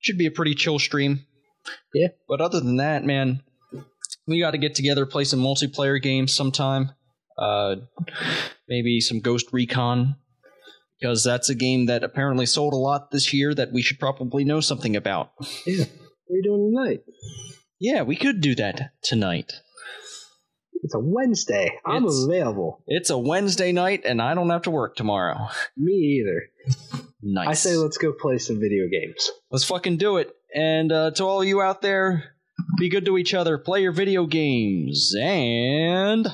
Should 0.00 0.18
be 0.18 0.26
a 0.26 0.30
pretty 0.30 0.54
chill 0.54 0.78
stream. 0.78 1.26
Yeah. 1.92 2.08
But 2.28 2.40
other 2.40 2.60
than 2.60 2.76
that, 2.76 3.04
man, 3.04 3.42
we 4.26 4.40
got 4.40 4.52
to 4.52 4.58
get 4.58 4.74
together, 4.74 5.04
play 5.04 5.24
some 5.24 5.40
multiplayer 5.40 6.00
games 6.00 6.34
sometime. 6.34 6.92
Uh, 7.38 7.76
maybe 8.68 9.00
some 9.00 9.20
Ghost 9.20 9.46
Recon 9.52 10.16
because 11.00 11.22
that's 11.22 11.48
a 11.50 11.54
game 11.54 11.86
that 11.86 12.02
apparently 12.02 12.46
sold 12.46 12.72
a 12.72 12.76
lot 12.78 13.10
this 13.10 13.32
year 13.34 13.54
that 13.54 13.72
we 13.72 13.82
should 13.82 13.98
probably 13.98 14.44
know 14.44 14.60
something 14.60 14.96
about. 14.96 15.32
Yeah. 15.66 15.84
What 16.28 16.34
are 16.34 16.36
you 16.38 16.42
doing 16.42 16.74
tonight? 16.74 17.00
Yeah, 17.78 18.02
we 18.02 18.16
could 18.16 18.40
do 18.40 18.54
that 18.56 18.90
tonight. 19.02 19.52
It's 20.82 20.94
a 20.94 20.98
Wednesday. 21.00 21.70
I'm 21.84 22.04
It's- 22.04 22.24
available. 22.24 22.82
It's 22.86 23.10
a 23.10 23.18
Wednesday 23.18 23.72
night 23.72 24.02
and 24.04 24.22
I 24.22 24.34
don't 24.34 24.50
have 24.50 24.62
to 24.62 24.70
work 24.70 24.96
tomorrow. 24.96 25.36
Me 25.76 25.92
either. 25.92 26.42
Nice. 27.22 27.48
I 27.48 27.52
say 27.54 27.76
let's 27.76 27.98
go 27.98 28.12
play 28.12 28.38
some 28.38 28.58
video 28.60 28.84
games. 28.88 29.30
Let's 29.50 29.64
fucking 29.64 29.98
do 29.98 30.16
it. 30.18 30.30
And 30.54 30.90
uh, 30.92 31.10
to 31.12 31.24
all 31.24 31.44
you 31.44 31.60
out 31.60 31.82
there, 31.82 32.32
be 32.78 32.88
good 32.88 33.04
to 33.06 33.18
each 33.18 33.34
other, 33.34 33.58
play 33.58 33.82
your 33.82 33.92
video 33.92 34.26
games, 34.26 35.14
and 35.20 36.26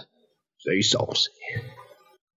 Stay 0.62 0.80
saucy. 0.80 1.30